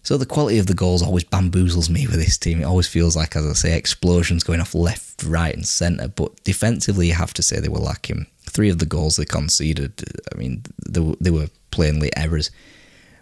So 0.02 0.18
the 0.18 0.26
quality 0.26 0.58
of 0.58 0.66
the 0.66 0.74
goals 0.74 1.02
always 1.02 1.24
bamboozles 1.24 1.88
me 1.88 2.06
with 2.06 2.16
this 2.16 2.36
team. 2.36 2.60
It 2.60 2.64
always 2.64 2.86
feels 2.86 3.16
like, 3.16 3.36
as 3.36 3.46
I 3.46 3.52
say, 3.54 3.76
explosions 3.76 4.44
going 4.44 4.60
off 4.60 4.74
left, 4.74 5.22
right, 5.24 5.54
and 5.54 5.66
centre. 5.66 6.08
But 6.08 6.44
defensively, 6.44 7.08
you 7.08 7.14
have 7.14 7.32
to 7.34 7.42
say 7.42 7.58
they 7.58 7.68
were 7.68 7.78
lacking. 7.78 8.26
Three 8.42 8.68
of 8.68 8.80
the 8.80 8.86
goals 8.86 9.16
they 9.16 9.24
conceded, 9.24 10.04
I 10.32 10.36
mean, 10.36 10.62
they 10.86 11.00
were, 11.00 11.14
they 11.20 11.30
were 11.30 11.48
plainly 11.70 12.10
errors. 12.16 12.50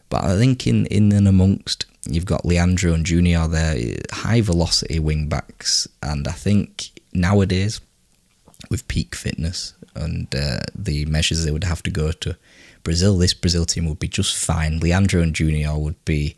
But 0.08 0.24
I 0.24 0.36
think 0.36 0.66
in, 0.66 0.86
in 0.86 1.12
and 1.12 1.28
amongst, 1.28 1.86
you've 2.08 2.26
got 2.26 2.44
Leandro 2.44 2.92
and 2.94 3.06
Junior 3.06 3.46
there, 3.46 3.96
high 4.10 4.40
velocity 4.40 4.98
wing 4.98 5.28
backs. 5.28 5.86
And 6.02 6.26
I 6.26 6.32
think 6.32 6.90
nowadays, 7.12 7.80
with 8.70 8.88
peak 8.88 9.14
fitness, 9.14 9.74
and 9.94 10.34
uh, 10.34 10.60
the 10.74 11.04
measures 11.06 11.44
they 11.44 11.50
would 11.50 11.64
have 11.64 11.82
to 11.84 11.90
go 11.90 12.12
to 12.12 12.36
Brazil, 12.82 13.16
this 13.18 13.34
Brazil 13.34 13.64
team 13.64 13.86
would 13.88 13.98
be 13.98 14.08
just 14.08 14.36
fine. 14.36 14.78
Leandro 14.80 15.22
and 15.22 15.34
Junior 15.34 15.76
would 15.78 16.02
be, 16.04 16.36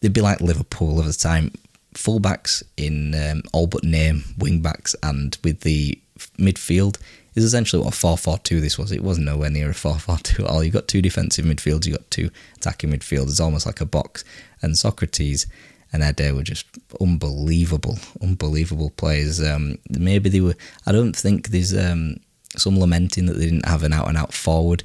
they'd 0.00 0.12
be 0.12 0.20
like 0.20 0.40
Liverpool 0.40 0.98
of 0.98 1.06
the 1.06 1.12
time, 1.12 1.52
fullbacks 1.94 2.62
in 2.76 3.14
um, 3.14 3.42
all 3.52 3.66
but 3.66 3.84
name, 3.84 4.24
wingbacks, 4.38 4.94
and 5.02 5.38
with 5.42 5.60
the 5.60 5.98
midfield 6.38 6.98
is 7.34 7.44
essentially 7.44 7.82
what 7.82 7.94
a 7.94 7.96
4 7.96 8.16
4 8.16 8.38
2 8.38 8.60
this 8.60 8.78
was. 8.78 8.92
It 8.92 9.02
was 9.02 9.18
nowhere 9.18 9.50
near 9.50 9.70
a 9.70 9.74
4 9.74 9.98
4 9.98 10.18
2 10.18 10.44
at 10.44 10.50
all. 10.50 10.64
You've 10.64 10.74
got 10.74 10.88
two 10.88 11.02
defensive 11.02 11.44
midfields, 11.44 11.86
you've 11.86 11.96
got 11.96 12.10
two 12.10 12.30
attacking 12.56 12.90
midfields. 12.90 13.26
midfielders, 13.26 13.40
almost 13.40 13.66
like 13.66 13.80
a 13.80 13.86
box. 13.86 14.24
And 14.62 14.76
Socrates 14.76 15.46
and 15.92 16.02
Eder 16.02 16.34
were 16.34 16.42
just 16.42 16.66
unbelievable, 17.00 17.98
unbelievable 18.22 18.90
players. 18.90 19.42
Um, 19.42 19.78
maybe 19.90 20.28
they 20.30 20.40
were, 20.40 20.56
I 20.86 20.92
don't 20.92 21.14
think 21.14 21.48
there's 21.48 21.76
um, 21.76 22.16
some 22.58 22.78
lamenting 22.78 23.26
that 23.26 23.34
they 23.34 23.46
didn't 23.46 23.66
have 23.66 23.82
an 23.82 23.92
out 23.92 24.08
and 24.08 24.16
out 24.16 24.32
forward. 24.32 24.82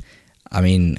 I 0.52 0.62
mean, 0.62 0.98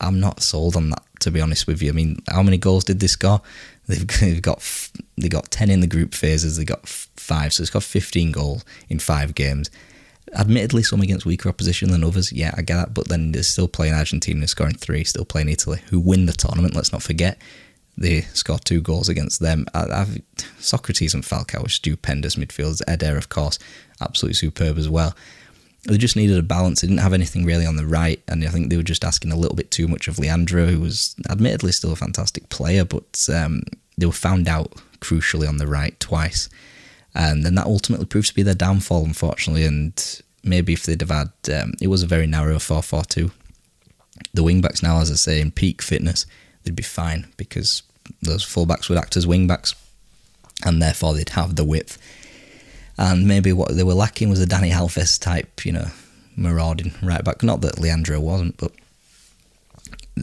I'm 0.00 0.20
not 0.20 0.42
sold 0.42 0.76
on 0.76 0.90
that 0.90 1.02
to 1.20 1.30
be 1.30 1.40
honest 1.40 1.66
with 1.66 1.82
you. 1.82 1.90
I 1.90 1.92
mean, 1.92 2.22
how 2.28 2.42
many 2.42 2.58
goals 2.58 2.84
did 2.84 3.00
they 3.00 3.08
score? 3.08 3.40
They've, 3.86 4.06
they've 4.20 4.42
got 4.42 4.90
they 5.16 5.28
got 5.28 5.50
ten 5.50 5.70
in 5.70 5.80
the 5.80 5.86
group 5.86 6.14
phases. 6.14 6.56
They 6.56 6.64
got 6.64 6.86
five, 6.88 7.52
so 7.52 7.62
it's 7.62 7.70
got 7.70 7.82
15 7.82 8.32
goals 8.32 8.64
in 8.88 8.98
five 8.98 9.34
games. 9.34 9.70
Admittedly, 10.34 10.82
some 10.82 11.00
against 11.00 11.24
weaker 11.24 11.48
opposition 11.48 11.90
than 11.90 12.04
others. 12.04 12.32
Yeah, 12.32 12.54
I 12.56 12.62
get 12.62 12.76
that. 12.76 12.94
But 12.94 13.08
then 13.08 13.32
they're 13.32 13.42
still 13.42 13.68
playing 13.68 13.94
Argentina, 13.94 14.46
scoring 14.46 14.74
three, 14.74 15.04
still 15.04 15.24
playing 15.24 15.48
Italy, 15.48 15.80
who 15.88 16.00
win 16.00 16.26
the 16.26 16.32
tournament. 16.32 16.74
Let's 16.74 16.92
not 16.92 17.02
forget 17.02 17.40
they 17.98 18.22
scored 18.32 18.64
two 18.64 18.80
goals 18.80 19.08
against 19.08 19.40
them. 19.40 19.66
I've, 19.74 20.22
Socrates 20.58 21.14
and 21.14 21.24
Falcao 21.24 21.62
were 21.62 21.68
stupendous 21.68 22.36
midfielders. 22.36 22.80
Eder, 22.86 23.16
of 23.16 23.28
course, 23.28 23.58
absolutely 24.00 24.34
superb 24.34 24.78
as 24.78 24.88
well. 24.88 25.14
They 25.84 25.96
just 25.96 26.16
needed 26.16 26.38
a 26.38 26.42
balance. 26.42 26.80
They 26.80 26.88
didn't 26.88 27.02
have 27.02 27.12
anything 27.12 27.44
really 27.44 27.64
on 27.64 27.76
the 27.76 27.86
right, 27.86 28.20
and 28.28 28.44
I 28.44 28.48
think 28.48 28.68
they 28.68 28.76
were 28.76 28.82
just 28.82 29.04
asking 29.04 29.32
a 29.32 29.36
little 29.36 29.56
bit 29.56 29.70
too 29.70 29.88
much 29.88 30.08
of 30.08 30.18
Leandro, 30.18 30.66
who 30.66 30.80
was 30.80 31.14
admittedly 31.30 31.72
still 31.72 31.92
a 31.92 31.96
fantastic 31.96 32.48
player, 32.48 32.84
but 32.84 33.28
um, 33.32 33.62
they 33.96 34.06
were 34.06 34.12
found 34.12 34.48
out 34.48 34.74
crucially 35.00 35.48
on 35.48 35.58
the 35.58 35.66
right 35.66 35.98
twice. 36.00 36.48
And 37.14 37.44
then 37.44 37.54
that 37.54 37.66
ultimately 37.66 38.06
proved 38.06 38.28
to 38.28 38.34
be 38.34 38.42
their 38.42 38.54
downfall, 38.54 39.04
unfortunately. 39.04 39.64
And 39.64 40.22
maybe 40.44 40.72
if 40.72 40.84
they'd 40.84 41.00
have 41.00 41.10
had, 41.10 41.62
um, 41.62 41.72
it 41.80 41.88
was 41.88 42.02
a 42.02 42.06
very 42.06 42.26
narrow 42.26 42.58
4 42.58 42.82
4 42.82 43.04
2. 43.04 43.30
The 44.34 44.42
wingbacks 44.42 44.82
now, 44.82 45.00
as 45.00 45.10
I 45.10 45.14
say, 45.14 45.40
in 45.40 45.50
peak 45.50 45.80
fitness, 45.80 46.26
they'd 46.62 46.76
be 46.76 46.82
fine 46.82 47.28
because 47.36 47.82
those 48.22 48.44
fullbacks 48.44 48.88
would 48.88 48.98
act 48.98 49.16
as 49.16 49.26
wingbacks 49.26 49.74
and 50.64 50.82
therefore 50.82 51.14
they'd 51.14 51.30
have 51.30 51.56
the 51.56 51.64
width 51.64 51.98
and 52.98 53.26
maybe 53.26 53.52
what 53.52 53.76
they 53.76 53.84
were 53.84 53.94
lacking 53.94 54.28
was 54.28 54.42
a 54.42 54.46
Dani 54.46 54.72
Alves 54.72 55.20
type, 55.20 55.64
you 55.64 55.72
know, 55.72 55.88
marauding 56.36 56.92
right 57.02 57.24
back. 57.24 57.42
Not 57.42 57.60
that 57.60 57.78
Leandro 57.78 58.18
wasn't, 58.18 58.56
but 58.56 58.72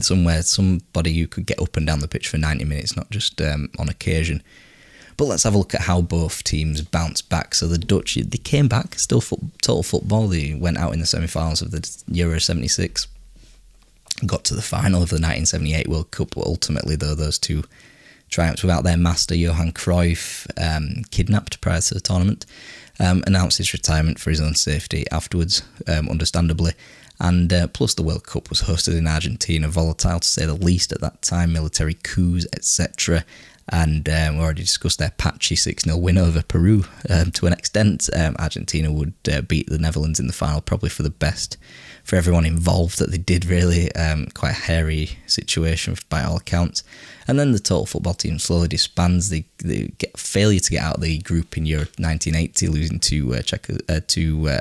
somewhere 0.02 0.42
somebody 0.42 1.18
who 1.18 1.28
could 1.28 1.46
get 1.46 1.62
up 1.62 1.78
and 1.78 1.88
down 1.88 2.00
the 2.00 2.08
pitch 2.08 2.28
for 2.28 2.38
90 2.38 2.66
minutes, 2.66 2.96
not 2.96 3.10
just 3.10 3.42
um, 3.42 3.70
on 3.80 3.88
occasion. 3.88 4.44
But 5.18 5.26
let's 5.26 5.44
have 5.44 5.56
a 5.56 5.58
look 5.58 5.74
at 5.74 5.82
how 5.82 6.02
both 6.02 6.44
teams 6.44 6.82
bounced 6.82 7.30
back. 7.30 7.56
So 7.56 7.68
the 7.68 7.78
Dutch, 7.78 8.16
they 8.16 8.38
came 8.38 8.68
back, 8.68 9.00
still 9.00 9.22
total 9.22 9.82
football. 9.84 10.28
They 10.28 10.54
went 10.54 10.78
out 10.78 10.94
in 10.94 11.00
the 11.00 11.06
semi-finals 11.06 11.62
of 11.62 11.72
the 11.72 12.04
Euro 12.10 12.40
76, 12.40 13.08
got 14.26 14.44
to 14.46 14.54
the 14.54 14.62
final 14.62 15.02
of 15.02 15.10
the 15.10 15.16
1978 15.16 15.88
World 15.88 16.12
Cup. 16.12 16.36
Ultimately, 16.36 16.98
though, 16.98 17.16
those 17.16 17.40
two 17.40 17.64
triumphs 18.30 18.64
without 18.64 18.84
their 18.84 18.98
master 18.98 19.36
Johan 19.36 19.72
Cruyff, 19.72 20.48
um, 20.58 21.04
kidnapped 21.12 21.62
prior 21.62 21.82
to 21.82 21.94
the 21.94 22.00
tournament, 22.00 22.46
um, 23.00 23.24
announced 23.28 23.58
his 23.58 23.74
retirement 23.74 24.20
for 24.20 24.30
his 24.30 24.42
own 24.42 24.56
safety 24.56 25.06
afterwards, 25.12 25.64
um, 25.88 26.10
understandably. 26.10 26.74
And 27.20 27.52
uh, 27.54 27.68
plus, 27.68 27.94
the 27.94 28.04
World 28.04 28.26
Cup 28.26 28.50
was 28.50 28.64
hosted 28.64 28.98
in 28.98 29.08
Argentina, 29.08 29.68
volatile 29.70 30.20
to 30.20 30.28
say 30.28 30.46
the 30.46 30.54
least 30.54 30.92
at 30.92 31.02
that 31.02 31.22
time, 31.22 31.54
military 31.54 31.94
coups, 31.94 32.46
etc. 32.54 33.24
And 33.70 34.08
um, 34.10 34.38
we 34.38 34.44
already 34.44 34.62
discussed 34.62 35.00
their 35.00 35.12
patchy 35.12 35.56
6 35.56 35.84
0 35.86 35.98
win 35.98 36.18
over 36.18 36.44
Peru 36.44 36.84
um, 37.10 37.32
to 37.32 37.48
an 37.48 37.54
extent. 37.54 38.10
Um, 38.16 38.36
Argentina 38.38 38.92
would 38.92 39.14
uh, 39.32 39.42
beat 39.42 39.70
the 39.70 39.80
Netherlands 39.80 40.20
in 40.20 40.28
the 40.28 40.34
final, 40.34 40.62
probably 40.62 40.90
for 40.90 41.04
the 41.04 41.10
best 41.10 41.58
for 42.06 42.16
everyone 42.16 42.46
involved 42.46 43.00
that 43.00 43.10
they 43.10 43.18
did 43.18 43.46
really 43.46 43.92
um, 43.96 44.28
quite 44.36 44.52
a 44.52 44.54
hairy 44.54 45.18
situation 45.26 45.98
by 46.08 46.24
all 46.24 46.38
accounts. 46.38 46.84
And 47.28 47.40
then 47.40 47.52
the 47.52 47.60
total 47.60 47.88
football 47.88 48.14
team 48.14 48.38
slowly 48.38 48.68
disbands. 48.68 49.30
They, 49.30 49.46
they 49.58 49.92
get 49.98 50.18
failure 50.18 50.60
to 50.60 50.70
get 50.70 50.84
out 50.84 50.98
of 50.98 51.02
the 51.02 51.18
group 51.18 51.58
in 51.58 51.66
Euro 51.66 51.86
1980, 51.98 52.68
losing 52.68 53.00
to 53.00 53.34
uh, 53.34 53.42
Czech, 53.42 53.68
uh, 53.90 54.02
to 54.06 54.50
uh, 54.50 54.60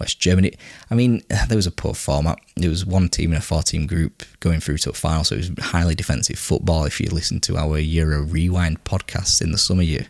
West 0.00 0.18
Germany. 0.18 0.54
I 0.90 0.94
mean, 0.94 1.22
there 1.48 1.56
was 1.56 1.66
a 1.66 1.70
poor 1.70 1.92
format. 1.92 2.38
There 2.56 2.70
was 2.70 2.86
one 2.86 3.10
team 3.10 3.32
in 3.32 3.38
a 3.38 3.42
four-team 3.42 3.86
group 3.86 4.22
going 4.40 4.60
through 4.60 4.78
to 4.78 4.90
a 4.90 4.94
final, 4.94 5.24
so 5.24 5.34
it 5.34 5.50
was 5.50 5.66
highly 5.66 5.94
defensive 5.94 6.38
football. 6.38 6.86
If 6.86 6.98
you 6.98 7.10
listen 7.10 7.40
to 7.40 7.58
our 7.58 7.78
Euro 7.78 8.22
Rewind 8.22 8.84
podcast 8.84 9.42
in 9.42 9.52
the 9.52 9.58
summer, 9.58 9.82
you 9.82 10.06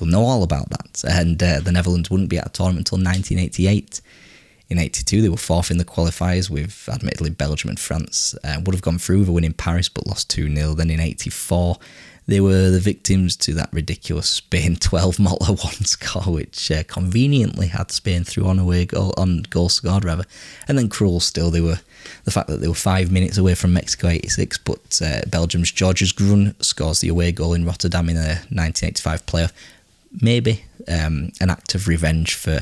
you'll 0.00 0.08
know 0.08 0.24
all 0.24 0.42
about 0.42 0.70
that. 0.70 1.04
And 1.08 1.40
uh, 1.40 1.60
the 1.60 1.70
Netherlands 1.70 2.10
wouldn't 2.10 2.30
be 2.30 2.38
at 2.38 2.48
a 2.48 2.50
tournament 2.50 2.90
until 2.90 2.98
1988. 2.98 4.00
In 4.68 4.78
82, 4.78 5.22
they 5.22 5.28
were 5.28 5.36
fourth 5.36 5.70
in 5.70 5.78
the 5.78 5.84
qualifiers 5.84 6.50
with, 6.50 6.88
admittedly, 6.92 7.30
Belgium 7.30 7.70
and 7.70 7.78
France. 7.78 8.34
Uh, 8.42 8.60
would 8.64 8.74
have 8.74 8.82
gone 8.82 8.98
through 8.98 9.20
with 9.20 9.28
a 9.28 9.32
win 9.32 9.44
in 9.44 9.52
Paris, 9.52 9.88
but 9.88 10.06
lost 10.06 10.28
2 10.30 10.52
0. 10.52 10.74
Then 10.74 10.90
in 10.90 10.98
84, 10.98 11.78
they 12.26 12.40
were 12.40 12.70
the 12.70 12.80
victims 12.80 13.36
to 13.36 13.54
that 13.54 13.72
ridiculous 13.72 14.28
Spain 14.28 14.76
12 14.80 15.20
Malta 15.20 15.52
1 15.52 15.58
score, 15.84 16.34
which 16.34 16.70
uh, 16.72 16.82
conveniently 16.88 17.68
had 17.68 17.92
Spain 17.92 18.24
through 18.24 18.46
on 18.46 18.58
away 18.58 18.86
goal, 18.86 19.14
on 19.16 19.42
goal 19.50 19.68
scored, 19.68 20.04
rather. 20.04 20.24
And 20.66 20.76
then 20.76 20.88
cruel 20.88 21.20
still, 21.20 21.50
they 21.50 21.60
were 21.60 21.78
the 22.24 22.32
fact 22.32 22.48
that 22.48 22.60
they 22.60 22.68
were 22.68 22.74
five 22.74 23.12
minutes 23.12 23.38
away 23.38 23.54
from 23.54 23.72
Mexico 23.72 24.08
86, 24.08 24.58
but 24.58 25.00
uh, 25.04 25.20
Belgium's 25.28 25.70
Georges 25.70 26.12
Grun 26.12 26.56
scores 26.60 27.00
the 27.00 27.08
away 27.08 27.30
goal 27.30 27.54
in 27.54 27.64
Rotterdam 27.64 28.08
in 28.08 28.16
a 28.16 28.42
1985 28.50 29.26
playoff. 29.26 29.52
Maybe 30.20 30.64
um, 30.88 31.30
an 31.40 31.50
act 31.50 31.74
of 31.74 31.86
revenge 31.86 32.34
for 32.34 32.60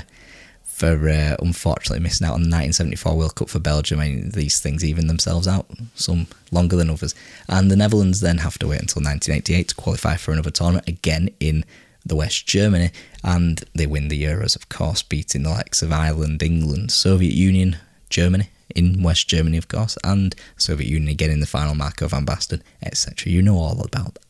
for 0.75 1.09
uh, 1.09 1.37
unfortunately 1.39 2.01
missing 2.01 2.27
out 2.27 2.35
on 2.35 2.43
the 2.43 2.49
1974 2.49 3.17
World 3.17 3.37
Cup 3.37 3.49
for 3.49 3.61
Belgium. 3.61 4.01
I 4.01 4.09
mean, 4.09 4.31
these 4.31 4.59
things 4.59 4.85
even 4.85 5.07
themselves 5.07 5.47
out, 5.47 5.71
some 5.95 6.27
longer 6.51 6.75
than 6.75 6.91
others. 6.91 7.15
And 7.49 7.71
the 7.71 7.77
Netherlands 7.77 8.21
then 8.21 8.39
have 8.39 8.59
to 8.59 8.67
wait 8.67 8.81
until 8.81 9.01
1988 9.01 9.69
to 9.69 9.75
qualify 9.77 10.17
for 10.17 10.33
another 10.33 10.51
tournament, 10.51 10.89
again 10.89 11.31
in 11.39 11.65
the 12.05 12.17
West 12.17 12.49
Germany, 12.49 12.91
and 13.23 13.63
they 13.73 13.87
win 13.87 14.09
the 14.09 14.21
Euros, 14.21 14.57
of 14.57 14.69
course, 14.69 15.01
beating 15.01 15.45
the 15.45 15.51
likes 15.51 15.81
of 15.81 15.93
Ireland, 15.93 16.43
England, 16.43 16.91
Soviet 16.91 17.35
Union, 17.35 17.77
Germany 18.11 18.51
in 18.75 19.01
West 19.01 19.29
Germany, 19.29 19.57
of 19.57 19.69
course, 19.69 19.97
and 20.03 20.35
Soviet 20.57 20.89
Union 20.89 21.09
again 21.09 21.31
in 21.31 21.39
the 21.39 21.47
final, 21.47 21.77
Marco 21.77 22.09
van 22.09 22.27
Basten, 22.27 22.63
etc. 22.83 23.31
You 23.33 23.43
know 23.43 23.57
all 23.57 23.81
about 23.81 24.15
that. 24.15 24.25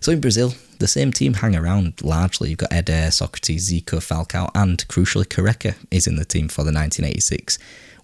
So 0.00 0.12
in 0.12 0.20
Brazil, 0.20 0.54
the 0.78 0.88
same 0.88 1.12
team 1.12 1.34
hang 1.34 1.56
around 1.56 2.02
largely. 2.02 2.50
You've 2.50 2.58
got 2.58 2.72
Eder, 2.72 3.10
Socrates, 3.10 3.70
Zico, 3.70 3.98
Falcao, 3.98 4.50
and 4.54 4.86
crucially, 4.88 5.26
Careca 5.26 5.74
is 5.90 6.06
in 6.06 6.16
the 6.16 6.24
team 6.24 6.48
for 6.48 6.62
the 6.62 6.72
1986 6.72 7.58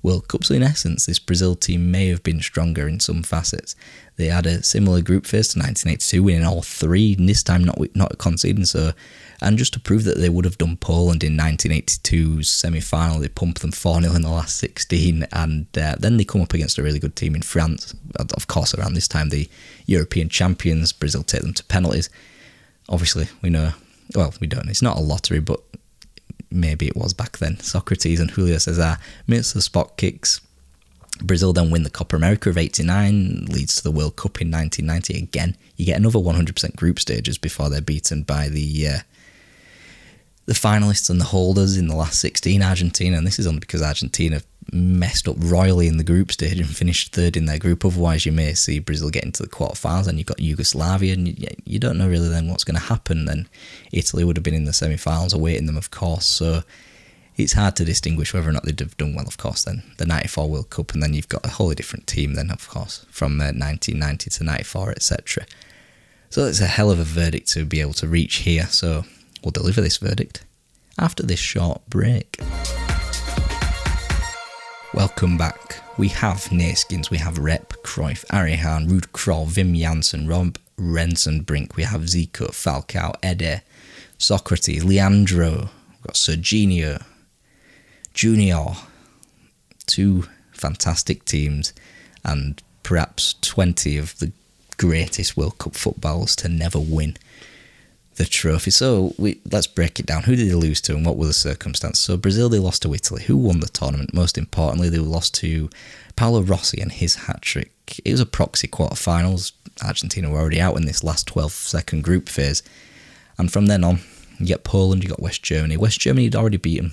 World 0.05 0.29
Cup. 0.29 0.45
So 0.45 0.55
in 0.55 0.63
essence, 0.63 1.07
this 1.07 1.19
Brazil 1.19 1.57
team 1.57 1.91
may 1.91 2.09
have 2.09 2.23
been 2.23 2.43
stronger 2.43 2.87
in 2.87 3.01
some 3.01 3.23
facets. 3.23 3.75
They 4.17 4.27
had 4.27 4.47
a 4.47 4.63
similar 4.63 5.01
group 5.01 5.27
phase 5.27 5.49
to 5.49 5.59
1982, 5.59 6.23
winning 6.23 6.45
all 6.45 6.63
three, 6.63 7.17
and 7.19 7.29
this 7.29 7.43
time 7.43 7.65
not 7.65 7.79
not 7.97 8.19
conceding. 8.19 8.67
So, 8.67 8.93
and 9.41 9.59
just 9.59 9.73
to 9.73 9.81
prove 9.81 10.05
that 10.05 10.19
they 10.19 10.29
would 10.29 10.45
have 10.45 10.59
done 10.59 10.77
Poland 10.77 11.25
in 11.25 11.37
1982's 11.37 12.49
semi-final, 12.49 13.21
they 13.21 13.29
pumped 13.29 13.63
them 13.63 13.73
4-0 13.73 14.15
in 14.15 14.23
the 14.23 14.31
last 14.31 14.57
16, 14.59 15.27
and 15.33 15.67
uh, 15.77 15.97
then 15.99 16.17
they 16.17 16.25
come 16.25 16.43
up 16.43 16.55
against 16.55 16.79
a 16.79 16.83
really 16.83 17.01
good 17.01 17.17
team 17.17 17.35
in 17.35 17.43
France. 17.43 17.95
Of 18.17 18.47
course, 18.47 18.75
around 18.75 18.95
this 18.95 19.09
time, 19.09 19.31
the 19.31 19.49
European 19.87 20.29
champions, 20.29 20.93
Brazil 20.93 21.25
take 21.25 21.43
them 21.43 21.55
to 21.55 21.65
penalties. 21.65 22.11
Obviously, 22.89 23.29
we 23.43 23.51
know. 23.51 23.73
Well, 24.15 24.35
we 24.41 24.47
don't. 24.47 24.69
It's 24.69 24.83
not 24.83 24.97
a 24.97 25.01
lottery, 25.01 25.41
but 25.41 25.61
maybe 26.51 26.87
it 26.87 26.97
was 26.97 27.15
back 27.15 27.39
then. 27.39 27.59
Socrates 27.61 28.21
and 28.21 28.31
Julio 28.31 28.59
Cesar 28.59 28.99
miss 29.27 29.53
the 29.53 29.63
spot 29.63 29.97
kicks. 29.97 30.41
Brazil 31.23 31.53
then 31.53 31.71
win 31.71 31.85
the 31.85 31.91
Copa 31.91 32.17
America 32.17 32.51
of 32.51 32.59
89, 32.59 33.47
leads 33.47 33.77
to 33.77 33.83
the 33.83 33.93
World 33.93 34.17
Cup 34.17 34.41
in 34.41 34.51
1990 34.51 35.17
again. 35.17 35.57
You 35.77 35.87
get 35.87 35.99
another 35.99 36.19
100% 36.19 36.77
group 36.77 36.99
stages 36.99 37.39
before 37.39 37.71
they're 37.71 37.81
beaten 37.81 38.23
by 38.23 38.49
the 38.49 38.89
uh, 38.89 38.99
the 40.47 40.53
finalists 40.53 41.09
and 41.09 41.21
the 41.21 41.27
holders 41.27 41.79
in 41.79 41.87
the 41.87 41.97
last 41.97 42.19
16, 42.21 42.63
Argentina, 42.63 43.17
and 43.17 43.27
this 43.27 43.39
is 43.39 43.47
only 43.47 43.61
because 43.61 43.81
Argentina 43.81 44.43
messed 44.73 45.29
up 45.29 45.37
royally 45.39 45.87
in 45.87 45.97
the 45.97 46.05
group 46.05 46.33
stage 46.33 46.59
and 46.59 46.69
finished 46.69 47.13
third 47.13 47.37
in 47.37 47.47
their 47.47 47.59
group. 47.59 47.85
Otherwise, 47.85 48.27
you 48.27 48.33
may 48.33 48.55
see 48.55 48.79
Brazil 48.79 49.11
get 49.11 49.25
into 49.25 49.43
the 49.43 49.49
quarterfinals, 49.49 50.07
and 50.07 50.19
you've 50.19 50.27
got 50.27 50.41
Yugoslavia, 50.41 51.13
and 51.13 51.39
you, 51.39 51.49
you 51.65 51.79
don't 51.79 51.99
know 51.99 52.09
really 52.09 52.29
then 52.29 52.49
what's 52.49 52.65
going 52.65 52.79
to 52.79 52.87
happen. 52.87 53.25
Then 53.25 53.49
Italy 53.93 54.25
would 54.25 54.37
have 54.37 54.45
been 54.45 54.55
in 54.55 54.65
the 54.65 54.73
semi-finals, 54.73 55.33
awaiting 55.33 55.67
them, 55.67 55.77
of 55.77 55.91
course. 55.91 56.27
So 56.27 56.63
it's 57.37 57.53
hard 57.53 57.77
to 57.77 57.85
distinguish 57.85 58.33
whether 58.33 58.49
or 58.49 58.53
not 58.53 58.65
they'd 58.65 58.81
have 58.81 58.97
done 58.97 59.15
well. 59.15 59.27
Of 59.27 59.39
course, 59.39 59.65
then 59.65 59.83
the 59.99 60.07
'94 60.07 60.49
World 60.49 60.71
Cup, 60.71 60.93
and 60.93 61.03
then 61.03 61.15
you've 61.15 61.29
got 61.29 61.45
a 61.45 61.51
wholly 61.51 61.75
different 61.75 62.07
team. 62.07 62.35
Then, 62.35 62.51
of 62.51 62.69
course, 62.69 63.07
from 63.11 63.41
uh, 63.41 63.53
1990 63.53 64.31
to 64.31 64.45
'94, 64.45 64.91
etc. 64.93 65.47
So 66.31 66.47
it's 66.47 66.61
a 66.61 66.67
hell 66.67 66.91
of 66.91 66.99
a 66.99 67.05
verdict 67.05 67.49
to 67.53 67.65
be 67.65 67.81
able 67.81 67.93
to 67.95 68.09
reach 68.09 68.37
here. 68.37 68.67
So 68.67 69.05
we'll 69.43 69.53
deliver 69.53 69.81
this 69.81 69.99
verdict 69.99 70.45
after 70.99 71.23
this 71.23 71.41
short 71.41 71.83
break. 71.89 72.41
Welcome 74.95 75.37
back. 75.37 75.83
We 75.99 76.07
have 76.11 76.45
Neeskens, 76.51 77.11
we 77.11 77.19
have 77.19 77.39
Rep, 77.39 77.73
Cruyff, 77.83 78.25
Arie 78.31 78.55
Haan, 78.55 78.89
Ruud 78.89 79.09
Krol, 79.09 79.49
Wim 79.49 79.77
Jansen, 79.77 80.29
Rob 80.29 80.57
Rensenbrink, 80.79 81.75
we 81.75 81.83
have 81.83 82.03
Zico, 82.03 82.51
Falcao, 82.51 83.17
Eder, 83.21 83.63
Socrates, 84.19 84.85
Leandro, 84.85 85.51
we've 85.91 86.03
got 86.05 86.15
Serginho, 86.15 87.03
Junior. 88.15 88.67
Two 89.87 90.27
fantastic 90.53 91.25
teams 91.25 91.73
and 92.25 92.63
perhaps 92.85 93.35
20 93.41 93.99
of 93.99 94.17
the 94.21 94.31
greatest 94.77 95.37
World 95.37 95.59
Cup 95.59 95.75
footballers 95.75 96.37
to 96.37 96.49
never 96.49 96.79
win 96.79 97.17
the 98.17 98.25
trophy. 98.25 98.71
So 98.71 99.15
we 99.19 99.41
let's 99.51 99.67
break 99.67 99.99
it 99.99 100.07
down. 100.07 100.25
Who 100.25 100.37
did 100.37 100.49
they 100.49 100.55
lose 100.55 100.81
to, 100.83 100.95
and 100.95 101.05
what 101.05 101.17
were 101.17 101.27
the 101.27 101.33
circumstances? 101.33 102.03
So 102.05 102.17
Brazil, 102.17 102.49
they 102.49 102.59
lost 102.59 102.83
to 102.83 102.95
Italy. 102.95 103.25
Who 103.25 103.37
won 103.37 103.61
the 103.61 103.69
tournament? 103.69 104.15
Most 104.15 104.39
importantly, 104.39 104.89
they 104.89 104.99
lost 104.99 105.35
to 105.37 105.69
Paolo 106.17 106.43
Rossi 106.43 106.81
and 106.81 106.93
his 106.93 107.15
hat 107.15 107.43
trick. 107.43 107.73
It 108.05 108.13
was 108.13 108.21
a 108.21 108.27
proxy 108.27 108.69
quarterfinals. 108.69 109.53
Argentina 109.85 110.31
were 110.31 110.39
already 110.39 110.61
out 110.61 110.77
in 110.77 110.87
this 110.87 111.03
last 111.03 111.27
12 111.27 111.51
second 111.53 112.05
group 112.05 112.29
phase, 112.29 112.63
and 113.39 113.53
from 113.53 113.67
then 113.67 113.83
on, 113.83 114.01
you 114.39 114.47
get 114.47 114.65
Poland, 114.65 115.03
you 115.03 115.11
got 115.11 115.23
West 115.23 115.43
Germany. 115.43 115.77
West 115.77 116.01
Germany 116.01 116.25
had 116.25 116.37
already 116.37 116.57
beaten. 116.57 116.93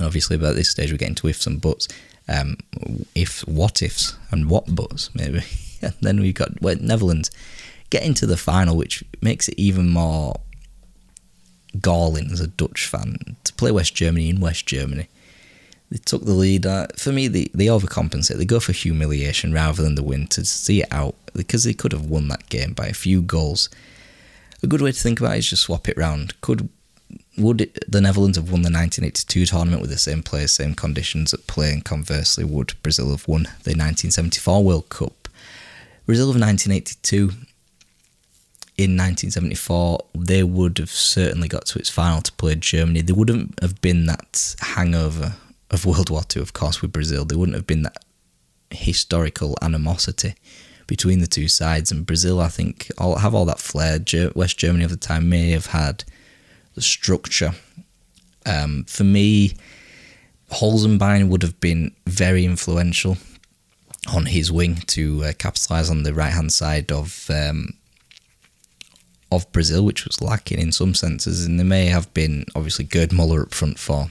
Obviously, 0.00 0.38
but 0.38 0.50
at 0.50 0.56
this 0.56 0.70
stage, 0.70 0.90
we're 0.90 0.96
getting 0.96 1.14
to 1.16 1.28
ifs 1.28 1.46
and 1.46 1.60
buts. 1.60 1.86
Um, 2.28 2.56
if 3.14 3.46
what 3.46 3.82
ifs 3.82 4.16
and 4.30 4.48
what 4.48 4.74
buts 4.74 5.10
maybe. 5.14 5.42
And 5.82 5.94
then 6.00 6.20
we 6.20 6.32
got 6.32 6.62
well, 6.62 6.76
Netherlands 6.80 7.28
getting 7.92 8.14
to 8.14 8.26
the 8.26 8.38
final, 8.38 8.74
which 8.74 9.04
makes 9.20 9.48
it 9.48 9.58
even 9.58 9.90
more 9.90 10.40
galling 11.78 12.30
as 12.30 12.40
a 12.40 12.46
Dutch 12.46 12.86
fan 12.86 13.36
to 13.44 13.52
play 13.52 13.70
West 13.70 13.94
Germany 13.94 14.30
in 14.30 14.40
West 14.40 14.64
Germany. 14.64 15.08
They 15.90 15.98
took 15.98 16.24
the 16.24 16.32
lead. 16.32 16.64
Uh, 16.64 16.86
for 16.96 17.12
me, 17.12 17.28
they, 17.28 17.50
they 17.52 17.66
overcompensate. 17.66 18.38
They 18.38 18.46
go 18.46 18.60
for 18.60 18.72
humiliation 18.72 19.52
rather 19.52 19.82
than 19.82 19.94
the 19.94 20.02
win 20.02 20.26
to 20.28 20.42
see 20.46 20.80
it 20.80 20.88
out 20.90 21.16
because 21.34 21.64
they 21.64 21.74
could 21.74 21.92
have 21.92 22.06
won 22.06 22.28
that 22.28 22.48
game 22.48 22.72
by 22.72 22.86
a 22.86 22.94
few 22.94 23.20
goals. 23.20 23.68
A 24.62 24.66
good 24.66 24.80
way 24.80 24.92
to 24.92 24.98
think 24.98 25.20
about 25.20 25.34
it 25.34 25.40
is 25.40 25.50
just 25.50 25.64
swap 25.64 25.86
it 25.86 25.98
round. 25.98 26.40
Could 26.40 26.70
would 27.36 27.60
it, 27.60 27.84
the 27.86 28.00
Netherlands 28.00 28.38
have 28.38 28.50
won 28.50 28.62
the 28.62 28.72
1982 28.72 29.44
tournament 29.44 29.82
with 29.82 29.90
the 29.90 29.98
same 29.98 30.22
players, 30.22 30.52
same 30.52 30.74
conditions 30.74 31.34
at 31.34 31.46
play, 31.46 31.74
and 31.74 31.84
conversely, 31.84 32.44
would 32.44 32.72
Brazil 32.82 33.10
have 33.10 33.28
won 33.28 33.42
the 33.42 33.76
1974 33.76 34.64
World 34.64 34.88
Cup? 34.88 35.28
Brazil 36.06 36.30
of 36.30 36.40
1982 36.40 37.32
in 38.78 38.96
1974, 38.96 40.00
they 40.14 40.42
would 40.42 40.78
have 40.78 40.90
certainly 40.90 41.48
got 41.48 41.66
to 41.66 41.78
its 41.78 41.90
final 41.90 42.22
to 42.22 42.32
play 42.32 42.54
Germany. 42.54 43.02
There 43.02 43.14
wouldn't 43.14 43.60
have 43.60 43.80
been 43.80 44.06
that 44.06 44.54
hangover 44.60 45.34
of 45.70 45.86
World 45.86 46.10
War 46.10 46.22
II, 46.34 46.42
of 46.42 46.52
course, 46.52 46.80
with 46.80 46.92
Brazil. 46.92 47.24
There 47.24 47.38
wouldn't 47.38 47.56
have 47.56 47.66
been 47.66 47.82
that 47.82 48.04
historical 48.70 49.56
animosity 49.60 50.34
between 50.86 51.20
the 51.20 51.26
two 51.26 51.48
sides. 51.48 51.92
And 51.92 52.06
Brazil, 52.06 52.40
I 52.40 52.48
think, 52.48 52.90
all, 52.98 53.16
have 53.16 53.34
all 53.34 53.44
that 53.46 53.60
flair. 53.60 53.98
West 54.34 54.58
Germany 54.58 54.84
of 54.84 54.90
the 54.90 54.96
time 54.96 55.28
may 55.28 55.50
have 55.50 55.66
had 55.66 56.04
the 56.74 56.82
structure. 56.82 57.52
Um, 58.46 58.84
for 58.84 59.04
me, 59.04 59.54
Holzenbein 60.50 61.28
would 61.28 61.42
have 61.42 61.60
been 61.60 61.94
very 62.06 62.44
influential 62.44 63.16
on 64.12 64.26
his 64.26 64.50
wing 64.50 64.76
to 64.86 65.24
uh, 65.24 65.32
capitalise 65.38 65.90
on 65.90 66.02
the 66.02 66.14
right 66.14 66.32
hand 66.32 66.52
side 66.52 66.90
of 66.90 67.30
um, 67.30 67.74
of 69.32 69.50
Brazil, 69.50 69.84
which 69.84 70.04
was 70.04 70.20
lacking 70.20 70.58
in 70.58 70.72
some 70.72 70.94
senses, 70.94 71.46
and 71.46 71.58
there 71.58 71.66
may 71.66 71.86
have 71.86 72.12
been 72.14 72.44
obviously 72.54 72.84
Gerd 72.84 73.12
Muller 73.12 73.42
up 73.42 73.54
front 73.54 73.78
for 73.78 74.10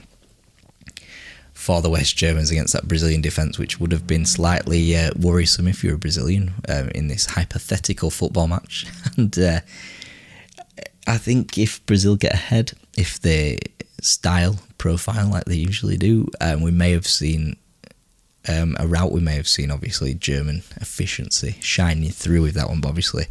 for 1.54 1.80
the 1.80 1.90
West 1.90 2.16
Germans 2.16 2.50
against 2.50 2.72
that 2.72 2.88
Brazilian 2.88 3.20
defence, 3.20 3.56
which 3.56 3.78
would 3.78 3.92
have 3.92 4.04
been 4.04 4.26
slightly 4.26 4.96
uh, 4.96 5.12
worrisome 5.16 5.68
if 5.68 5.84
you're 5.84 5.94
a 5.94 5.98
Brazilian 5.98 6.54
um, 6.68 6.88
in 6.88 7.06
this 7.06 7.26
hypothetical 7.26 8.10
football 8.10 8.48
match. 8.48 8.84
and 9.16 9.38
uh, 9.38 9.60
I 11.06 11.18
think 11.18 11.56
if 11.58 11.84
Brazil 11.86 12.16
get 12.16 12.34
ahead, 12.34 12.72
if 12.96 13.20
they 13.20 13.58
style 14.00 14.56
profile 14.76 15.28
like 15.28 15.44
they 15.44 15.54
usually 15.54 15.96
do, 15.96 16.26
um, 16.40 16.62
we 16.62 16.72
may 16.72 16.90
have 16.90 17.06
seen 17.06 17.54
um, 18.48 18.76
a 18.80 18.88
route. 18.88 19.12
We 19.12 19.20
may 19.20 19.36
have 19.36 19.46
seen 19.46 19.70
obviously 19.70 20.14
German 20.14 20.64
efficiency 20.80 21.56
shining 21.60 22.10
through 22.10 22.42
with 22.42 22.54
that 22.54 22.68
one, 22.68 22.80
but 22.80 22.88
obviously 22.88 23.26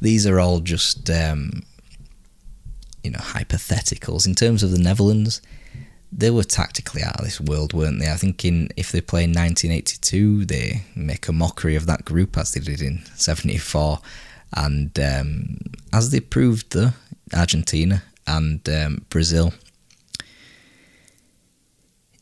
these 0.00 0.26
are 0.26 0.38
all 0.38 0.60
just 0.60 1.10
um, 1.10 1.62
you 3.02 3.10
know 3.10 3.18
hypotheticals. 3.18 4.26
In 4.26 4.34
terms 4.34 4.62
of 4.62 4.70
the 4.70 4.78
Netherlands, 4.78 5.40
they 6.12 6.30
were 6.30 6.44
tactically 6.44 7.02
out 7.02 7.18
of 7.18 7.24
this 7.24 7.40
world, 7.40 7.72
weren't 7.72 8.00
they? 8.00 8.10
I 8.10 8.16
think 8.16 8.44
in 8.44 8.68
if 8.76 8.92
they 8.92 9.00
play 9.00 9.24
in 9.24 9.30
1982, 9.30 10.44
they 10.44 10.82
make 10.94 11.28
a 11.28 11.32
mockery 11.32 11.76
of 11.76 11.86
that 11.86 12.04
group 12.04 12.36
as 12.36 12.52
they 12.52 12.60
did 12.60 12.80
in 12.80 13.04
'74, 13.14 14.00
and 14.54 14.98
um, 14.98 15.58
as 15.92 16.10
they 16.10 16.20
proved, 16.20 16.72
the 16.72 16.94
Argentina 17.34 18.02
and 18.26 18.68
um, 18.68 19.04
Brazil 19.08 19.52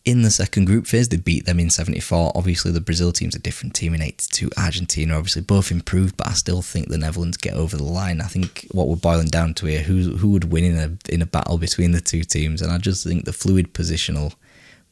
in 0.04 0.20
the 0.20 0.30
second 0.30 0.66
group 0.66 0.86
phase, 0.86 1.08
they 1.08 1.16
beat 1.16 1.46
them 1.46 1.58
in 1.58 1.70
74. 1.70 2.32
Obviously, 2.34 2.70
the 2.70 2.80
Brazil 2.80 3.10
team's 3.10 3.34
a 3.34 3.38
different 3.38 3.74
team 3.74 3.94
in 3.94 4.02
82. 4.02 4.50
Argentina, 4.58 5.16
obviously, 5.16 5.40
both 5.40 5.70
improved, 5.70 6.16
but 6.16 6.28
I 6.28 6.32
still 6.32 6.60
think 6.60 6.88
the 6.88 6.98
Netherlands 6.98 7.38
get 7.38 7.54
over 7.54 7.76
the 7.76 7.84
line. 7.84 8.20
I 8.20 8.26
think 8.26 8.66
what 8.72 8.88
we're 8.88 8.96
boiling 8.96 9.28
down 9.28 9.54
to 9.54 9.66
here, 9.66 9.82
who 9.82 10.16
who 10.16 10.30
would 10.30 10.52
win 10.52 10.64
in 10.64 10.78
a 10.78 11.12
in 11.12 11.22
a 11.22 11.26
battle 11.26 11.56
between 11.56 11.92
the 11.92 12.02
two 12.02 12.22
teams, 12.22 12.60
and 12.60 12.70
I 12.70 12.78
just 12.78 13.06
think 13.06 13.24
the 13.24 13.32
fluid 13.32 13.72
positional 13.72 14.34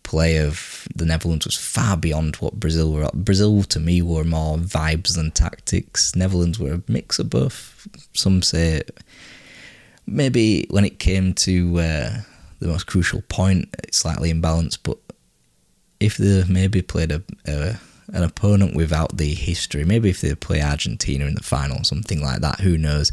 play 0.02 0.38
of 0.38 0.88
the 0.96 1.04
Netherlands 1.04 1.44
was 1.44 1.56
far 1.56 1.96
beyond 1.96 2.36
what 2.36 2.58
Brazil 2.58 2.92
were. 2.92 3.08
Brazil, 3.12 3.62
to 3.64 3.80
me, 3.80 4.00
were 4.00 4.24
more 4.24 4.56
vibes 4.56 5.14
than 5.14 5.30
tactics. 5.30 6.16
Netherlands 6.16 6.58
were 6.58 6.72
a 6.72 6.82
mix 6.88 7.18
of 7.18 7.28
both. 7.28 7.86
Some 8.14 8.42
say 8.42 8.82
maybe 10.06 10.66
when 10.70 10.84
it 10.84 10.98
came 10.98 11.34
to 11.34 11.78
uh, 11.78 12.16
the 12.62 12.68
most 12.68 12.86
crucial 12.86 13.22
point, 13.22 13.68
it's 13.84 13.98
slightly 13.98 14.32
imbalanced. 14.32 14.78
But 14.82 14.98
if 16.00 16.16
they 16.16 16.44
maybe 16.48 16.82
played 16.82 17.12
a, 17.12 17.22
a 17.46 17.76
an 18.12 18.22
opponent 18.22 18.74
without 18.76 19.16
the 19.16 19.34
history, 19.34 19.84
maybe 19.84 20.10
if 20.10 20.20
they 20.20 20.34
play 20.34 20.60
Argentina 20.60 21.24
in 21.24 21.34
the 21.34 21.42
final, 21.42 21.84
something 21.84 22.20
like 22.20 22.40
that, 22.40 22.60
who 22.60 22.76
knows? 22.76 23.12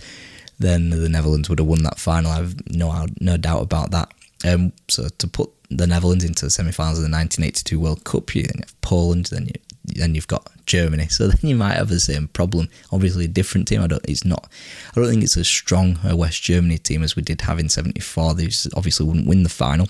Then 0.58 0.90
the 0.90 1.10
Netherlands 1.10 1.50
would 1.50 1.60
have 1.60 1.68
won 1.68 1.84
that 1.84 2.00
final. 2.00 2.32
I've 2.32 2.70
no 2.70 3.08
no 3.20 3.38
doubt 3.38 3.62
about 3.62 3.92
that. 3.92 4.14
Um, 4.46 4.74
so 4.88 5.08
to 5.10 5.28
put 5.28 5.50
the 5.70 5.88
Netherlands 5.88 6.24
into 6.24 6.46
the 6.46 6.52
semi-finals 6.52 6.98
of 6.98 7.04
the 7.04 7.16
1982 7.16 7.80
World 7.80 8.04
Cup, 8.04 8.34
you 8.36 8.44
have 8.44 8.82
Poland, 8.82 9.28
then 9.28 9.48
you 9.48 9.54
then 9.86 10.16
you've 10.16 10.28
got 10.28 10.52
Germany. 10.70 11.08
So 11.08 11.28
then 11.28 11.50
you 11.50 11.56
might 11.56 11.76
have 11.76 11.90
the 11.90 12.00
same 12.00 12.30
problem. 12.30 12.70
Obviously, 12.92 13.26
a 13.26 13.28
different 13.28 13.68
team. 13.68 13.82
I 13.82 13.88
don't. 13.88 14.06
It's 14.08 14.24
not. 14.24 14.48
I 14.96 15.00
don't 15.00 15.10
think 15.10 15.24
it's 15.24 15.36
as 15.36 15.48
strong 15.48 16.00
a 16.04 16.16
West 16.16 16.42
Germany 16.42 16.78
team 16.78 17.04
as 17.04 17.16
we 17.16 17.22
did 17.22 17.42
have 17.42 17.60
in 17.60 17.68
'74. 17.68 18.36
They 18.36 18.50
obviously 18.76 19.06
wouldn't 19.06 19.28
win 19.28 19.44
the 19.44 19.50
final, 19.50 19.90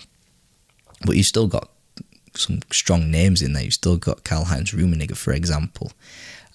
but 1.06 1.16
you've 1.16 1.26
still 1.28 1.48
got 1.48 1.70
some 2.36 2.62
strong 2.72 3.12
names 3.12 3.42
in 3.42 3.54
there. 3.54 3.64
You've 3.64 3.74
still 3.74 3.98
got 3.98 4.24
Karl 4.24 4.46
Heinz 4.46 4.72
Rummenigge, 4.72 5.18
for 5.18 5.34
example. 5.34 5.92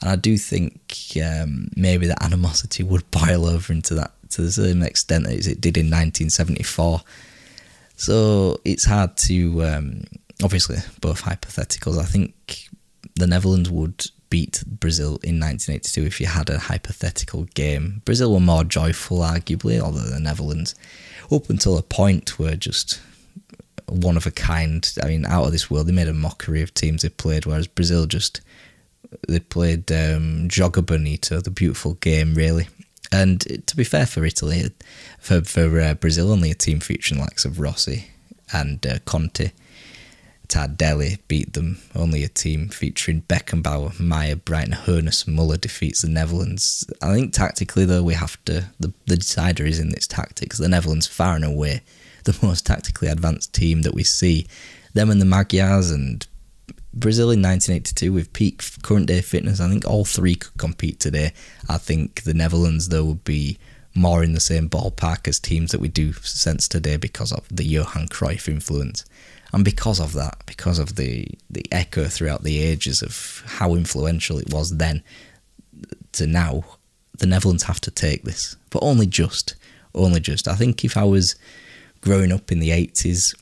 And 0.00 0.10
I 0.10 0.16
do 0.16 0.36
think 0.36 0.80
um, 1.24 1.68
maybe 1.76 2.06
that 2.06 2.22
animosity 2.22 2.82
would 2.82 3.10
boil 3.10 3.46
over 3.46 3.72
into 3.72 3.94
that 3.94 4.12
to 4.30 4.42
the 4.42 4.52
same 4.52 4.82
extent 4.82 5.26
as 5.26 5.46
it 5.46 5.60
did 5.60 5.76
in 5.76 5.86
1974. 5.86 7.00
So 7.96 8.60
it's 8.64 8.84
hard 8.84 9.16
to, 9.18 9.64
um, 9.64 10.04
obviously, 10.42 10.78
both 11.00 11.22
hypotheticals. 11.22 11.98
I 11.98 12.04
think 12.04 12.34
the 13.16 13.26
Netherlands 13.26 13.70
would 13.70 14.06
beat 14.30 14.64
Brazil 14.66 15.20
in 15.22 15.38
1982 15.38 16.02
if 16.04 16.20
you 16.20 16.26
had 16.26 16.50
a 16.50 16.58
hypothetical 16.58 17.44
game. 17.54 18.02
Brazil 18.04 18.32
were 18.32 18.40
more 18.40 18.64
joyful, 18.64 19.18
arguably, 19.18 19.78
although 19.78 20.00
the 20.00 20.18
Netherlands, 20.18 20.74
up 21.30 21.48
until 21.48 21.78
a 21.78 21.82
point, 21.82 22.38
were 22.38 22.56
just 22.56 23.00
one 23.86 24.16
of 24.16 24.26
a 24.26 24.30
kind. 24.30 24.92
I 25.02 25.06
mean, 25.06 25.24
out 25.24 25.44
of 25.44 25.52
this 25.52 25.70
world. 25.70 25.86
They 25.86 25.92
made 25.92 26.08
a 26.08 26.14
mockery 26.14 26.62
of 26.62 26.74
teams 26.74 27.02
they 27.02 27.08
played, 27.08 27.46
whereas 27.46 27.66
Brazil 27.66 28.06
just 28.06 28.40
they 29.28 29.40
played 29.40 29.90
um, 29.92 30.48
Joga 30.48 30.84
Bonito, 30.84 31.40
the 31.40 31.50
beautiful 31.50 31.94
game, 31.94 32.34
really. 32.34 32.68
And 33.12 33.40
to 33.66 33.76
be 33.76 33.84
fair 33.84 34.06
for 34.06 34.24
Italy, 34.24 34.70
for 35.20 35.42
for 35.42 35.80
uh, 35.80 35.94
Brazil, 35.94 36.32
only 36.32 36.50
a 36.50 36.54
team 36.54 36.80
featuring 36.80 37.20
likes 37.20 37.44
of 37.44 37.60
Rossi 37.60 38.06
and 38.52 38.84
uh, 38.86 38.98
Conte. 39.04 39.52
Tardelli 40.48 41.18
beat 41.28 41.54
them. 41.54 41.78
Only 41.94 42.22
a 42.22 42.28
team 42.28 42.68
featuring 42.68 43.22
Beckenbauer, 43.22 43.94
Maier, 43.94 44.36
Breitner, 44.36 44.84
Hoeneß, 44.84 45.26
Muller 45.26 45.56
defeats 45.56 46.02
the 46.02 46.08
Netherlands. 46.08 46.88
I 47.02 47.14
think 47.14 47.32
tactically, 47.32 47.84
though, 47.84 48.02
we 48.02 48.14
have 48.14 48.42
to. 48.44 48.66
The, 48.78 48.92
the 49.06 49.16
decider 49.16 49.64
is 49.64 49.78
in 49.78 49.92
its 49.92 50.06
tactics. 50.06 50.58
The 50.58 50.68
Netherlands, 50.68 51.06
far 51.06 51.34
and 51.34 51.44
away, 51.44 51.82
the 52.24 52.38
most 52.46 52.66
tactically 52.66 53.08
advanced 53.08 53.54
team 53.54 53.82
that 53.82 53.94
we 53.94 54.04
see. 54.04 54.46
Them 54.92 55.10
and 55.10 55.20
the 55.20 55.26
Magyars 55.26 55.90
and 55.90 56.26
Brazil 56.92 57.30
in 57.30 57.42
1982 57.42 58.12
with 58.12 58.32
peak 58.32 58.62
current 58.82 59.06
day 59.06 59.20
fitness. 59.20 59.60
I 59.60 59.68
think 59.68 59.86
all 59.86 60.04
three 60.04 60.36
could 60.36 60.56
compete 60.56 61.00
today. 61.00 61.32
I 61.68 61.78
think 61.78 62.22
the 62.22 62.34
Netherlands, 62.34 62.88
though, 62.88 63.04
would 63.04 63.24
be 63.24 63.58
more 63.94 64.22
in 64.22 64.32
the 64.32 64.40
same 64.40 64.68
ballpark 64.68 65.26
as 65.28 65.38
teams 65.38 65.72
that 65.72 65.80
we 65.80 65.88
do 65.88 66.12
sense 66.12 66.66
today 66.66 66.96
because 66.96 67.32
of 67.32 67.46
the 67.48 67.64
Johan 67.64 68.08
Cruyff 68.08 68.48
influence. 68.48 69.04
And 69.54 69.64
because 69.64 70.00
of 70.00 70.14
that, 70.14 70.42
because 70.46 70.80
of 70.80 70.96
the, 70.96 71.28
the 71.48 71.64
echo 71.70 72.06
throughout 72.06 72.42
the 72.42 72.60
ages 72.60 73.02
of 73.02 73.44
how 73.46 73.76
influential 73.76 74.36
it 74.40 74.52
was 74.52 74.78
then 74.78 75.04
to 76.12 76.26
now, 76.26 76.64
the 77.18 77.26
Netherlands 77.26 77.62
have 77.62 77.80
to 77.82 77.92
take 77.92 78.24
this. 78.24 78.56
But 78.70 78.82
only 78.82 79.06
just. 79.06 79.54
Only 79.94 80.18
just. 80.18 80.48
I 80.48 80.56
think 80.56 80.84
if 80.84 80.96
I 80.96 81.04
was 81.04 81.36
growing 82.00 82.32
up 82.32 82.50
in 82.50 82.58
the 82.58 82.70
80s, 82.70 83.32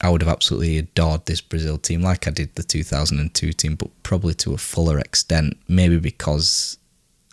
I 0.00 0.08
would 0.08 0.22
have 0.22 0.30
absolutely 0.30 0.78
adored 0.78 1.26
this 1.26 1.40
Brazil 1.40 1.78
team, 1.78 2.02
like 2.02 2.28
I 2.28 2.30
did 2.30 2.54
the 2.54 2.62
2002 2.62 3.52
team, 3.54 3.74
but 3.74 3.90
probably 4.04 4.34
to 4.34 4.54
a 4.54 4.58
fuller 4.58 5.00
extent. 5.00 5.56
Maybe 5.66 5.98
because 5.98 6.78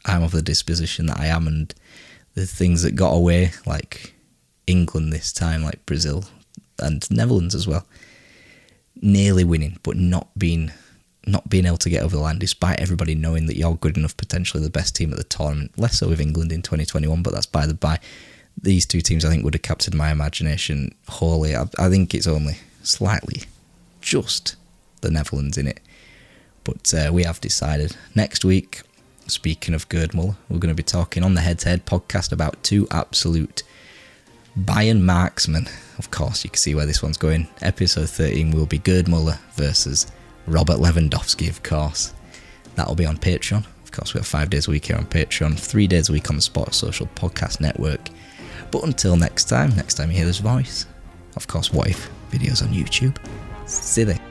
I'm 0.06 0.24
of 0.24 0.32
the 0.32 0.42
disposition 0.42 1.06
that 1.06 1.20
I 1.20 1.28
am, 1.28 1.46
and 1.46 1.72
the 2.34 2.48
things 2.48 2.82
that 2.82 2.96
got 2.96 3.12
away, 3.12 3.52
like 3.68 4.16
England 4.66 5.14
this 5.14 5.32
time, 5.32 5.62
like 5.62 5.86
Brazil 5.86 6.26
and 6.82 7.10
Netherlands 7.12 7.56
as 7.56 7.68
well, 7.68 7.86
nearly 9.02 9.44
winning, 9.44 9.80
but 9.84 9.96
not 9.98 10.28
being 10.38 10.72
not 11.28 11.48
being 11.50 11.68
able 11.68 11.78
to 11.78 11.90
get 11.90 12.04
over 12.04 12.16
the 12.16 12.22
line, 12.22 12.40
despite 12.40 12.80
everybody 12.80 13.14
knowing 13.14 13.46
that 13.46 13.56
you're 13.56 13.76
good 13.76 13.96
enough, 13.96 14.18
potentially 14.18 14.64
the 14.64 14.72
best 14.72 14.96
team 14.96 15.12
at 15.12 15.18
the 15.18 15.24
tournament. 15.24 15.78
Less 15.78 16.00
so 16.00 16.10
with 16.10 16.20
England 16.20 16.52
in 16.52 16.64
2021, 16.64 17.22
but 17.22 17.32
that's 17.34 17.46
by 17.46 17.68
the 17.68 17.76
by 17.76 18.00
these 18.62 18.86
two 18.86 19.02
teams 19.02 19.24
I 19.24 19.30
think 19.30 19.44
would 19.44 19.54
have 19.54 19.62
captured 19.62 19.94
my 19.94 20.12
imagination 20.12 20.94
wholly. 21.08 21.56
I, 21.56 21.68
I 21.78 21.90
think 21.90 22.14
it's 22.14 22.28
only 22.28 22.58
slightly 22.84 23.44
just 24.02 24.56
the 25.02 25.12
Netherlands 25.12 25.58
in 25.58 25.68
it. 25.68 25.80
But 26.64 26.94
uh, 26.94 27.12
we 27.14 27.24
have 27.24 27.42
decided 27.42 27.96
next 28.16 28.46
week, 28.46 28.82
speaking 29.28 29.74
of 29.74 29.90
Gerd 29.90 30.14
Muller, 30.14 30.36
we're 30.50 30.60
going 30.60 30.74
to 30.74 30.76
be 30.76 30.84
talking 30.84 31.24
on 31.24 31.34
the 31.34 31.42
Head 31.42 31.60
to 31.60 31.70
Head 31.70 31.86
podcast 31.86 32.32
about 32.32 32.62
two 32.64 32.88
absolute 32.92 33.64
Bayern 34.60 35.02
marksmen. 35.02 35.68
Of 35.98 36.12
course, 36.12 36.44
you 36.44 36.50
can 36.50 36.58
see 36.58 36.76
where 36.76 36.86
this 36.86 37.02
one's 37.02 37.18
going. 37.18 37.48
Episode 37.62 38.10
13 38.10 38.52
will 38.52 38.66
be 38.66 38.80
Gerd 38.80 39.08
Muller 39.08 39.40
versus 39.54 40.12
Robert 40.46 40.78
Lewandowski, 40.78 41.50
of 41.50 41.64
course. 41.64 42.14
That'll 42.76 42.96
be 42.96 43.06
on 43.06 43.18
Patreon. 43.18 43.66
Of 43.84 43.92
course, 43.92 44.14
we 44.14 44.20
have 44.20 44.28
five 44.28 44.50
days 44.50 44.68
a 44.68 44.72
week 44.72 44.86
here 44.86 44.98
on 44.98 45.06
Patreon, 45.06 45.60
three 45.60 45.88
days 45.88 46.10
a 46.10 46.14
week 46.14 46.30
on 46.30 46.36
the 46.36 46.42
Sports 46.42 46.78
Social 46.78 47.08
Podcast 47.16 47.62
Network. 47.62 48.10
But 48.72 48.84
until 48.84 49.16
next 49.18 49.46
time, 49.46 49.76
next 49.76 49.96
time 49.96 50.10
you 50.10 50.18
hear 50.18 50.26
this 50.26 50.40
voice, 50.40 50.86
of 51.36 51.48
course, 51.48 51.72
what 51.72 51.88
if 51.88 52.10
videos 52.32 52.62
on 52.62 52.74
YouTube? 52.74 53.18
See 53.66 54.02
you 54.02 54.08
Sports 54.08 54.31